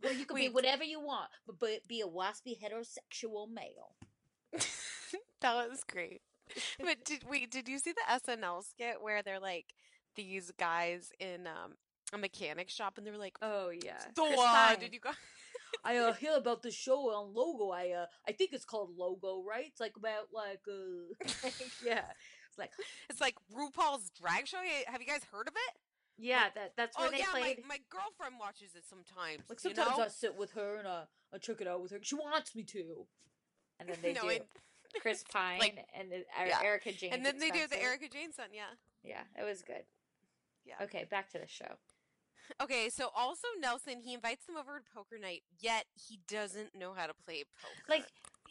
Where 0.00 0.12
you 0.12 0.24
can 0.26 0.36
be 0.36 0.48
whatever 0.48 0.84
you 0.84 1.00
want, 1.00 1.30
but, 1.46 1.58
but 1.58 1.88
be 1.88 2.00
a 2.00 2.06
waspy 2.06 2.56
heterosexual 2.58 3.48
male. 3.50 3.94
that 5.40 5.68
was 5.68 5.82
great. 5.84 6.22
But 6.78 7.04
did 7.04 7.24
wait? 7.28 7.50
Did 7.50 7.68
you 7.68 7.78
see 7.78 7.92
the 7.92 8.32
SNL 8.32 8.64
skit 8.64 9.02
where 9.02 9.22
they're 9.22 9.40
like 9.40 9.66
these 10.16 10.50
guys 10.58 11.12
in 11.20 11.46
um, 11.46 11.74
a 12.12 12.18
mechanic 12.18 12.70
shop, 12.70 12.96
and 12.96 13.06
they 13.06 13.10
were 13.10 13.18
like, 13.18 13.36
Oh 13.42 13.70
yeah. 13.70 13.98
"So 14.16 14.26
uh, 14.38 14.74
did 14.76 14.94
you 14.94 15.00
go?" 15.00 15.10
I 15.84 15.96
uh, 15.96 16.12
hear 16.12 16.36
about 16.36 16.62
the 16.62 16.70
show 16.70 17.10
on 17.14 17.34
Logo. 17.34 17.70
I 17.70 17.90
uh, 17.90 18.06
I 18.26 18.32
think 18.32 18.52
it's 18.52 18.64
called 18.64 18.90
Logo, 18.96 19.42
right? 19.48 19.66
It's 19.66 19.80
like 19.80 19.96
about 19.96 20.28
like 20.32 20.60
uh, 20.68 21.14
yeah. 21.84 22.02
It's 22.48 22.58
like 22.58 22.70
It's 23.10 23.20
like 23.20 23.34
RuPaul's 23.54 24.10
drag 24.10 24.46
show. 24.46 24.58
Have 24.86 25.00
you 25.00 25.06
guys 25.06 25.22
heard 25.32 25.48
of 25.48 25.54
it? 25.54 25.76
yeah, 26.20 26.46
that 26.56 26.72
that's 26.76 26.98
where 26.98 27.08
oh 27.08 27.10
they 27.10 27.18
yeah, 27.18 27.26
played. 27.30 27.58
my, 27.62 27.76
my 27.76 27.78
girlfriend 27.90 28.34
watches 28.40 28.74
it 28.74 28.84
sometimes. 28.88 29.42
Like 29.48 29.62
you 29.62 29.74
sometimes 29.74 29.98
know? 29.98 30.04
I 30.04 30.08
sit 30.08 30.36
with 30.36 30.52
her 30.52 30.76
and 30.76 30.88
I, 30.88 31.02
I 31.32 31.38
check 31.38 31.60
it 31.60 31.68
out 31.68 31.80
with 31.82 31.92
her. 31.92 31.98
She 32.02 32.16
wants 32.16 32.54
me 32.56 32.64
to. 32.64 33.06
And 33.78 33.88
then 33.88 33.96
they 34.02 34.12
No, 34.14 34.22
do 34.22 34.28
it- 34.28 34.48
Chris 35.02 35.22
Pine 35.30 35.58
Like, 35.60 35.86
and 35.94 36.10
the, 36.10 36.16
Er- 36.16 36.46
yeah. 36.48 36.60
Erika 36.64 36.92
Jayne. 36.92 37.12
and 37.12 37.24
then 37.24 37.38
they 37.38 37.50
do 37.50 37.66
the 37.68 37.80
Erika 37.80 38.08
Jayne 38.08 38.32
son. 38.32 38.46
Yeah. 38.52 38.62
Yeah, 39.04 39.20
it 39.38 39.44
was 39.44 39.60
good. 39.62 39.84
Yeah. 40.64 40.74
Okay, 40.82 41.04
back 41.10 41.30
to 41.32 41.38
the 41.38 41.46
show. 41.46 41.76
Okay, 42.62 42.88
so 42.90 43.10
also 43.16 43.46
Nelson, 43.60 44.00
he 44.02 44.14
invites 44.14 44.46
them 44.46 44.56
over 44.56 44.78
to 44.78 44.84
poker 44.94 45.18
night, 45.18 45.42
yet 45.60 45.86
he 45.94 46.20
doesn't 46.28 46.74
know 46.74 46.92
how 46.94 47.06
to 47.06 47.14
play 47.24 47.44
poker. 47.60 47.74
Like, 47.88 48.06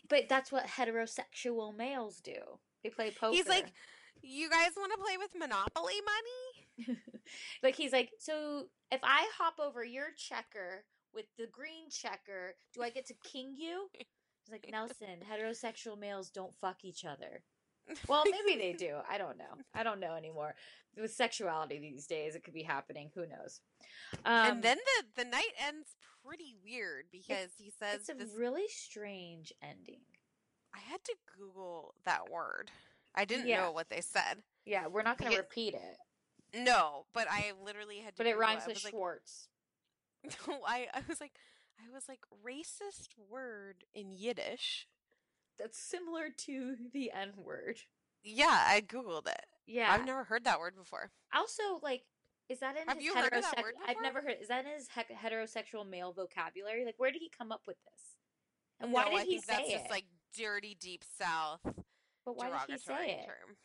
but 0.09 0.29
that's 0.29 0.51
what 0.51 0.65
heterosexual 0.65 1.75
males 1.75 2.21
do. 2.21 2.39
They 2.83 2.89
play 2.89 3.11
poker. 3.11 3.35
he's 3.35 3.47
like, 3.47 3.73
"You 4.21 4.49
guys 4.49 4.71
want 4.77 4.91
to 4.93 5.03
play 5.03 5.17
with 5.17 5.31
Monopoly 5.37 5.95
money?" 6.05 6.97
like 7.63 7.75
he's 7.75 7.91
like, 7.91 8.11
so 8.19 8.67
if 8.91 9.01
I 9.03 9.27
hop 9.37 9.55
over 9.59 9.83
your 9.83 10.07
checker 10.15 10.85
with 11.13 11.25
the 11.37 11.47
green 11.47 11.89
checker, 11.89 12.55
do 12.73 12.83
I 12.83 12.89
get 12.89 13.07
to 13.07 13.13
king 13.23 13.55
you? 13.57 13.89
He's 14.47 14.53
like, 14.53 14.69
Nelson, 14.71 15.19
heterosexual 15.29 15.99
males 15.99 16.29
don't 16.29 16.55
fuck 16.61 16.85
each 16.85 17.03
other. 17.03 17.41
Well, 18.07 18.23
maybe 18.45 18.59
they 18.59 18.73
do. 18.73 18.97
I 19.09 19.17
don't 19.17 19.37
know. 19.37 19.55
I 19.73 19.83
don't 19.83 19.99
know 19.99 20.15
anymore. 20.15 20.55
With 20.99 21.13
sexuality 21.13 21.77
these 21.79 22.07
days, 22.07 22.35
it 22.35 22.43
could 22.43 22.53
be 22.55 22.63
happening. 22.63 23.11
Who 23.13 23.21
knows? 23.27 23.61
Um, 24.25 24.47
and 24.51 24.63
then 24.63 24.77
the 24.77 25.23
the 25.23 25.29
night 25.29 25.51
ends 25.67 25.95
pretty 26.25 26.55
weird 26.63 27.05
because 27.11 27.51
he 27.57 27.69
says 27.69 28.01
it's 28.01 28.09
a 28.09 28.13
this. 28.13 28.31
really 28.37 28.67
strange 28.67 29.53
ending. 29.61 30.01
I 30.73 30.79
had 30.79 31.03
to 31.05 31.15
Google 31.37 31.93
that 32.05 32.29
word. 32.31 32.71
I 33.15 33.25
didn't 33.25 33.47
Yeah. 33.47 33.61
know 33.61 33.71
what 33.71 33.89
they 33.89 34.01
said. 34.01 34.43
Yeah, 34.65 34.87
we're 34.87 35.03
not 35.03 35.17
going 35.17 35.31
to 35.31 35.37
repeat 35.37 35.73
it, 35.75 35.97
No, 36.63 37.05
but 37.13 37.27
I 37.31 37.53
literally 37.63 37.99
had 37.99 38.15
to. 38.15 38.17
but 38.17 38.27
it 38.27 38.37
rhymes 38.37 38.63
I 38.63 38.67
with 38.67 38.75
was 38.77 38.83
like- 38.85 38.91
Schwartz. 38.93 39.47
No, 40.47 40.59
I 40.67 40.87
I 40.93 41.01
was 41.07 41.21
like 41.21 41.33
I 41.79 41.93
was 41.93 42.09
like 42.09 42.19
racist 42.43 43.09
word 43.29 43.83
in 43.93 44.11
Yiddish. 44.11 44.87
That's 45.59 45.77
similar 45.77 46.29
to 46.45 46.75
the 46.93 47.11
N 47.11 47.31
word. 47.37 47.77
Yeah, 48.23 48.63
I 48.67 48.81
googled 48.81 49.27
it. 49.27 49.45
Yeah. 49.65 49.91
I've 49.91 50.05
never 50.05 50.23
heard 50.23 50.43
that 50.45 50.59
word 50.59 50.75
before. 50.75 51.11
Also, 51.33 51.79
like, 51.81 52.03
is 52.49 52.59
that 52.59 52.77
in 52.77 52.87
Have 52.87 52.97
his 52.97 53.05
you 53.05 53.15
heard 53.15 53.33
of 53.33 53.41
that 53.41 53.57
heterosex- 53.57 53.63
word 53.63 53.73
I've 53.87 54.01
never 54.01 54.21
heard. 54.21 54.35
Is 54.41 54.47
that 54.47 54.65
in 54.65 54.71
his 54.71 54.87
he- 54.93 55.15
heterosexual 55.15 55.87
male 55.89 56.13
vocabulary? 56.13 56.85
Like, 56.85 56.95
where 56.97 57.11
did 57.11 57.21
he 57.21 57.29
come 57.35 57.51
up 57.51 57.61
with 57.67 57.77
this? 57.83 58.15
And 58.79 58.91
why 58.91 59.05
no, 59.05 59.11
did 59.11 59.19
I 59.19 59.23
he 59.23 59.31
think 59.31 59.45
say 59.45 59.53
that's 59.55 59.69
it? 59.69 59.71
just 59.73 59.89
like 59.89 60.05
dirty 60.37 60.77
deep 60.79 61.03
south 61.17 61.61
but 62.27 62.35
why 62.35 62.49
did 62.49 62.73
he 62.73 62.77
say 62.77 63.11
it? 63.11 63.25
term. 63.25 63.55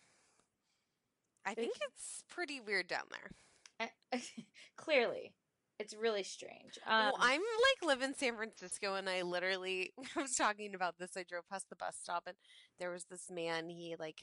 I 1.45 1.55
think 1.55 1.73
it's 1.93 2.23
pretty 2.29 2.61
weird 2.61 2.87
down 2.87 3.05
there. 3.11 3.89
Eh, 4.13 4.19
clearly, 4.77 5.33
it's 5.79 5.95
really 5.95 6.23
strange. 6.23 6.79
Um, 6.87 6.93
well, 7.07 7.17
I'm 7.19 7.41
like 7.41 7.89
live 7.89 8.03
in 8.03 8.15
San 8.15 8.37
Francisco, 8.37 8.95
and 8.95 9.09
I 9.09 9.23
literally 9.23 9.93
I 10.17 10.23
was 10.23 10.35
talking 10.37 10.75
about 10.75 10.99
this. 10.99 11.17
I 11.17 11.23
drove 11.25 11.49
past 11.49 11.69
the 11.71 11.77
bus 11.77 11.97
stop, 12.01 12.25
and 12.27 12.37
there 12.79 12.91
was 12.91 13.05
this 13.05 13.31
man. 13.31 13.69
He 13.69 13.97
like 13.99 14.23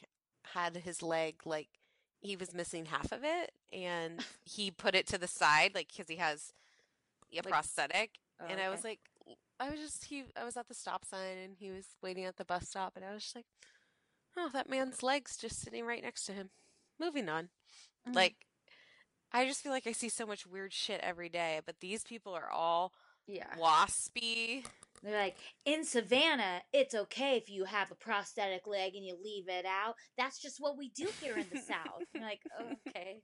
had 0.54 0.78
his 0.78 1.02
leg 1.02 1.42
like 1.46 1.68
he 2.22 2.36
was 2.36 2.54
missing 2.54 2.86
half 2.86 3.12
of 3.12 3.24
it, 3.24 3.52
and 3.74 4.24
he 4.46 4.72
put 4.72 4.96
it 4.96 5.08
to 5.08 5.18
the 5.18 5.28
side, 5.28 5.72
like 5.76 5.90
because 5.92 6.08
he 6.10 6.16
has 6.18 6.54
a 7.34 7.38
Like- 7.38 7.48
prosthetic. 7.48 8.12
Oh, 8.42 8.46
and 8.50 8.62
I 8.62 8.70
was 8.70 8.86
like, 8.86 9.00
I 9.60 9.70
was 9.70 9.80
just 9.82 10.06
he. 10.06 10.24
I 10.38 10.46
was 10.46 10.56
at 10.56 10.68
the 10.70 10.74
stop 10.74 11.04
sign, 11.04 11.38
and 11.44 11.56
he 11.60 11.72
was 11.72 11.88
waiting 12.02 12.24
at 12.26 12.38
the 12.38 12.46
bus 12.46 12.70
stop, 12.70 12.94
and 12.96 13.04
I 13.04 13.14
was 13.14 13.24
just 13.24 13.36
like, 13.36 13.48
oh, 14.38 14.50
that 14.54 14.70
man's 14.70 15.04
legs 15.04 15.36
just 15.36 15.60
sitting 15.60 15.86
right 15.86 16.02
next 16.02 16.24
to 16.28 16.32
him. 16.34 16.50
Moving 17.00 17.28
on, 17.28 17.50
Mhm. 18.08 18.16
like. 18.16 18.46
I 19.32 19.46
just 19.46 19.62
feel 19.62 19.72
like 19.72 19.88
I 19.88 19.92
see 19.92 20.10
so 20.10 20.26
much 20.26 20.48
weird 20.48 20.74
shit 20.74 21.00
every 21.02 21.30
day, 21.30 21.60
but 21.66 21.76
these 21.80 22.04
people 22.04 22.34
are 22.34 22.50
all 22.50 22.94
yeah, 23.28 23.46
waspy 23.60 24.66
They're 25.04 25.18
like, 25.18 25.38
in 25.66 25.86
Savannah, 25.86 26.62
it's 26.74 26.96
okay 26.96 27.38
if 27.38 27.50
you 27.50 27.66
have 27.66 27.92
a 27.92 27.96
prosthetic 27.96 28.66
leg 28.66 28.96
and 28.96 29.06
you 29.06 29.16
leave 29.24 29.48
it 29.48 29.66
out. 29.66 29.96
That's 30.18 30.42
just 30.42 30.60
what 30.60 30.78
we 30.78 30.90
do 30.90 31.08
here 31.22 31.38
in 31.38 31.46
the 31.54 31.60
South. 31.62 32.04
I'm 32.16 32.22
like, 32.22 32.42
okay. 32.62 33.22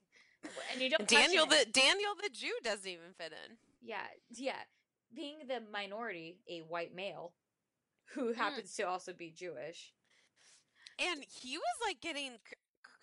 And 0.71 0.79
you 0.81 0.91
don't 0.91 1.07
Daniel 1.07 1.47
the 1.47 1.61
it. 1.61 1.73
Daniel 1.73 2.11
the 2.21 2.29
Jew 2.31 2.53
doesn't 2.63 2.87
even 2.87 3.13
fit 3.17 3.33
in. 3.33 3.57
Yeah, 3.81 4.05
yeah. 4.29 4.61
Being 5.15 5.37
the 5.47 5.59
minority, 5.71 6.37
a 6.47 6.59
white 6.59 6.93
male 6.93 7.33
who 8.13 8.31
Mm. 8.31 8.35
happens 8.35 8.75
to 8.75 8.83
also 8.83 9.11
be 9.11 9.31
Jewish. 9.31 9.91
And 10.99 11.25
he 11.41 11.57
was 11.57 11.77
like 11.85 11.99
getting. 11.99 12.33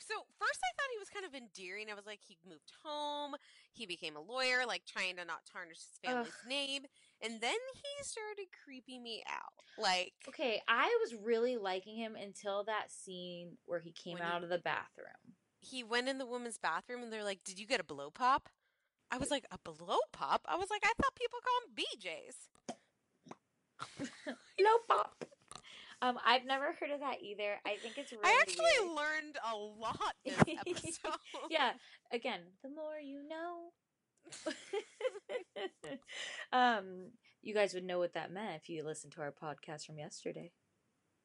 So 0.07 0.15
first, 0.39 0.59
I 0.65 0.71
thought 0.77 0.93
he 0.93 0.99
was 0.99 1.09
kind 1.11 1.25
of 1.25 1.35
endearing. 1.35 1.91
I 1.91 1.95
was 1.95 2.07
like, 2.07 2.21
he 2.27 2.37
moved 2.49 2.73
home, 2.85 3.35
he 3.73 3.87
became 3.87 4.17
a 4.17 4.21
lawyer, 4.21 4.65
like 4.67 4.85
trying 4.85 5.17
to 5.17 5.25
not 5.25 5.45
tarnish 5.51 5.79
his 5.79 5.99
family's 6.05 6.33
Ugh. 6.43 6.49
name, 6.49 6.83
and 7.21 7.41
then 7.41 7.57
he 7.75 8.05
started 8.05 8.47
creeping 8.65 9.03
me 9.03 9.23
out. 9.29 9.53
Like, 9.79 10.13
Okay, 10.29 10.61
I 10.69 10.87
was 11.03 11.15
really 11.15 11.57
liking 11.57 11.97
him 11.97 12.17
until 12.17 12.65
that 12.65 12.91
scene 12.91 13.57
where 13.67 13.81
he 13.81 13.93
came 13.93 14.15
When 14.15 14.23
he- 14.23 14.29
out 14.29 14.43
of 14.43 14.49
the 14.51 14.59
bathroom. 14.59 15.37
he 15.61 15.85
went 15.85 16.09
in 16.09 16.19
the 16.19 16.27
woman's 16.27 16.59
bathroom, 16.59 17.03
and 17.05 17.13
they're 17.13 17.23
like, 17.25 17.45
"Did 17.45 17.59
you 17.61 17.67
get 17.67 17.81
a 17.81 17.85
blow 17.85 18.11
pop?" 18.11 18.49
I 19.11 19.19
was 19.19 19.31
like, 19.31 19.45
"A 19.51 19.59
blow 19.59 19.99
pop?" 20.13 20.43
I 20.49 20.57
was 20.57 20.71
like, 20.71 20.83
"I 20.85 20.93
thought 21.01 21.15
people 21.15 21.39
call 21.45 21.61
them 21.67 21.75
BJ's." 21.77 22.49
Low 24.61 24.79
pop. 24.89 25.25
Um, 26.03 26.19
I've 26.27 26.45
never 26.45 26.75
heard 26.81 26.91
of 26.91 27.01
that 27.01 27.23
either. 27.23 27.61
I 27.65 27.77
think 27.77 27.97
it's 27.97 28.13
really 28.13 28.25
I 28.25 28.39
actually 28.43 28.65
weird. 28.81 28.97
learned 28.97 29.39
a 29.53 29.57
lot 29.57 30.15
this 30.25 30.37
episode. 30.67 31.17
yeah. 31.49 31.71
Again, 32.13 32.41
the 32.63 32.69
more 32.71 32.99
you 33.03 33.23
know. 33.29 33.71
um, 36.53 37.11
you 37.43 37.55
guys 37.55 37.75
would 37.75 37.85
know 37.85 37.99
what 37.99 38.15
that 38.15 38.33
meant 38.33 38.57
if 38.61 38.69
you 38.69 38.85
listened 38.85 39.13
to 39.15 39.21
our 39.21 39.33
podcast 39.33 39.87
from 39.87 39.99
yesterday. 39.99 40.53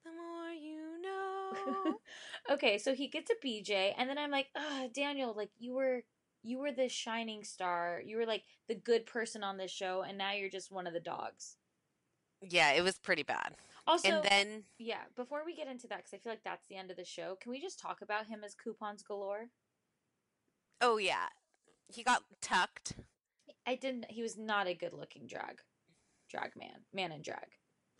The 0.05 0.11
more 0.11 0.51
you 0.51 1.01
know. 1.01 1.99
okay, 2.51 2.77
so 2.77 2.93
he 2.93 3.07
gets 3.07 3.31
a 3.31 3.45
BJ, 3.45 3.93
and 3.97 4.09
then 4.09 4.17
I'm 4.17 4.31
like, 4.31 4.47
oh, 4.55 4.89
Daniel, 4.93 5.33
like 5.35 5.49
you 5.57 5.73
were, 5.73 6.03
you 6.43 6.59
were 6.59 6.71
the 6.71 6.87
shining 6.89 7.43
star. 7.43 8.01
You 8.05 8.17
were 8.17 8.25
like 8.25 8.43
the 8.67 8.75
good 8.75 9.05
person 9.05 9.43
on 9.43 9.57
this 9.57 9.71
show, 9.71 10.03
and 10.07 10.17
now 10.17 10.33
you're 10.33 10.49
just 10.49 10.71
one 10.71 10.87
of 10.87 10.93
the 10.93 10.99
dogs. 10.99 11.57
yeah, 12.41 12.73
it 12.73 12.83
was 12.83 12.97
pretty 12.99 13.23
bad. 13.23 13.55
Also, 13.87 14.09
and 14.09 14.23
then 14.23 14.63
yeah, 14.77 15.03
before 15.15 15.43
we 15.45 15.55
get 15.55 15.67
into 15.67 15.87
that, 15.87 15.99
because 15.99 16.13
I 16.13 16.17
feel 16.17 16.31
like 16.31 16.43
that's 16.43 16.65
the 16.69 16.75
end 16.75 16.91
of 16.91 16.97
the 16.97 17.05
show, 17.05 17.37
can 17.41 17.51
we 17.51 17.61
just 17.61 17.79
talk 17.79 18.01
about 18.01 18.27
him 18.27 18.41
as 18.43 18.53
coupons 18.53 19.01
galore? 19.01 19.47
Oh 20.81 20.97
yeah, 20.97 21.27
he 21.87 22.03
got 22.03 22.23
tucked. 22.41 22.95
I 23.65 23.75
didn't. 23.75 24.05
He 24.09 24.21
was 24.21 24.37
not 24.37 24.67
a 24.67 24.73
good-looking 24.73 25.27
drag, 25.27 25.61
drag 26.29 26.51
man, 26.55 26.85
man 26.93 27.11
in 27.11 27.21
drag. 27.21 27.47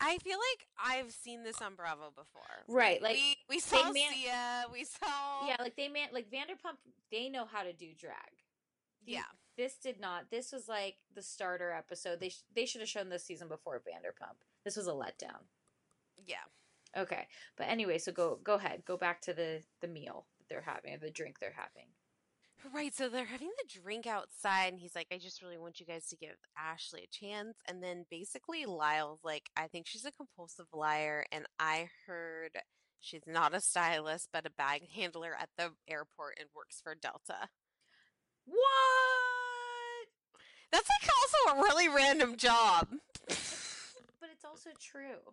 I 0.00 0.18
feel 0.18 0.38
like 0.38 0.66
I've 0.82 1.10
seen 1.12 1.42
this 1.42 1.60
on 1.60 1.74
Bravo 1.74 2.12
before. 2.14 2.42
Right, 2.68 3.02
like, 3.02 3.16
we, 3.16 3.36
we 3.48 3.58
saw 3.58 3.90
man- 3.90 4.12
Sia, 4.12 4.64
we 4.72 4.84
saw 4.84 5.46
Yeah, 5.48 5.56
like 5.58 5.74
they 5.76 5.88
man, 5.88 6.08
like 6.12 6.30
Vanderpump, 6.30 6.76
they 7.10 7.28
know 7.28 7.46
how 7.50 7.62
to 7.64 7.72
do 7.72 7.88
drag. 7.98 8.14
The- 9.04 9.12
yeah. 9.12 9.22
This 9.56 9.76
did 9.76 10.00
not. 10.00 10.30
This 10.30 10.52
was 10.52 10.68
like 10.68 10.94
the 11.16 11.22
starter 11.22 11.72
episode. 11.72 12.20
They 12.20 12.28
sh- 12.28 12.44
they 12.54 12.64
should 12.64 12.80
have 12.80 12.88
shown 12.88 13.08
this 13.08 13.24
season 13.24 13.48
before 13.48 13.80
Vanderpump. 13.80 14.36
This 14.64 14.76
was 14.76 14.86
a 14.86 14.92
letdown. 14.92 15.48
Yeah. 16.26 16.36
Okay, 16.96 17.26
but 17.56 17.68
anyway, 17.68 17.98
so 17.98 18.12
go 18.12 18.38
go 18.42 18.54
ahead. 18.54 18.82
Go 18.86 18.96
back 18.96 19.20
to 19.22 19.34
the 19.34 19.62
the 19.80 19.88
meal 19.88 20.26
that 20.38 20.48
they're 20.48 20.62
having, 20.62 20.94
or 20.94 20.98
the 20.98 21.10
drink 21.10 21.38
they're 21.38 21.54
having. 21.56 21.88
Right, 22.74 22.92
so 22.92 23.08
they're 23.08 23.24
having 23.24 23.52
the 23.56 23.80
drink 23.80 24.06
outside, 24.06 24.72
and 24.72 24.80
he's 24.80 24.96
like, 24.96 25.06
I 25.12 25.18
just 25.18 25.42
really 25.42 25.58
want 25.58 25.78
you 25.78 25.86
guys 25.86 26.08
to 26.08 26.16
give 26.16 26.34
Ashley 26.56 27.04
a 27.04 27.06
chance. 27.06 27.56
And 27.68 27.82
then 27.82 28.04
basically, 28.10 28.66
Lyle's 28.66 29.20
like, 29.22 29.48
I 29.56 29.68
think 29.68 29.86
she's 29.86 30.04
a 30.04 30.10
compulsive 30.10 30.66
liar, 30.72 31.24
and 31.30 31.46
I 31.60 31.88
heard 32.06 32.58
she's 32.98 33.22
not 33.26 33.54
a 33.54 33.60
stylist, 33.60 34.30
but 34.32 34.44
a 34.44 34.50
bag 34.50 34.88
handler 34.92 35.36
at 35.38 35.50
the 35.56 35.70
airport 35.86 36.38
and 36.40 36.48
works 36.54 36.80
for 36.82 36.96
Delta. 36.96 37.48
What? 38.44 38.58
That's 40.72 40.88
like 41.00 41.10
also 41.10 41.58
a 41.58 41.62
really 41.62 41.88
random 41.88 42.36
job. 42.36 42.88
But 43.28 44.30
it's 44.32 44.44
also 44.44 44.70
true. 44.80 45.32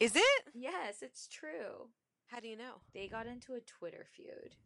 Is 0.00 0.16
it? 0.16 0.42
Yes, 0.54 1.02
it's 1.02 1.28
true. 1.28 1.88
How 2.26 2.40
do 2.40 2.48
you 2.48 2.56
know? 2.56 2.80
They 2.92 3.06
got 3.08 3.26
into 3.26 3.54
a 3.54 3.60
Twitter 3.60 4.06
feud. 4.14 4.56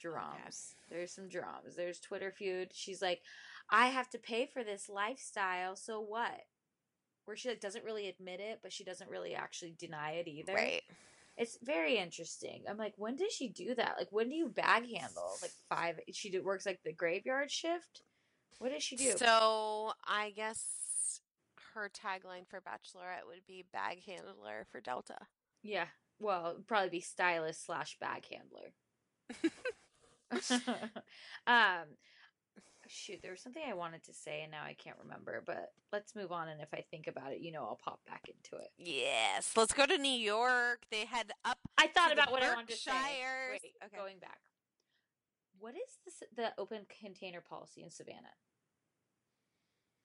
Drums. 0.00 0.74
There's 0.90 1.12
some 1.12 1.28
drums. 1.28 1.76
There's 1.76 2.00
Twitter 2.00 2.32
feud. 2.32 2.70
She's 2.72 3.00
like, 3.00 3.20
I 3.70 3.86
have 3.86 4.10
to 4.10 4.18
pay 4.18 4.46
for 4.46 4.64
this 4.64 4.88
lifestyle, 4.88 5.76
so 5.76 6.00
what? 6.00 6.42
Where 7.24 7.36
she 7.36 7.48
like 7.50 7.60
doesn't 7.60 7.84
really 7.84 8.08
admit 8.08 8.40
it, 8.40 8.58
but 8.62 8.72
she 8.72 8.82
doesn't 8.82 9.10
really 9.10 9.34
actually 9.34 9.76
deny 9.78 10.12
it 10.12 10.26
either. 10.26 10.54
Right. 10.54 10.82
It's 11.36 11.56
very 11.62 11.96
interesting. 11.96 12.64
I'm 12.68 12.76
like, 12.76 12.94
when 12.96 13.16
does 13.16 13.32
she 13.32 13.48
do 13.48 13.74
that? 13.76 13.94
Like, 13.96 14.08
when 14.10 14.28
do 14.28 14.34
you 14.34 14.48
bag 14.48 14.82
handle? 14.82 15.30
Like 15.40 15.52
five? 15.68 16.00
She 16.12 16.36
works 16.40 16.66
like 16.66 16.80
the 16.84 16.92
graveyard 16.92 17.50
shift. 17.50 18.02
What 18.58 18.72
does 18.72 18.82
she 18.82 18.96
do? 18.96 19.12
So 19.16 19.92
I 20.04 20.30
guess 20.30 20.66
her 21.74 21.90
tagline 21.90 22.46
for 22.48 22.60
Bachelorette 22.60 23.26
would 23.26 23.46
be 23.46 23.64
bag 23.72 24.02
handler 24.04 24.66
for 24.70 24.80
Delta. 24.80 25.16
yeah. 25.62 25.86
Well, 26.18 26.56
probably 26.68 26.90
be 26.90 27.00
stylist 27.00 27.66
slash 27.66 27.96
bag 28.00 28.24
handler. 28.30 28.72
um, 31.48 31.88
shoot, 32.86 33.20
there 33.22 33.32
was 33.32 33.40
something 33.40 33.62
I 33.68 33.74
wanted 33.74 34.04
to 34.04 34.12
say 34.12 34.42
and 34.42 34.52
now 34.52 34.62
I 34.64 34.74
can't 34.74 34.96
remember. 35.02 35.42
But 35.44 35.72
let's 35.92 36.14
move 36.14 36.30
on. 36.30 36.48
And 36.48 36.60
if 36.60 36.68
I 36.72 36.84
think 36.92 37.08
about 37.08 37.32
it, 37.32 37.40
you 37.40 37.50
know, 37.50 37.62
I'll 37.64 37.78
pop 37.82 38.00
back 38.06 38.28
into 38.28 38.62
it. 38.62 38.70
Yes, 38.78 39.56
let's 39.56 39.72
go 39.72 39.84
to 39.84 39.98
New 39.98 40.08
York. 40.12 40.84
They 40.92 41.06
head 41.06 41.32
up. 41.44 41.58
I 41.76 41.88
thought 41.88 42.12
about 42.12 42.30
what 42.30 42.42
I 42.44 42.54
wanted 42.54 42.68
to 42.70 42.76
say. 42.76 42.92
Wait, 43.52 43.72
Okay. 43.84 43.96
going 43.96 44.18
back. 44.20 44.38
What 45.58 45.74
is 45.74 45.98
this, 46.04 46.22
the 46.36 46.52
open 46.58 46.86
container 47.00 47.40
policy 47.40 47.82
in 47.82 47.90
Savannah? 47.90 48.36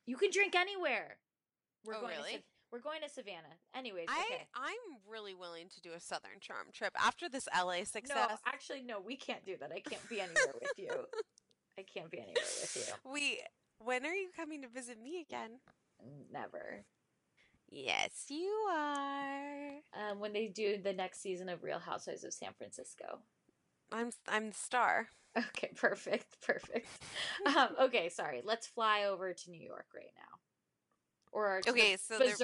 You 0.05 0.18
can 0.18 0.32
drink 0.32 0.55
anywhere. 0.55 1.18
We're 1.88 1.95
Oh, 1.95 2.01
going 2.01 2.17
really? 2.17 2.33
To, 2.33 2.43
we're 2.71 2.81
going 2.81 3.01
to 3.01 3.09
Savannah. 3.09 3.55
Anyways, 3.73 4.07
I 4.09 4.19
okay. 4.29 4.47
I'm 4.53 4.97
really 5.09 5.33
willing 5.33 5.69
to 5.69 5.81
do 5.81 5.93
a 5.93 5.99
Southern 6.01 6.39
Charm 6.41 6.67
trip 6.73 6.93
after 6.99 7.29
this 7.29 7.47
LA 7.57 7.85
success. 7.85 8.29
No, 8.29 8.35
actually, 8.45 8.81
no, 8.83 8.99
we 8.99 9.15
can't 9.15 9.45
do 9.45 9.55
that. 9.61 9.71
I 9.71 9.79
can't 9.79 10.07
be 10.09 10.19
anywhere 10.21 10.53
with 10.61 10.73
you. 10.77 10.89
I 11.79 11.83
can't 11.83 12.11
be 12.11 12.17
anywhere 12.19 12.35
with 12.35 12.75
you. 13.05 13.11
we 13.11 13.39
when 13.79 14.05
are 14.05 14.13
you 14.13 14.29
coming 14.35 14.61
to 14.63 14.67
visit 14.67 15.01
me 15.01 15.21
again? 15.21 15.59
Never. 16.31 16.83
Yes, 17.69 18.25
you 18.29 18.49
are. 18.71 19.69
Um, 19.93 20.19
when 20.19 20.33
they 20.33 20.47
do 20.47 20.77
the 20.81 20.93
next 20.93 21.21
season 21.21 21.49
of 21.49 21.63
Real 21.63 21.79
Housewives 21.79 22.23
of 22.23 22.33
San 22.33 22.53
Francisco. 22.57 23.19
I'm 23.91 24.11
I'm 24.27 24.49
the 24.49 24.55
star. 24.55 25.07
Okay, 25.38 25.71
perfect, 25.75 26.41
perfect. 26.45 26.88
um, 27.55 27.69
okay, 27.81 28.09
sorry. 28.09 28.41
Let's 28.43 28.67
fly 28.67 29.03
over 29.05 29.33
to 29.33 29.49
New 29.51 29.61
York 29.61 29.85
right 29.95 30.11
now. 30.15 30.39
Or 31.38 31.61
to 31.61 31.69
Okay, 31.69 31.91
the 31.93 31.97
so 31.99 32.17
they're- 32.17 32.35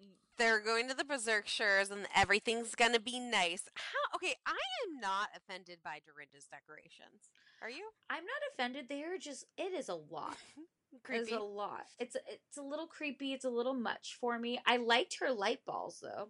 mm. 0.00 0.06
They're 0.38 0.60
going 0.60 0.88
to 0.88 0.94
the 0.94 1.04
Berkshires 1.04 1.90
and 1.90 2.06
everything's 2.14 2.76
gonna 2.76 3.00
be 3.00 3.18
nice. 3.18 3.64
How? 3.74 4.16
Okay, 4.16 4.36
I 4.46 4.58
am 4.86 5.00
not 5.00 5.30
offended 5.36 5.78
by 5.82 6.00
Dorinda's 6.06 6.46
decorations. 6.46 7.30
Are 7.60 7.68
you? 7.68 7.90
I'm 8.08 8.24
not 8.24 8.42
offended. 8.52 8.86
They 8.88 9.02
are 9.02 9.18
just. 9.18 9.44
It 9.56 9.72
is 9.72 9.88
a 9.88 9.94
lot. 9.96 10.36
It's 11.08 11.32
a 11.32 11.38
lot. 11.40 11.86
It's 11.98 12.16
it's 12.28 12.58
a 12.58 12.62
little 12.62 12.86
creepy. 12.86 13.32
It's 13.32 13.46
a 13.46 13.50
little 13.50 13.72
much 13.72 14.18
for 14.20 14.38
me. 14.38 14.60
I 14.66 14.76
liked 14.76 15.16
her 15.20 15.32
light 15.32 15.64
balls 15.64 16.00
though. 16.02 16.28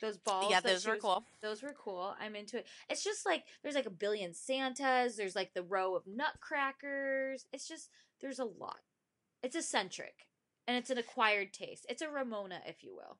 Those 0.00 0.18
balls. 0.18 0.50
Yeah, 0.50 0.58
those 0.60 0.84
were 0.84 0.94
was- 0.94 1.02
cool. 1.02 1.24
Those 1.40 1.62
were 1.62 1.72
cool. 1.72 2.16
I'm 2.20 2.34
into 2.34 2.58
it. 2.58 2.66
It's 2.90 3.04
just 3.04 3.24
like 3.24 3.44
there's 3.62 3.76
like 3.76 3.86
a 3.86 3.90
billion 3.90 4.34
Santas. 4.34 5.14
There's 5.16 5.36
like 5.36 5.54
the 5.54 5.62
row 5.62 5.94
of 5.94 6.02
nutcrackers. 6.06 7.46
It's 7.52 7.68
just 7.68 7.90
there's 8.20 8.40
a 8.40 8.44
lot. 8.44 8.80
It's 9.42 9.56
eccentric, 9.56 10.26
and 10.66 10.76
it's 10.76 10.90
an 10.90 10.98
acquired 10.98 11.52
taste. 11.52 11.86
It's 11.88 12.02
a 12.02 12.08
Ramona, 12.08 12.60
if 12.66 12.82
you 12.82 12.94
will. 12.94 13.18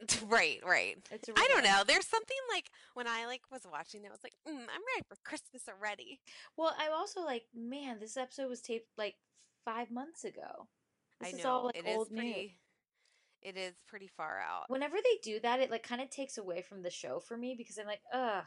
right, 0.28 0.60
right. 0.64 0.96
It's 1.10 1.28
a 1.28 1.32
I 1.36 1.48
don't 1.48 1.64
know. 1.64 1.82
There's 1.86 2.06
something 2.06 2.36
like 2.52 2.70
when 2.94 3.08
I 3.08 3.26
like 3.26 3.42
was 3.50 3.66
watching 3.70 4.04
it, 4.04 4.08
I 4.08 4.10
was 4.10 4.22
like, 4.22 4.34
mm, 4.46 4.52
I'm 4.52 4.82
ready 4.94 5.04
for 5.08 5.16
Christmas 5.24 5.64
already. 5.68 6.20
Well, 6.56 6.74
I'm 6.78 6.92
also 6.92 7.22
like, 7.24 7.44
man, 7.54 7.98
this 7.98 8.16
episode 8.16 8.48
was 8.48 8.60
taped 8.60 8.86
like 8.96 9.16
five 9.64 9.90
months 9.90 10.24
ago. 10.24 10.68
This 11.20 11.34
I 11.34 11.36
is 11.38 11.44
know 11.44 11.50
all 11.50 11.64
like 11.66 11.78
it 11.78 11.86
is 11.86 11.96
old 11.96 12.10
news. 12.10 12.20
pretty. 12.20 12.58
It 13.42 13.56
is 13.56 13.74
pretty 13.86 14.08
far 14.08 14.40
out. 14.40 14.64
Whenever 14.68 14.96
they 14.96 15.18
do 15.22 15.40
that, 15.40 15.60
it 15.60 15.70
like 15.70 15.82
kind 15.82 16.00
of 16.00 16.10
takes 16.10 16.38
away 16.38 16.62
from 16.62 16.82
the 16.82 16.90
show 16.90 17.20
for 17.20 17.36
me 17.36 17.54
because 17.56 17.78
I'm 17.78 17.86
like, 17.86 18.02
ugh. 18.12 18.44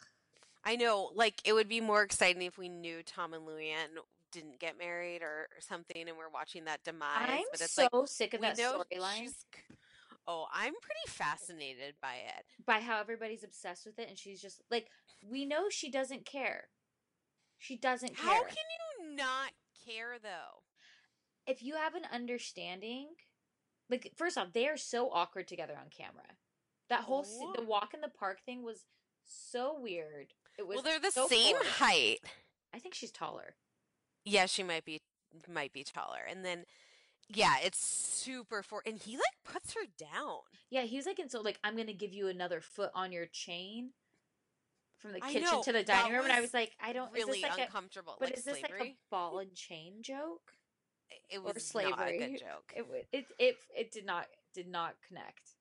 I 0.63 0.75
know, 0.75 1.11
like 1.15 1.41
it 1.43 1.53
would 1.53 1.67
be 1.67 1.81
more 1.81 2.03
exciting 2.03 2.43
if 2.43 2.57
we 2.57 2.69
knew 2.69 3.01
Tom 3.03 3.33
and 3.33 3.47
Luann 3.47 3.97
didn't 4.31 4.59
get 4.59 4.77
married 4.77 5.21
or 5.21 5.47
something, 5.59 6.07
and 6.07 6.17
we're 6.17 6.29
watching 6.29 6.65
that 6.65 6.83
demise. 6.83 7.27
I'm 7.29 7.43
but 7.51 7.61
it's 7.61 7.73
so 7.73 7.87
like 7.91 8.07
sick 8.07 8.33
of 8.33 8.41
that 8.41 8.57
storyline 8.57 9.29
Oh, 10.27 10.45
I'm 10.53 10.73
pretty 10.81 11.07
fascinated 11.07 11.95
by 12.01 12.13
it. 12.37 12.45
by 12.65 12.79
how 12.79 12.99
everybody's 12.99 13.43
obsessed 13.43 13.85
with 13.85 13.97
it, 13.99 14.07
and 14.07 14.17
she's 14.17 14.41
just 14.41 14.61
like, 14.69 14.87
we 15.27 15.45
know 15.45 15.69
she 15.69 15.89
doesn't 15.89 16.25
care. 16.25 16.65
She 17.57 17.75
doesn't 17.75 18.15
care. 18.15 18.25
How 18.33 18.43
can 18.43 18.55
you 19.07 19.15
not 19.15 19.51
care 19.85 20.17
though? 20.21 20.63
if 21.47 21.63
you 21.63 21.75
have 21.75 21.95
an 21.95 22.03
understanding, 22.13 23.07
like 23.89 24.11
first 24.15 24.37
off, 24.37 24.53
they 24.53 24.67
are 24.67 24.77
so 24.77 25.09
awkward 25.11 25.47
together 25.47 25.73
on 25.75 25.89
camera. 25.89 26.23
That 26.89 27.01
whole 27.01 27.23
se- 27.23 27.53
the 27.55 27.63
walk 27.63 27.93
in 27.95 28.01
the 28.01 28.09
park 28.09 28.39
thing 28.45 28.63
was 28.63 28.85
so 29.25 29.75
weird. 29.79 30.27
It 30.59 30.67
was 30.67 30.75
Well, 30.75 30.83
they're 30.83 30.99
the 30.99 31.09
so 31.11 31.27
same 31.27 31.55
forced. 31.55 31.69
height. 31.71 32.19
I 32.73 32.79
think 32.79 32.93
she's 32.93 33.11
taller. 33.11 33.55
Yeah, 34.25 34.45
she 34.45 34.63
might 34.63 34.85
be 34.85 35.01
might 35.47 35.73
be 35.73 35.83
taller. 35.83 36.21
And 36.29 36.43
then 36.45 36.65
yeah, 37.29 37.55
it's 37.63 37.79
super 37.79 38.61
for 38.63 38.81
and 38.85 38.97
he 38.99 39.13
like 39.15 39.23
puts 39.45 39.73
her 39.73 39.81
down. 39.97 40.39
Yeah, 40.69 40.83
he's 40.83 41.05
like, 41.05 41.19
and 41.19 41.31
so 41.31 41.41
like 41.41 41.59
I'm 41.63 41.75
gonna 41.77 41.93
give 41.93 42.13
you 42.13 42.27
another 42.27 42.61
foot 42.61 42.91
on 42.93 43.11
your 43.11 43.25
chain 43.25 43.91
from 44.99 45.13
the 45.13 45.21
kitchen 45.21 45.43
know, 45.43 45.63
to 45.63 45.73
the 45.73 45.83
dining 45.83 46.11
room, 46.13 46.23
and 46.25 46.31
I 46.33 46.41
was 46.41 46.49
was 46.49 46.53
like, 46.53 46.71
I 46.83 46.93
don't 46.93 47.11
really 47.11 47.41
like 47.41 47.57
a- 47.57 47.61
uncomfortable, 47.63 48.17
but 48.19 48.29
like 48.29 48.37
is 48.37 48.43
this 48.43 48.61
like 48.61 48.71
a 48.79 48.95
ball 49.09 49.39
and 49.39 49.53
chain 49.55 49.95
joke 50.01 50.53
It 51.29 51.37
or 51.39 51.41
was 51.41 51.53
not 51.53 51.57
a 51.57 51.59
slavery? 51.59 52.17
good 52.19 52.39
joke. 52.39 52.73
It 52.75 53.07
it 53.11 53.25
it 53.39 53.57
it 53.75 53.91
did 53.91 54.05
not 54.05 54.27
did 54.53 54.67
not 54.67 54.95
connect. 55.07 55.55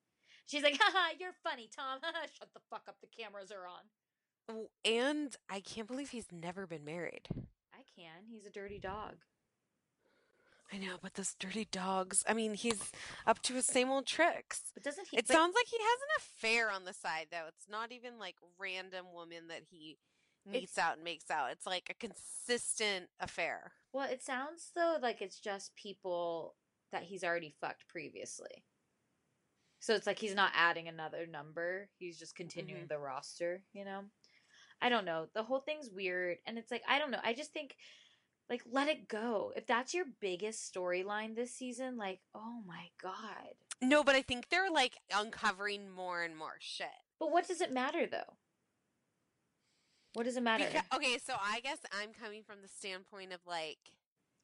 She's 0.47 0.65
like, 0.65 0.77
haha, 0.81 1.15
you're 1.19 1.33
funny, 1.45 1.69
Tom. 1.75 2.01
Shut 2.03 2.49
the 2.53 2.61
fuck 2.69 2.83
up. 2.89 2.97
The 3.01 3.07
cameras 3.07 3.53
are 3.53 3.69
on. 3.69 4.67
And 4.85 5.37
I 5.49 5.61
can't 5.61 5.87
believe 5.87 6.11
he's 6.11 6.33
never 6.33 6.67
been 6.67 6.85
married. 6.85 7.29
Can. 8.01 8.24
He's 8.30 8.46
a 8.46 8.51
dirty 8.51 8.78
dog. 8.78 9.16
I 10.72 10.78
know, 10.78 10.96
but 11.03 11.14
those 11.14 11.34
dirty 11.38 11.66
dogs. 11.70 12.24
I 12.28 12.32
mean, 12.34 12.55
he's 12.55 12.92
up 13.26 13.42
to 13.42 13.55
his 13.55 13.66
same 13.66 13.90
old 13.90 14.07
tricks. 14.07 14.62
But 14.72 14.84
doesn't 14.84 15.09
he? 15.11 15.18
It 15.18 15.26
but- 15.26 15.34
sounds 15.34 15.55
like 15.55 15.66
he 15.66 15.78
has 15.78 15.98
an 16.01 16.09
affair 16.18 16.70
on 16.70 16.84
the 16.84 16.92
side, 16.92 17.26
though. 17.32 17.46
It's 17.48 17.68
not 17.68 17.90
even 17.92 18.18
like 18.18 18.36
random 18.59 19.07
woman 19.12 19.48
that 19.48 19.62
he 19.70 19.98
meets 20.46 20.78
out 20.78 20.94
and 20.94 21.05
makes 21.05 21.30
out. 21.30 21.51
It's 21.51 21.66
like 21.66 21.90
a 21.90 21.94
consistent 22.07 23.07
affair. 23.18 23.72
Well, 23.92 24.09
it 24.09 24.22
sounds 24.22 24.70
though 24.74 24.96
like 25.03 25.20
it's 25.20 25.38
just 25.40 25.74
people 25.76 26.55
that 26.92 27.03
he's 27.03 27.24
already 27.24 27.53
fucked 27.61 27.86
previously. 27.88 28.64
So 29.80 29.94
it's 29.94 30.07
like 30.07 30.18
he's 30.18 30.34
not 30.34 30.53
adding 30.55 30.88
another 30.88 31.26
number. 31.26 31.88
He's 31.98 32.18
just 32.18 32.34
continuing 32.36 32.84
Mhm. 32.84 32.88
the 32.88 32.98
roster, 32.98 33.64
you 33.72 33.84
know? 33.84 34.05
I 34.83 34.89
don't 34.89 35.05
know. 35.05 35.26
The 35.35 35.43
whole 35.43 35.61
thing's 35.61 35.91
weird 35.91 36.39
and 36.47 36.59
it's 36.59 36.70
like 36.70 36.83
I 36.89 36.99
don't 36.99 37.11
know. 37.11 37.20
I 37.22 37.33
just 37.33 37.53
think 37.53 37.76
like 38.49 38.62
let 38.70 38.89
it 38.89 39.09
go. 39.09 39.53
If 39.57 39.66
that's 39.66 39.95
your 39.95 40.07
biggest 40.20 40.72
storyline 40.72 41.35
this 41.37 41.55
season, 41.55 41.97
like 41.97 42.20
oh 42.35 42.62
my 42.66 42.89
god. 43.03 43.55
No, 43.83 44.05
but 44.05 44.14
I 44.14 44.22
think 44.22 44.49
they're 44.49 44.70
like 44.70 44.99
uncovering 45.14 45.91
more 45.91 46.22
and 46.22 46.37
more 46.37 46.57
shit. 46.59 46.87
But 47.18 47.31
what 47.33 47.47
does 47.49 47.61
it 47.61 47.72
matter 47.72 48.07
though? 48.07 48.37
What 50.14 50.24
does 50.24 50.37
it 50.37 50.43
matter? 50.43 50.64
Beca- 50.64 50.97
okay, 50.97 51.18
so 51.18 51.35
I 51.41 51.61
guess 51.61 51.78
I'm 51.93 52.11
coming 52.12 52.43
from 52.43 52.62
the 52.62 52.68
standpoint 52.68 53.33
of 53.33 53.41
like, 53.47 53.78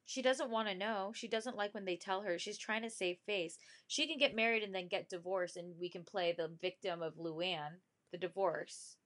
She 0.05 0.23
doesn't 0.23 0.51
want 0.51 0.69
to 0.69 0.75
know. 0.77 1.11
She 1.15 1.27
doesn't 1.27 1.57
like 1.57 1.75
when 1.75 1.85
they 1.85 1.97
tell 1.97 2.23
her. 2.23 2.39
She's 2.39 2.59
trying 2.59 2.83
to 2.83 2.91
save 2.91 3.19
face. 3.27 3.59
She 3.89 4.07
can 4.07 4.19
get 4.19 4.37
married 4.37 4.63
and 4.63 4.75
then 4.75 4.87
get 4.89 5.09
divorced, 5.09 5.57
and 5.57 5.75
we 5.81 5.89
can 5.89 6.05
play 6.05 6.33
the 6.33 6.53
victim 6.63 7.03
of 7.03 7.17
Luann, 7.17 7.81
the 8.13 8.19
divorce. 8.19 8.97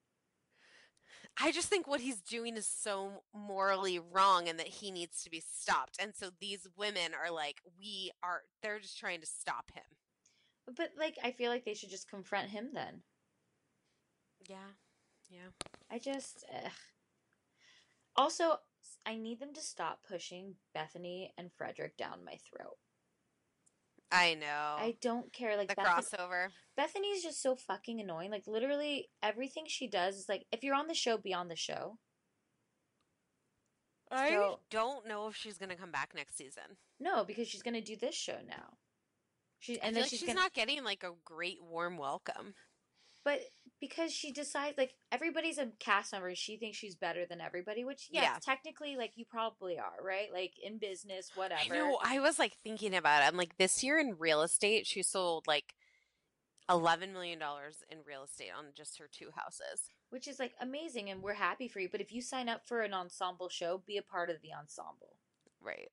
I 1.39 1.53
just 1.53 1.68
think 1.68 1.87
what 1.87 2.01
he's 2.01 2.20
doing 2.20 2.57
is 2.57 2.66
so 2.66 3.22
morally 3.35 3.99
wrong 3.99 4.49
and 4.49 4.59
that 4.59 4.68
he 4.68 4.91
needs 4.91 5.22
to 5.22 5.31
be 5.31 5.41
stopped. 5.41 5.97
And 6.01 6.14
so 6.14 6.31
these 6.41 6.66
women 6.76 7.12
are 7.14 7.33
like, 7.33 7.61
we 7.78 8.11
are, 8.22 8.43
they're 8.62 8.78
just 8.78 8.99
trying 8.99 9.20
to 9.20 9.26
stop 9.26 9.70
him. 9.74 9.85
But 10.76 10.91
like, 10.99 11.16
I 11.24 11.31
feel 11.33 11.51
like 11.51 11.64
they 11.64 11.74
should 11.74 11.91
just 11.91 12.11
confront 12.11 12.51
him 12.51 12.70
then. 12.72 13.03
Yeah. 14.49 14.57
Yeah. 15.31 15.51
I 15.91 15.99
just. 15.99 16.45
Ugh. 16.53 16.70
Also, 18.16 18.57
I 19.07 19.16
need 19.16 19.41
them 19.41 19.55
to 19.55 19.61
stop 19.61 20.01
pushing 20.07 20.55
Bethany 20.74 21.33
and 21.39 21.51
Frederick 21.53 21.97
down 21.97 22.24
my 22.24 22.37
throat. 22.51 22.76
I 24.13 24.35
know. 24.35 24.47
I 24.79 24.97
don't 25.01 25.33
care. 25.33 25.57
Like 25.57 25.69
the 25.69 25.75
Beth- 25.77 25.87
crossover. 25.87 26.49
Bethany's 26.77 27.23
just 27.23 27.41
so 27.43 27.55
fucking 27.55 28.01
annoying. 28.01 28.31
Like 28.31 28.47
literally 28.47 29.09
everything 29.23 29.65
she 29.69 29.87
does 29.89 30.17
is 30.17 30.29
like, 30.29 30.47
if 30.51 30.65
you're 30.65 30.75
on 30.75 30.89
the 30.89 30.95
show, 30.95 31.17
be 31.17 31.33
on 31.33 31.49
the 31.49 31.57
show. 31.57 31.99
I 34.11 34.31
So- 34.31 34.61
don't 34.71 35.07
know 35.07 35.29
if 35.29 35.37
she's 35.37 35.59
going 35.59 35.69
to 35.69 35.77
come 35.77 35.93
back 35.93 36.13
next 36.15 36.37
season. 36.37 36.77
No, 36.99 37.25
because 37.25 37.49
she's 37.49 37.63
gonna 37.63 37.81
do 37.81 37.97
this 37.97 38.15
show 38.15 38.39
now. 38.47 38.77
She 39.59 39.81
and 39.81 39.95
then 39.97 40.03
like 40.03 40.11
she's, 40.11 40.19
she's 40.21 40.29
gonna, 40.29 40.41
not 40.41 40.53
getting 40.53 40.85
like 40.85 41.03
a 41.03 41.13
great 41.25 41.63
warm 41.63 41.97
welcome. 41.97 42.55
But 43.25 43.41
because 43.81 44.12
she 44.12 44.31
decides, 44.31 44.76
like 44.76 44.95
everybody's 45.11 45.59
a 45.59 45.68
cast 45.78 46.12
member, 46.12 46.35
she 46.35 46.57
thinks 46.57 46.76
she's 46.76 46.95
better 46.95 47.24
than 47.26 47.41
everybody. 47.41 47.85
Which, 47.85 48.09
yes, 48.11 48.24
Yeah. 48.24 48.39
technically, 48.41 48.97
like 48.97 49.12
you 49.16 49.24
probably 49.24 49.78
are, 49.78 50.03
right? 50.05 50.33
Like 50.33 50.53
in 50.62 50.78
business, 50.78 51.31
whatever. 51.35 51.74
I 51.74 51.78
know. 51.78 51.99
I 52.03 52.20
was 52.20 52.39
like 52.39 52.57
thinking 52.62 52.95
about 52.95 53.22
it. 53.22 53.26
I'm 53.26 53.37
like, 53.37 53.57
this 53.57 53.83
year 53.83 53.99
in 53.99 54.16
real 54.18 54.43
estate, 54.43 54.87
she 54.87 55.03
sold 55.03 55.47
like 55.47 55.74
$11 56.68 57.12
million 57.12 57.41
in 57.91 57.99
real 58.07 58.24
estate 58.24 58.51
on 58.57 58.66
just 58.76 58.99
her 58.99 59.09
two 59.11 59.31
houses. 59.35 59.89
Which 60.11 60.28
is 60.28 60.39
like 60.39 60.55
amazing, 60.61 61.09
and 61.11 61.22
we're 61.22 61.35
happy 61.35 61.68
for 61.68 61.81
you. 61.81 61.89
But 61.91 62.01
if 62.01 62.12
you 62.12 62.20
sign 62.20 62.49
up 62.49 62.66
for 62.66 62.83
an 62.83 62.93
ensemble 62.93 63.49
show, 63.49 63.83
be 63.87 63.97
a 63.97 64.03
part 64.03 64.28
of 64.28 64.43
the 64.43 64.51
ensemble. 64.53 65.16
Right. 65.61 65.91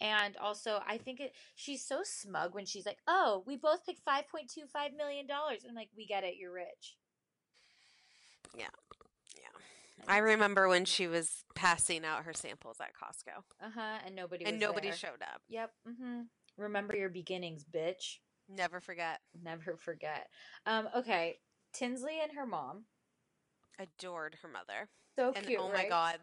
And 0.00 0.36
also, 0.38 0.80
I 0.88 0.98
think 0.98 1.20
it. 1.20 1.34
She's 1.54 1.84
so 1.86 2.00
smug 2.02 2.54
when 2.54 2.66
she's 2.66 2.84
like, 2.86 2.98
"Oh, 3.06 3.44
we 3.46 3.56
both 3.56 3.84
picked 3.86 4.02
five 4.04 4.26
point 4.28 4.50
two 4.50 4.64
five 4.72 4.92
million 4.96 5.26
dollars." 5.26 5.64
I'm 5.68 5.74
like, 5.74 5.90
"We 5.96 6.04
get 6.06 6.24
it. 6.24 6.34
You're 6.36 6.52
rich." 6.52 6.96
Yeah. 8.56 8.66
Yeah. 9.36 10.04
I 10.08 10.18
remember 10.18 10.68
when 10.68 10.84
she 10.84 11.06
was 11.06 11.44
passing 11.54 12.04
out 12.04 12.24
her 12.24 12.32
samples 12.32 12.76
at 12.80 12.90
Costco. 12.94 13.38
Uh 13.62 13.70
huh. 13.74 13.98
And 14.06 14.14
nobody 14.14 14.44
and 14.44 14.58
nobody 14.58 14.88
there. 14.88 14.96
showed 14.96 15.22
up. 15.22 15.42
Yep. 15.48 15.70
Mm-hmm. 15.88 16.20
Remember 16.56 16.96
your 16.96 17.08
beginnings, 17.08 17.64
bitch. 17.64 18.18
Never 18.48 18.80
forget. 18.80 19.20
Never 19.42 19.76
forget. 19.76 20.28
Um. 20.66 20.88
Okay. 20.96 21.38
Tinsley 21.72 22.20
and 22.22 22.32
her 22.32 22.46
mom. 22.46 22.84
Adored 23.78 24.36
her 24.42 24.48
mother. 24.48 24.88
So 25.16 25.32
and 25.34 25.46
cute. 25.46 25.60
oh 25.60 25.70
my 25.72 25.88
god. 25.88 26.18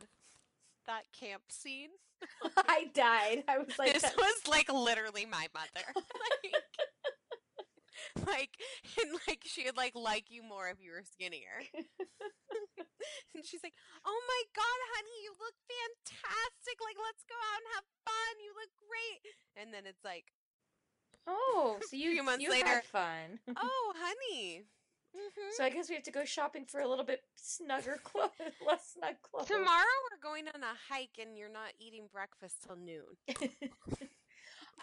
That 0.87 1.03
camp 1.17 1.43
scene. 1.49 1.89
I 2.67 2.85
died. 2.93 3.43
I 3.47 3.57
was 3.57 3.67
like, 3.79 3.93
this 3.93 4.03
was 4.03 4.47
like 4.47 4.71
literally 4.71 5.25
my 5.25 5.47
mother. 5.53 5.85
like, 5.95 6.53
like 8.27 8.53
and 8.99 9.11
like 9.27 9.41
she'd 9.45 9.77
like 9.77 9.95
like 9.95 10.29
you 10.29 10.43
more 10.43 10.69
if 10.69 10.77
you 10.79 10.91
were 10.91 11.03
skinnier. 11.03 11.65
and 13.33 13.43
she's 13.45 13.63
like, 13.63 13.73
"Oh 14.05 14.19
my 14.27 14.41
god, 14.53 14.79
honey, 14.93 15.17
you 15.25 15.31
look 15.39 15.57
fantastic. 15.65 16.77
Like 16.81 16.97
let's 16.99 17.23
go 17.25 17.37
out 17.37 17.61
and 17.61 17.69
have 17.77 17.87
fun. 18.05 18.33
You 18.43 18.51
look 18.53 18.71
great." 18.85 19.21
And 19.57 19.73
then 19.73 19.89
it's 19.89 20.03
like, 20.03 20.33
oh, 21.27 21.79
so 21.89 21.95
you 21.95 22.11
few 22.11 22.23
months 22.23 22.43
you 22.43 22.51
later, 22.51 22.81
had 22.81 22.85
fun. 22.85 23.39
"Oh, 23.57 23.93
honey." 23.97 24.63
Mhm. 25.15 25.51
So 25.57 25.65
I 25.65 25.69
guess 25.69 25.89
we 25.89 25.95
have 25.95 26.05
to 26.05 26.11
go 26.11 26.23
shopping 26.23 26.65
for 26.65 26.79
a 26.79 26.87
little 26.87 27.03
bit 27.03 27.21
snugger 27.35 27.99
clothes, 28.03 28.31
less 28.65 28.95
snug 28.95 29.15
clothes. 29.21 29.47
Tomorrow 29.47 29.97
we're 30.07 30.23
going 30.23 30.45
on 30.47 30.63
a 30.63 30.73
hike 30.89 31.19
and 31.19 31.37
you're 31.37 31.51
not 31.51 31.73
eating 31.79 32.07
breakfast 32.11 32.63
till 32.65 32.77
noon. 32.77 33.19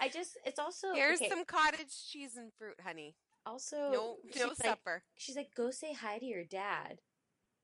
I 0.01 0.09
just, 0.09 0.39
it's 0.45 0.59
also 0.59 0.93
Here's 0.95 1.21
okay, 1.21 1.29
some 1.29 1.45
cottage 1.45 1.95
cheese 2.11 2.37
and 2.37 2.53
fruit, 2.59 2.77
honey. 2.85 3.17
Also, 3.49 3.91
No, 3.93 4.17
she's 4.33 4.43
no 4.43 4.49
like- 4.65 5.03
She's 5.17 5.37
like, 5.37 5.55
go 5.57 5.71
say 5.71 5.93
hi 5.95 6.19
to 6.19 6.25
your 6.25 6.45
dad. 6.45 7.01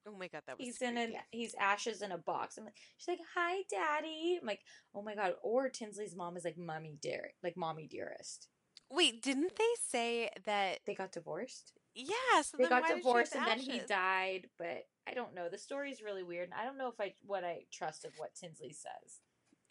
Oh 0.07 0.17
my 0.19 0.29
god, 0.29 0.43
that 0.47 0.59
was 0.59 0.67
He's 0.67 0.83
in 0.83 0.99
an, 0.99 1.15
he's 1.31 1.55
ashes 1.59 2.03
in 2.03 2.13
a 2.13 2.19
box. 2.19 2.59
I'm 2.59 2.65
like, 2.65 2.77
she's 2.99 3.09
like, 3.09 3.21
hi, 3.35 3.63
daddy. 3.71 4.39
I'm 4.41 4.47
like, 4.47 4.61
oh 4.95 5.03
my 5.03 5.15
god. 5.15 5.35
Or 5.43 5.69
Tinsley's 5.71 6.15
mom 6.15 6.37
is 6.37 6.45
like, 6.45 6.59
mommy 6.59 6.99
dear, 7.01 7.33
like 7.43 7.57
mommy 7.57 7.87
dearest. 7.87 8.49
Wait, 8.91 9.23
didn't 9.23 9.57
they 9.57 9.75
say 9.89 10.31
that 10.45 10.81
They 10.87 10.95
got 10.95 11.13
divorced. 11.13 11.73
Yeah, 11.95 12.43
so 12.43 12.57
they 12.59 12.65
then 12.65 12.71
got 12.71 12.83
why 12.83 12.95
divorced 12.97 13.35
have 13.35 13.49
and 13.49 13.61
then 13.61 13.67
he 13.67 13.79
died. 13.81 14.49
But 14.59 14.87
I 15.09 15.15
don't 15.15 15.35
know. 15.35 15.49
The 15.49 15.59
story's 15.59 16.03
really 16.03 16.23
weird. 16.23 16.51
And 16.51 16.55
I 16.55 16.65
don't 16.65 16.77
know 16.77 16.89
if 16.89 17.01
I 17.01 17.15
what 17.25 17.45
I 17.45 17.61
trust 17.73 18.05
of 18.05 18.13
what 18.19 18.35
Tinsley 18.35 18.73
says. 18.73 19.21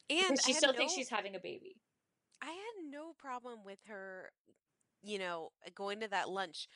And 0.09 0.29
Because 0.29 0.45
she 0.45 0.51
I 0.51 0.55
had 0.55 0.63
still 0.63 0.73
thinks 0.73 0.93
she's 0.93 1.09
having 1.09 1.35
a 1.35 1.39
baby. 1.39 1.75
I 2.41 2.47
had 2.47 2.89
no 2.89 3.13
problem 3.17 3.59
with 3.65 3.79
her, 3.87 4.31
you 5.03 5.19
know, 5.19 5.51
going 5.75 5.99
to 5.99 6.07
that 6.07 6.29
lunch. 6.29 6.67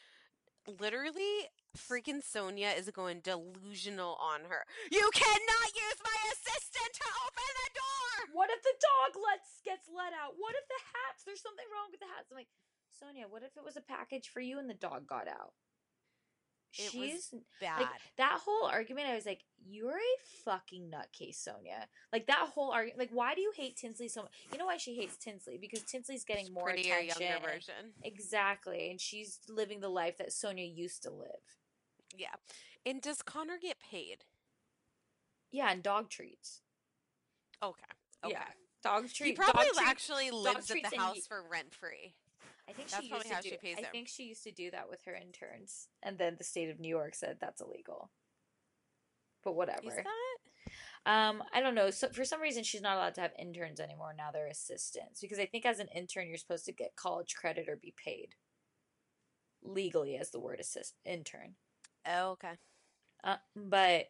Literally, 0.68 1.48
freaking 1.78 2.20
Sonja 2.20 2.78
is 2.78 2.92
going 2.92 3.24
delusional 3.24 4.20
on 4.20 4.42
her. 4.52 4.68
You 4.92 5.10
cannot 5.14 5.68
use 5.72 6.00
my 6.04 6.20
assistant 6.36 6.92
to 7.00 7.08
open 7.24 7.50
the 7.56 7.72
door. 7.80 8.36
What 8.36 8.50
if 8.52 8.62
the 8.62 8.76
dog 8.76 9.16
lets 9.16 9.64
gets 9.64 9.88
let 9.88 10.12
out? 10.12 10.36
What 10.38 10.56
if 10.60 10.68
the 10.68 10.82
hats? 10.92 11.24
There's 11.24 11.42
something 11.42 11.66
wrong 11.72 11.88
with 11.90 12.02
the 12.02 12.12
hats. 12.12 12.28
I'm 12.30 12.38
like, 12.38 12.52
Sonja, 12.92 13.32
what 13.32 13.44
if 13.44 13.56
it 13.56 13.64
was 13.64 13.78
a 13.78 13.82
package 13.82 14.28
for 14.28 14.42
you 14.42 14.60
and 14.60 14.70
the 14.70 14.76
dog 14.76 15.08
got 15.08 15.28
out? 15.28 15.54
It 16.74 16.94
was 16.94 17.10
She's 17.10 17.34
bad. 17.62 17.82
like 17.82 17.90
that 18.18 18.40
whole 18.46 18.68
argument. 18.68 19.08
I 19.08 19.16
was 19.16 19.26
like, 19.26 19.44
you're 19.68 19.98
a 19.98 20.18
fucking 20.46 20.92
nutcase, 20.92 21.38
Sonja. 21.48 21.86
Like 22.14 22.28
that 22.28 22.50
whole 22.54 22.72
argument. 22.72 23.00
Like, 23.00 23.10
why 23.12 23.34
do 23.36 23.42
you 23.42 23.52
hate 23.56 23.76
Tinsley 23.78 24.08
so 24.10 24.24
much? 24.24 24.32
You 24.52 24.58
know 24.60 24.66
why 24.66 24.78
she 24.78 24.96
hates 24.96 25.16
Tinsley 25.18 25.58
because 25.58 25.82
Tinsley's 25.84 26.24
getting 26.24 26.54
more 26.54 26.66
Prettier, 26.66 26.96
attention. 26.96 27.22
younger 27.22 27.48
version. 27.48 27.94
Exactly, 28.04 28.92
and 28.92 29.00
she's 29.02 29.40
living 29.50 29.80
the 29.80 29.90
life 29.90 30.18
that 30.18 30.30
Sonja 30.30 30.70
used 30.76 31.04
to 31.04 31.10
live. 31.10 31.30
Yeah. 32.16 32.36
And 32.86 33.02
does 33.02 33.22
Connor 33.22 33.58
get 33.62 33.78
paid? 33.80 34.26
Yeah, 35.52 35.72
and 35.72 35.82
dog 35.82 36.10
treats. 36.10 36.62
Okay. 37.64 37.84
Okay. 38.24 38.34
Yeah, 38.34 38.46
Dog 38.84 39.04
treats. 39.04 39.20
He 39.20 39.32
probably 39.34 39.66
dog 39.74 39.84
actually 39.86 40.32
lives 40.32 40.70
at 40.72 40.78
the 40.92 40.98
house 40.98 41.16
ye- 41.16 41.22
for 41.28 41.44
rent 41.50 41.74
free. 41.74 42.14
I 42.70 42.74
think 42.74 42.90
That's 42.90 43.04
she 43.04 43.10
probably 43.10 43.30
used 43.30 43.30
to 43.30 43.36
how 43.36 43.42
do. 43.42 43.50
she 43.50 43.58
pays 43.58 43.78
I 43.78 43.82
him. 43.82 43.88
think 43.92 44.08
she 44.08 44.24
used 44.24 44.44
to 44.44 44.52
do 44.52 44.72
that 44.72 44.90
with 44.90 45.02
her 45.06 45.16
interns, 45.16 45.88
and 46.04 46.18
then 46.18 46.36
the 46.38 46.44
state 46.44 46.70
of 46.70 46.80
New 46.80 46.90
York 46.90 47.16
said 47.16 47.38
that's 47.40 47.62
illegal. 47.62 48.12
But 49.44 49.56
whatever. 49.56 49.88
Is 49.88 49.96
that? 49.96 50.08
Um, 51.06 51.42
I 51.54 51.62
don't 51.62 51.76
know. 51.76 51.90
So 51.90 52.10
for 52.10 52.26
some 52.26 52.42
reason, 52.42 52.64
she's 52.64 52.82
not 52.82 52.98
allowed 52.98 53.16
to 53.16 53.22
have 53.22 53.32
interns 53.40 53.80
anymore. 53.80 54.14
Now 54.18 54.32
they're 54.32 54.48
assistants 54.48 55.22
because 55.22 55.40
I 55.40 55.46
think 55.46 55.66
as 55.66 55.80
an 55.80 55.88
intern, 55.96 56.28
you're 56.28 56.38
supposed 56.38 56.66
to 56.66 56.74
get 56.74 56.98
college 56.98 57.36
credit 57.36 57.70
or 57.70 57.78
be 57.78 57.94
paid 57.96 58.36
legally 59.64 60.18
as 60.18 60.32
the 60.32 60.40
word 60.40 60.60
assist 60.60 60.96
intern. 61.06 61.56
Oh, 62.06 62.32
okay. 62.32 62.54
Uh, 63.24 63.38
but 63.56 64.08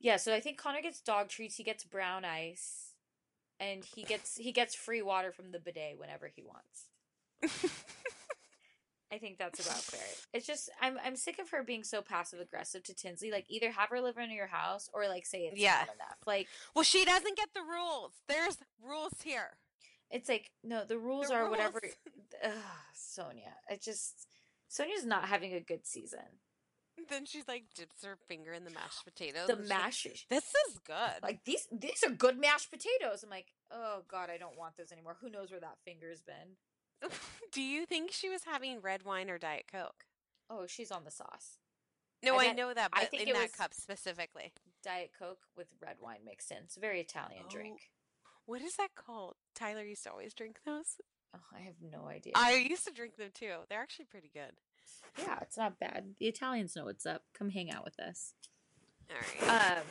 yeah, 0.00 0.16
so 0.16 0.34
I 0.34 0.40
think 0.40 0.58
Connor 0.58 0.82
gets 0.82 1.00
dog 1.00 1.28
treats. 1.28 1.56
He 1.56 1.62
gets 1.64 1.84
brown 1.84 2.24
ice, 2.24 2.94
and 3.60 3.84
he 3.84 4.02
gets 4.02 4.36
he 4.36 4.50
gets 4.52 4.74
free 4.74 5.02
water 5.02 5.30
from 5.32 5.52
the 5.52 5.60
bidet 5.60 5.98
whenever 5.98 6.26
he 6.34 6.42
wants. 6.42 6.89
I 9.12 9.18
think 9.18 9.38
that's 9.38 9.58
about 9.66 9.78
fair. 9.78 10.00
It's 10.32 10.46
just 10.46 10.70
I'm 10.80 10.96
I'm 11.04 11.16
sick 11.16 11.40
of 11.40 11.50
her 11.50 11.64
being 11.64 11.82
so 11.82 12.00
passive 12.00 12.38
aggressive 12.38 12.84
to 12.84 12.94
Tinsley. 12.94 13.32
Like 13.32 13.46
either 13.48 13.72
have 13.72 13.88
her 13.90 14.00
live 14.00 14.18
in 14.18 14.30
your 14.30 14.46
house 14.46 14.88
or 14.94 15.08
like 15.08 15.26
say 15.26 15.40
it's 15.46 15.58
Yeah. 15.60 15.78
not 15.86 15.94
enough. 15.96 16.18
Like 16.26 16.46
Well, 16.76 16.84
she 16.84 17.04
doesn't 17.04 17.36
get 17.36 17.48
the 17.52 17.62
rules. 17.62 18.12
There's 18.28 18.58
rules 18.80 19.14
here. 19.24 19.56
it's 20.12 20.28
like 20.28 20.50
no, 20.62 20.84
the 20.84 20.98
rules 20.98 21.28
The 21.28 21.34
are 21.34 21.50
whatever. 21.50 21.80
rules. 21.82 21.94
Ugh, 22.44 22.52
Sonja, 22.96 23.52
it 23.68 23.82
just 23.82 24.28
Sonja's 24.70 25.04
not 25.04 25.24
having 25.24 25.54
a 25.54 25.60
good 25.60 25.84
season. 25.86 26.38
Then 27.08 27.24
she's 27.26 27.48
like 27.48 27.64
dips 27.74 28.04
her 28.04 28.16
finger 28.28 28.52
in 28.52 28.62
the 28.62 28.70
mashed 28.70 29.04
potatoes. 29.04 29.48
The 29.48 29.56
she's 29.56 29.68
like, 29.70 29.78
mash, 29.80 30.06
This 30.30 30.44
is 30.68 30.78
good. 30.86 31.20
like 31.22 31.44
these 31.44 31.66
these 31.72 32.04
are 32.06 32.10
good 32.10 32.38
mashed 32.38 32.70
potatoes. 32.70 33.24
I'm 33.24 33.30
like, 33.30 33.46
oh 33.72 34.02
god, 34.08 34.30
I 34.30 34.36
don't 34.38 34.56
want 34.56 34.76
those 34.76 34.92
anymore. 34.92 35.16
Who 35.20 35.30
knows 35.30 35.50
where 35.50 35.58
that 35.60 35.78
finger's 35.84 36.20
been? 36.22 36.54
Do 37.52 37.62
you 37.62 37.86
think 37.86 38.12
she 38.12 38.28
was 38.28 38.44
having 38.44 38.80
red 38.80 39.04
wine 39.04 39.28
or 39.30 39.38
diet 39.38 39.64
coke? 39.70 40.04
Oh, 40.48 40.66
she's 40.66 40.90
on 40.90 41.04
the 41.04 41.10
sauce. 41.10 41.58
No, 42.22 42.36
I 42.36 42.46
I, 42.48 42.52
know 42.52 42.72
that, 42.74 42.90
I 42.92 43.02
but 43.02 43.10
think 43.10 43.28
in 43.28 43.32
that 43.34 43.52
cup 43.52 43.72
specifically. 43.72 44.52
Diet 44.82 45.10
Coke 45.18 45.40
with 45.56 45.68
red 45.80 45.96
wine 46.00 46.20
mixed 46.24 46.50
in. 46.50 46.58
It's 46.64 46.76
a 46.76 46.80
very 46.80 47.00
Italian 47.00 47.44
Oh. 47.46 47.50
drink. 47.50 47.90
What 48.46 48.60
is 48.62 48.76
that 48.76 48.94
called? 48.94 49.36
Tyler 49.54 49.84
used 49.84 50.04
to 50.04 50.10
always 50.10 50.34
drink 50.34 50.58
those. 50.66 51.00
Oh, 51.34 51.38
I 51.56 51.60
have 51.60 51.76
no 51.80 52.06
idea. 52.08 52.32
I 52.34 52.54
used 52.56 52.84
to 52.86 52.92
drink 52.92 53.16
them 53.16 53.30
too. 53.32 53.52
They're 53.68 53.80
actually 53.80 54.06
pretty 54.06 54.30
good. 54.34 54.52
yeah, 55.18 55.38
it's 55.40 55.56
not 55.56 55.78
bad. 55.78 56.14
The 56.18 56.26
Italians 56.26 56.74
know 56.76 56.84
what's 56.86 57.06
up. 57.06 57.22
Come 57.32 57.50
hang 57.50 57.70
out 57.70 57.84
with 57.84 57.98
us. 58.00 58.34
All 59.10 59.48
right. 59.48 59.78
Um, 59.78 59.84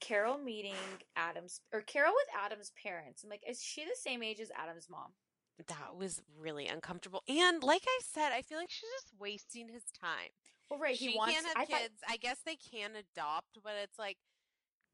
Carol 0.00 0.38
meeting 0.38 0.74
Adam's 1.16 1.60
or 1.72 1.80
Carol 1.82 2.12
with 2.14 2.28
Adam's 2.44 2.72
parents. 2.82 3.22
I'm 3.22 3.30
like, 3.30 3.42
is 3.48 3.62
she 3.62 3.84
the 3.84 3.96
same 4.00 4.22
age 4.22 4.40
as 4.40 4.50
Adam's 4.56 4.88
mom? 4.90 5.12
That 5.58 5.96
was 5.96 6.22
really 6.38 6.66
uncomfortable. 6.66 7.22
And 7.28 7.62
like 7.62 7.84
I 7.86 8.00
said, 8.02 8.32
I 8.32 8.42
feel 8.42 8.58
like 8.58 8.70
she's 8.70 8.90
just 9.00 9.12
wasting 9.18 9.68
his 9.68 9.84
time. 10.00 10.30
Well, 10.70 10.80
right. 10.80 10.96
she 10.96 11.12
he 11.12 11.16
wants. 11.16 11.34
can't 11.34 11.46
have 11.46 11.56
I 11.56 11.64
thought- 11.64 11.80
kids. 11.80 12.00
I 12.08 12.16
guess 12.16 12.38
they 12.44 12.56
can 12.56 12.90
adopt, 12.96 13.58
but 13.62 13.72
it's 13.82 13.98
like 13.98 14.16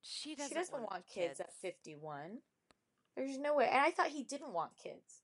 she 0.03 0.35
doesn't, 0.35 0.51
she 0.51 0.55
doesn't 0.55 0.73
want, 0.73 0.91
want 0.91 1.07
kids 1.07 1.41
at 1.41 1.53
51. 1.61 2.39
There's 3.17 3.39
no 3.39 3.55
way. 3.55 3.69
And 3.69 3.81
I 3.81 3.91
thought 3.91 4.09
he 4.09 4.23
didn't 4.23 4.53
want 4.53 4.73
kids. 4.83 5.23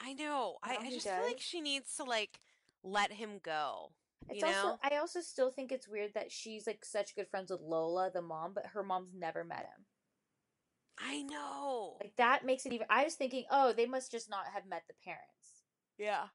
I 0.00 0.14
know. 0.14 0.56
I, 0.62 0.76
I 0.80 0.90
just 0.90 1.06
feel 1.06 1.22
like 1.22 1.40
she 1.40 1.60
needs 1.60 1.94
to 1.96 2.04
like 2.04 2.40
let 2.82 3.12
him 3.12 3.40
go. 3.42 3.92
It's 4.28 4.40
you 4.40 4.46
also 4.46 4.68
know? 4.68 4.78
I 4.82 4.96
also 4.96 5.20
still 5.20 5.50
think 5.50 5.72
it's 5.72 5.88
weird 5.88 6.14
that 6.14 6.30
she's 6.30 6.66
like 6.66 6.84
such 6.84 7.14
good 7.14 7.28
friends 7.28 7.50
with 7.50 7.60
Lola, 7.60 8.10
the 8.12 8.22
mom, 8.22 8.52
but 8.54 8.66
her 8.66 8.82
mom's 8.82 9.12
never 9.14 9.44
met 9.44 9.60
him. 9.60 9.86
I 11.02 11.22
know. 11.22 11.96
Like 12.00 12.16
that 12.16 12.44
makes 12.44 12.66
it 12.66 12.72
even 12.72 12.86
I 12.90 13.04
was 13.04 13.14
thinking, 13.14 13.44
oh, 13.50 13.72
they 13.72 13.86
must 13.86 14.10
just 14.10 14.28
not 14.30 14.44
have 14.54 14.66
met 14.66 14.82
the 14.88 14.94
parents. 15.04 15.64
yeah. 15.98 16.26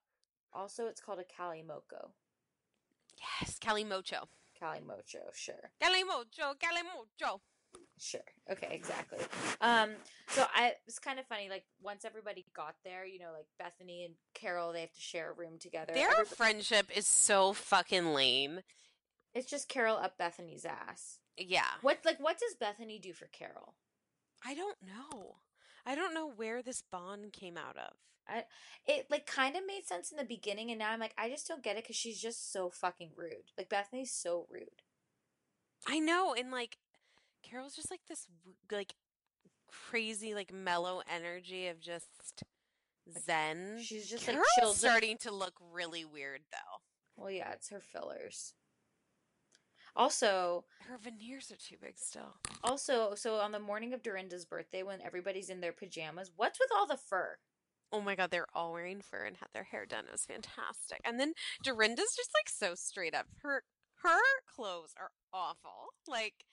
Also, 0.54 0.88
it's 0.88 1.02
called 1.02 1.20
a 1.20 1.24
calimoco. 1.42 2.12
Yes, 3.42 3.58
Calimocho. 3.60 4.26
Calimocho, 4.62 5.20
sure. 5.34 5.70
Calimocho, 5.84 6.54
Calimocho. 6.58 7.40
Sure. 8.00 8.22
Okay, 8.50 8.70
exactly. 8.72 9.20
Um, 9.60 9.92
so 10.30 10.46
I 10.56 10.74
it's 10.88 10.98
kind 11.00 11.20
of 11.20 11.26
funny, 11.26 11.50
like 11.50 11.66
once 11.82 12.06
everybody 12.06 12.46
got 12.56 12.76
there, 12.86 13.06
you 13.06 13.20
know, 13.20 13.32
like 13.36 13.48
Bethany 13.60 14.06
and 14.06 14.14
Carol, 14.34 14.72
they 14.72 14.82
have 14.82 14.94
to 14.94 15.02
share 15.02 15.32
a 15.32 15.34
room 15.34 15.58
together. 15.60 15.94
Their 15.94 16.12
Every- 16.12 16.26
friendship 16.26 16.88
is 16.96 17.06
so 17.06 17.52
fucking 17.52 18.14
lame. 18.14 18.62
it's 19.34 19.50
just 19.50 19.68
Carol 19.68 19.98
up 19.98 20.18
Bethany's 20.18 20.64
ass. 20.66 21.20
Yeah. 21.38 21.66
What 21.82 22.00
like 22.06 22.20
what 22.22 22.40
does 22.40 22.56
Bethany 22.58 22.98
do 22.98 23.12
for 23.12 23.28
Carol? 23.28 23.76
I 24.46 24.54
don't 24.54 24.78
know. 24.82 25.38
I 25.86 25.96
don't 25.96 26.14
know 26.14 26.30
where 26.30 26.62
this 26.62 26.82
bond 26.82 27.34
came 27.34 27.58
out 27.58 27.78
of. 27.78 27.94
I 28.28 28.44
it 28.88 29.08
like 29.12 29.28
kind 29.28 29.56
of 29.56 29.66
made 29.68 29.86
sense 29.86 30.12
in 30.12 30.18
the 30.18 30.24
beginning, 30.24 30.72
and 30.72 30.80
now 30.80 30.90
I'm 30.92 31.00
like, 31.00 31.14
I 31.18 31.30
just 31.30 31.48
don't 31.48 31.64
get 31.64 31.78
it 31.78 31.84
because 31.84 31.96
she's 31.96 32.20
just 32.20 32.52
so 32.52 32.70
fucking 32.70 33.12
rude. 33.16 33.52
Like 33.58 33.70
Bethany's 33.70 34.12
so 34.12 34.48
rude. 34.50 34.82
I 35.88 36.00
know, 36.00 36.34
and 36.34 36.52
like 36.52 36.78
Carol's 37.44 37.76
just 37.76 37.92
like 37.92 38.02
this 38.08 38.26
like 38.72 38.94
crazy 39.68 40.34
like 40.34 40.52
mellow 40.52 41.02
energy 41.14 41.68
of 41.68 41.80
just 41.80 42.08
zen. 43.26 43.80
she's 43.82 44.10
just, 44.10 44.28
like, 44.28 44.36
Carol's 44.36 44.48
chilled- 44.60 44.76
starting 44.76 45.18
to 45.20 45.32
look 45.32 45.54
really 45.72 46.04
weird 46.06 46.42
though. 46.52 46.82
Well, 47.22 47.32
yeah, 47.32 47.52
it's 47.52 47.70
her 47.70 47.80
fillers. 47.80 48.54
Also, 49.96 50.66
Her 50.90 50.98
veneers 50.98 51.52
are 51.52 51.56
too 51.56 51.78
big 51.82 51.98
still. 51.98 52.36
also, 52.64 53.16
so 53.16 53.36
on 53.36 53.52
the 53.52 53.60
morning 53.60 53.94
of 53.94 54.04
Dorinda's 54.04 54.46
birthday, 54.46 54.84
when 54.84 55.02
everybody's 55.02 55.50
in 55.50 55.62
their 55.62 55.72
pajamas, 55.72 56.32
what's 56.36 56.60
with 56.60 56.70
all 56.76 56.86
the 56.86 56.98
fur? 56.98 57.38
Oh 57.92 58.02
my 58.02 58.16
god, 58.16 58.30
they're 58.32 58.48
all 58.54 58.74
wearing 58.74 59.00
fur 59.02 59.24
and 59.24 59.38
had 59.38 59.50
their 59.54 59.64
hair 59.64 59.86
done. 59.86 60.06
It 60.06 60.12
was 60.12 60.26
fantastic. 60.26 61.00
And 61.06 61.20
then 61.20 61.34
Dorinda's 61.64 62.14
just 62.16 62.32
like 62.36 62.50
so 62.50 62.76
straight 62.76 63.14
up. 63.16 63.28
Her 63.42 63.64
her 64.04 64.20
clothes 64.54 64.94
are 65.00 65.12
awful. 65.32 65.94
Like 66.08 66.46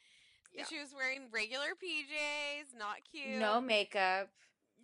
Yeah. 0.55 0.64
she 0.68 0.78
was 0.78 0.95
wearing 0.95 1.28
regular 1.32 1.70
PJs, 1.74 2.78
not 2.78 2.99
cute. 3.11 3.40
No 3.40 3.61
makeup. 3.61 4.28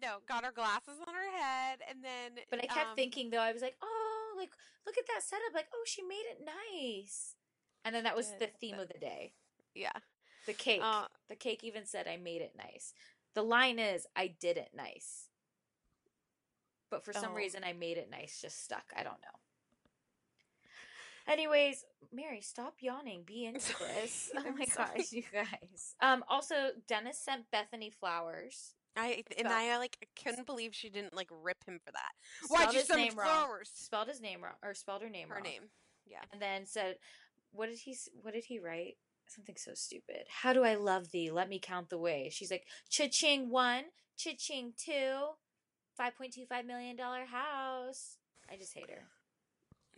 no, 0.02 0.18
got 0.26 0.44
her 0.44 0.52
glasses 0.52 0.98
on 1.06 1.14
her 1.14 1.38
head, 1.38 1.78
and 1.88 2.02
then. 2.02 2.42
But 2.50 2.61
I 2.64 2.66
kept 2.66 2.90
um, 2.90 2.96
thinking 2.96 3.30
though, 3.30 3.38
I 3.40 3.52
was 3.52 3.62
like, 3.62 3.76
oh, 3.82 4.34
like 4.36 4.50
look 4.86 4.96
at 4.98 5.06
that 5.14 5.22
setup. 5.22 5.54
Like, 5.54 5.68
oh, 5.72 5.82
she 5.86 6.02
made 6.02 6.24
it 6.28 6.40
nice. 6.44 7.34
And 7.84 7.94
then 7.94 8.04
that 8.04 8.16
was 8.16 8.32
the 8.38 8.48
theme 8.60 8.78
of 8.78 8.88
the 8.88 8.98
day. 8.98 9.32
yeah, 9.74 9.92
The 10.46 10.52
cake. 10.52 10.80
Uh, 10.82 11.06
the 11.28 11.36
cake 11.36 11.62
even 11.64 11.86
said 11.86 12.06
I 12.08 12.16
made 12.16 12.42
it 12.42 12.52
nice. 12.56 12.92
The 13.34 13.42
line 13.42 13.78
is 13.78 14.06
I 14.16 14.28
did 14.40 14.56
it 14.56 14.70
nice. 14.74 15.28
But 16.90 17.04
for 17.04 17.12
some 17.12 17.32
Oh. 17.32 17.36
reason 17.36 17.62
I 17.64 17.72
made 17.74 17.98
it 17.98 18.10
nice 18.10 18.40
just 18.40 18.64
stuck. 18.64 18.92
I 18.96 19.02
don't 19.02 19.20
know. 19.20 19.38
Anyways, 21.26 21.84
Mary, 22.12 22.40
stop 22.40 22.76
yawning. 22.80 23.22
Be 23.26 23.44
into 23.52 23.74
this. 23.78 24.30
Oh 24.36 24.50
my 24.56 24.64
sorry. 24.64 24.96
gosh, 24.98 25.12
you 25.12 25.22
guys. 25.32 25.94
Um 26.00 26.24
also 26.28 26.70
Dennis 26.86 27.18
sent 27.18 27.50
Bethany 27.50 27.90
flowers. 27.90 28.74
I 28.96 29.22
and 29.36 29.46
Spell- 29.46 29.52
I 29.52 29.76
like 29.76 30.08
couldn't 30.22 30.46
believe 30.46 30.74
she 30.74 30.88
didn't 30.88 31.14
like 31.14 31.28
rip 31.30 31.62
him 31.66 31.78
for 31.84 31.92
that. 31.92 32.12
Why'd 32.48 32.74
you 32.74 32.80
send 32.80 33.00
name 33.00 33.14
wrong. 33.16 33.26
flowers? 33.28 33.70
Spelled 33.74 34.08
his 34.08 34.20
name 34.20 34.42
wrong 34.42 34.54
or 34.62 34.74
spelled 34.74 35.02
her 35.02 35.10
name 35.10 35.28
Her 35.28 35.36
wrong. 35.36 35.44
name, 35.44 35.62
yeah. 36.06 36.22
And 36.32 36.40
then 36.42 36.64
said 36.66 36.96
what 37.53 37.68
did 37.68 37.78
he 37.78 37.96
what 38.22 38.34
did 38.34 38.44
he 38.44 38.59
write? 38.59 38.96
Something 39.26 39.57
so 39.59 39.72
stupid. 39.74 40.24
How 40.28 40.53
do 40.53 40.64
I 40.64 40.74
love 40.74 41.11
thee? 41.11 41.30
Let 41.30 41.49
me 41.49 41.59
count 41.59 41.90
the 41.90 41.99
way. 41.99 42.30
She's 42.32 42.51
like, 42.51 42.64
cha-ching 42.88 43.51
one, 43.51 43.84
cha-ching 44.16 44.72
two, 44.82 45.34
$5.25 46.01 46.66
million 46.66 46.96
house. 46.96 48.16
I 48.51 48.57
just 48.57 48.72
hate 48.72 48.88
her. 48.88 49.03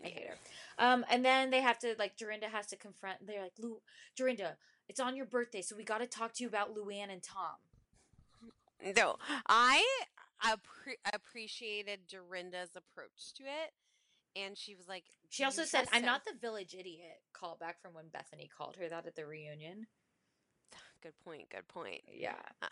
I 0.05 0.09
hate 0.09 0.27
her. 0.27 0.85
Um, 0.85 1.05
and 1.11 1.25
then 1.25 1.51
they 1.51 1.61
have 1.61 1.79
to 1.81 1.95
like 1.99 2.17
Dorinda 2.17 2.49
has 2.49 2.67
to 2.69 2.77
confront. 2.77 3.25
They're 3.25 3.43
like, 3.43 3.53
Lou, 3.59 3.81
Dorinda, 4.17 4.57
it's 4.89 5.01
on 5.01 5.17
your 5.17 5.27
birthday, 5.27 5.63
so 5.63 5.77
we 5.77 5.85
got 5.85 5.99
to 5.99 6.07
talk 6.07 6.33
to 6.35 6.43
you 6.43 6.49
about 6.49 6.75
Luann 6.75 7.13
and 7.13 7.23
Tom. 7.23 7.57
No, 8.97 9.17
I 9.47 9.85
appre- 10.43 11.13
appreciated 11.13 12.01
Dorinda's 12.09 12.71
approach 12.75 13.35
to 13.37 13.45
it, 13.45 13.73
and 14.35 14.57
she 14.57 14.75
was 14.75 14.89
like, 14.89 15.05
She 15.31 15.45
also 15.45 15.65
said, 15.65 15.89
"I'm 15.93 16.01
him?" 16.03 16.07
not 16.07 16.25
the 16.25 16.35
village 16.39 16.75
idiot." 16.79 17.23
Callback 17.35 17.81
from 17.81 17.95
when 17.95 18.09
Bethany 18.09 18.51
called 18.55 18.77
her 18.77 18.89
that 18.89 19.07
at 19.07 19.15
the 19.17 19.25
reunion. 19.25 19.87
Good 21.03 21.19
point. 21.25 21.49
Good 21.51 21.69
point. 21.69 22.03
Yeah. 22.07 22.35
Uh, 22.61 22.67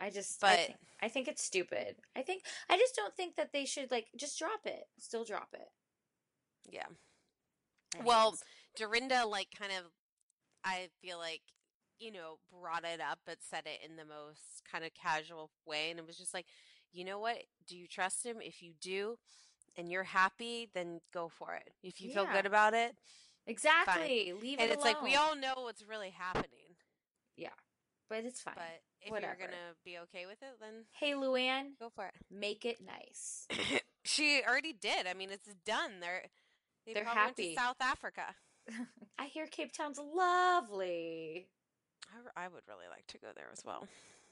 I 0.00 0.10
just, 0.10 0.42
I 0.44 0.48
but- 0.48 0.58
think, 0.58 0.78
I 1.02 1.08
think 1.08 1.28
it's 1.28 1.42
stupid. 1.42 1.96
I 2.14 2.22
think, 2.22 2.42
I 2.68 2.76
just 2.76 2.94
don't 2.94 3.14
think 3.16 3.36
that 3.36 3.52
they 3.52 3.64
should 3.64 3.90
like 3.90 4.08
just 4.16 4.38
drop 4.38 4.60
it. 4.66 4.84
Still 4.98 5.24
drop 5.24 5.48
it. 5.54 5.68
Yeah. 6.70 6.86
Well, 8.04 8.36
Dorinda, 8.76 9.24
like, 9.26 9.48
kind 9.56 9.72
of, 9.72 9.84
I 10.64 10.88
feel 11.00 11.18
like, 11.18 11.42
you 12.00 12.10
know, 12.10 12.38
brought 12.50 12.84
it 12.84 13.00
up, 13.00 13.20
but 13.24 13.38
said 13.40 13.62
it 13.66 13.88
in 13.88 13.96
the 13.96 14.04
most 14.04 14.62
kind 14.70 14.84
of 14.84 14.90
casual 14.94 15.50
way. 15.64 15.90
And 15.90 15.98
it 15.98 16.06
was 16.06 16.18
just 16.18 16.34
like, 16.34 16.46
you 16.92 17.04
know 17.04 17.18
what? 17.18 17.36
Do 17.68 17.76
you 17.76 17.86
trust 17.86 18.24
him? 18.26 18.38
If 18.40 18.62
you 18.62 18.72
do, 18.80 19.16
and 19.76 19.90
you're 19.90 20.02
happy, 20.04 20.70
then 20.74 21.00
go 21.12 21.28
for 21.28 21.54
it. 21.54 21.70
If 21.82 22.00
you 22.00 22.10
feel 22.12 22.26
good 22.26 22.46
about 22.46 22.74
it, 22.74 22.94
exactly. 23.46 24.32
Leave 24.32 24.58
it. 24.58 24.62
and 24.62 24.70
it 24.70 24.74
it's 24.74 24.84
like 24.84 25.02
we 25.02 25.14
all 25.16 25.36
know 25.36 25.54
what's 25.62 25.82
really 25.86 26.10
happening. 26.10 26.76
Yeah. 27.36 27.48
but 28.08 28.24
it's 28.24 28.40
fine. 28.40 28.54
But 28.56 28.82
if 29.00 29.10
Whatever. 29.10 29.34
you're 29.38 29.48
gonna 29.48 29.74
be 29.84 29.98
okay 30.04 30.26
with 30.26 30.42
it, 30.42 30.56
then 30.60 30.84
Hey, 30.92 31.12
Luann, 31.12 31.78
go 31.80 31.90
for 31.94 32.06
it. 32.06 32.14
make 32.30 32.64
it 32.64 32.78
nice. 32.84 33.46
she 34.04 34.40
already 34.48 34.72
did. 34.72 35.06
I 35.06 35.14
mean, 35.14 35.30
it's 35.30 35.48
done. 35.66 36.00
They're 36.00 36.24
they 36.86 36.92
They're 36.94 37.02
probably 37.04 37.22
went 37.24 37.36
to 37.36 37.42
happy. 37.42 37.54
South 37.54 37.76
Africa. 37.80 38.34
I 39.18 39.26
hear 39.26 39.46
Cape 39.46 39.72
Town's 39.72 39.98
lovely. 39.98 41.48
I, 42.36 42.44
I 42.44 42.48
would 42.48 42.62
really 42.68 42.86
like 42.90 43.06
to 43.08 43.18
go 43.18 43.28
there 43.34 43.48
as 43.52 43.64
well. 43.64 43.86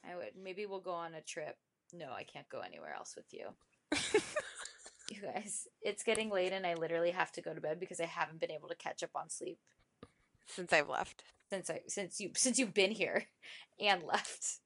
I 0.09 0.16
would. 0.16 0.32
Maybe 0.43 0.66
we'll 0.66 0.80
go 0.80 0.93
on 0.93 1.14
a 1.14 1.20
trip. 1.22 1.57
No, 1.95 2.12
I 2.12 2.24
can't 2.24 2.49
go 2.49 2.61
anywhere 2.61 2.95
else 2.95 3.14
with 3.16 3.32
you. 3.32 3.49
you 5.14 5.22
guys, 5.22 5.66
it's 5.82 6.02
getting 6.02 6.30
late 6.30 6.52
and 6.52 6.66
I 6.66 6.74
literally 6.74 7.10
have 7.10 7.32
to 7.32 7.40
go 7.42 7.54
to 7.54 7.60
bed 7.60 7.78
because 7.80 8.00
I 8.00 8.06
haven't 8.06 8.40
been 8.40 8.50
able 8.50 8.68
to 8.68 8.74
catch 8.76 9.02
up 9.02 9.10
on 9.14 9.28
sleep 9.30 9.58
Since 10.46 10.72
I've 10.72 10.88
left. 10.88 11.24
since 11.50 11.70
I 11.70 11.80
since 11.88 12.20
you 12.20 12.30
since 12.34 12.58
you've 12.58 12.74
been 12.74 12.90
here 12.92 13.24
and 13.80 14.02
left. 14.02 14.58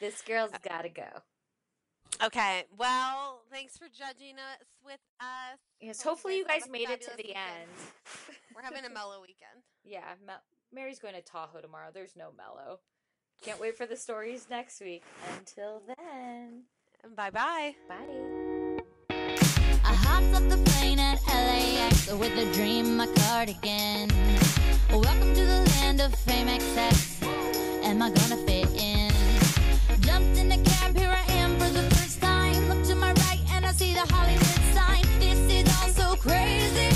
This 0.00 0.20
girl's 0.22 0.52
uh, 0.52 0.58
got 0.66 0.82
to 0.82 0.88
go. 0.90 1.08
Okay. 2.24 2.64
Well, 2.78 3.42
thanks 3.50 3.76
for 3.76 3.86
judging 3.86 4.36
us 4.36 4.66
with 4.84 5.00
us. 5.20 5.58
Yes, 5.80 6.02
Hope 6.02 6.12
hopefully 6.12 6.36
you 6.38 6.46
guys 6.46 6.68
made 6.70 6.88
it 6.88 7.02
to 7.02 7.10
the 7.10 7.16
weekend. 7.18 7.36
end. 7.60 7.70
We're 8.54 8.62
having 8.62 8.84
a 8.84 8.90
mellow 8.94 9.20
weekend. 9.20 9.62
Yeah, 9.84 10.14
Mel- 10.26 10.42
Mary's 10.72 10.98
going 10.98 11.14
to 11.14 11.20
Tahoe 11.22 11.60
tomorrow. 11.60 11.88
There's 11.92 12.16
no 12.16 12.30
mellow. 12.36 12.80
Can't 13.42 13.60
wait 13.60 13.76
for 13.76 13.86
the 13.86 13.96
stories 13.96 14.46
next 14.50 14.80
week. 14.80 15.02
Until 15.38 15.82
then, 15.86 16.62
Bye 17.14 17.30
Bye 17.30 17.74
bye. 17.88 18.45
I 19.88 19.94
hopped 19.94 20.34
up 20.34 20.48
the 20.48 20.56
plane 20.70 20.98
at 20.98 21.24
LAX 21.28 22.10
with 22.10 22.36
a 22.36 22.52
dream, 22.52 22.96
my 22.96 23.06
cardigan. 23.06 24.10
Welcome 24.90 25.32
to 25.32 25.44
the 25.44 25.62
land 25.76 26.00
of 26.00 26.12
fame 26.12 26.48
excess. 26.48 27.22
Am 27.84 28.02
I 28.02 28.10
gonna 28.10 28.36
fit 28.48 28.68
in? 28.74 29.12
Jumped 30.00 30.38
in 30.38 30.48
the 30.48 30.58
cab, 30.64 30.96
here 30.96 31.14
I 31.16 31.32
am 31.34 31.52
for 31.60 31.70
the 31.70 31.88
first 31.94 32.20
time. 32.20 32.68
Look 32.68 32.82
to 32.86 32.96
my 32.96 33.12
right 33.12 33.40
and 33.52 33.64
I 33.64 33.70
see 33.70 33.94
the 33.94 34.06
Hollywood 34.12 34.60
sign. 34.74 35.04
This 35.20 35.38
is 35.38 35.66
all 35.78 35.88
so 35.90 36.16
crazy. 36.16 36.95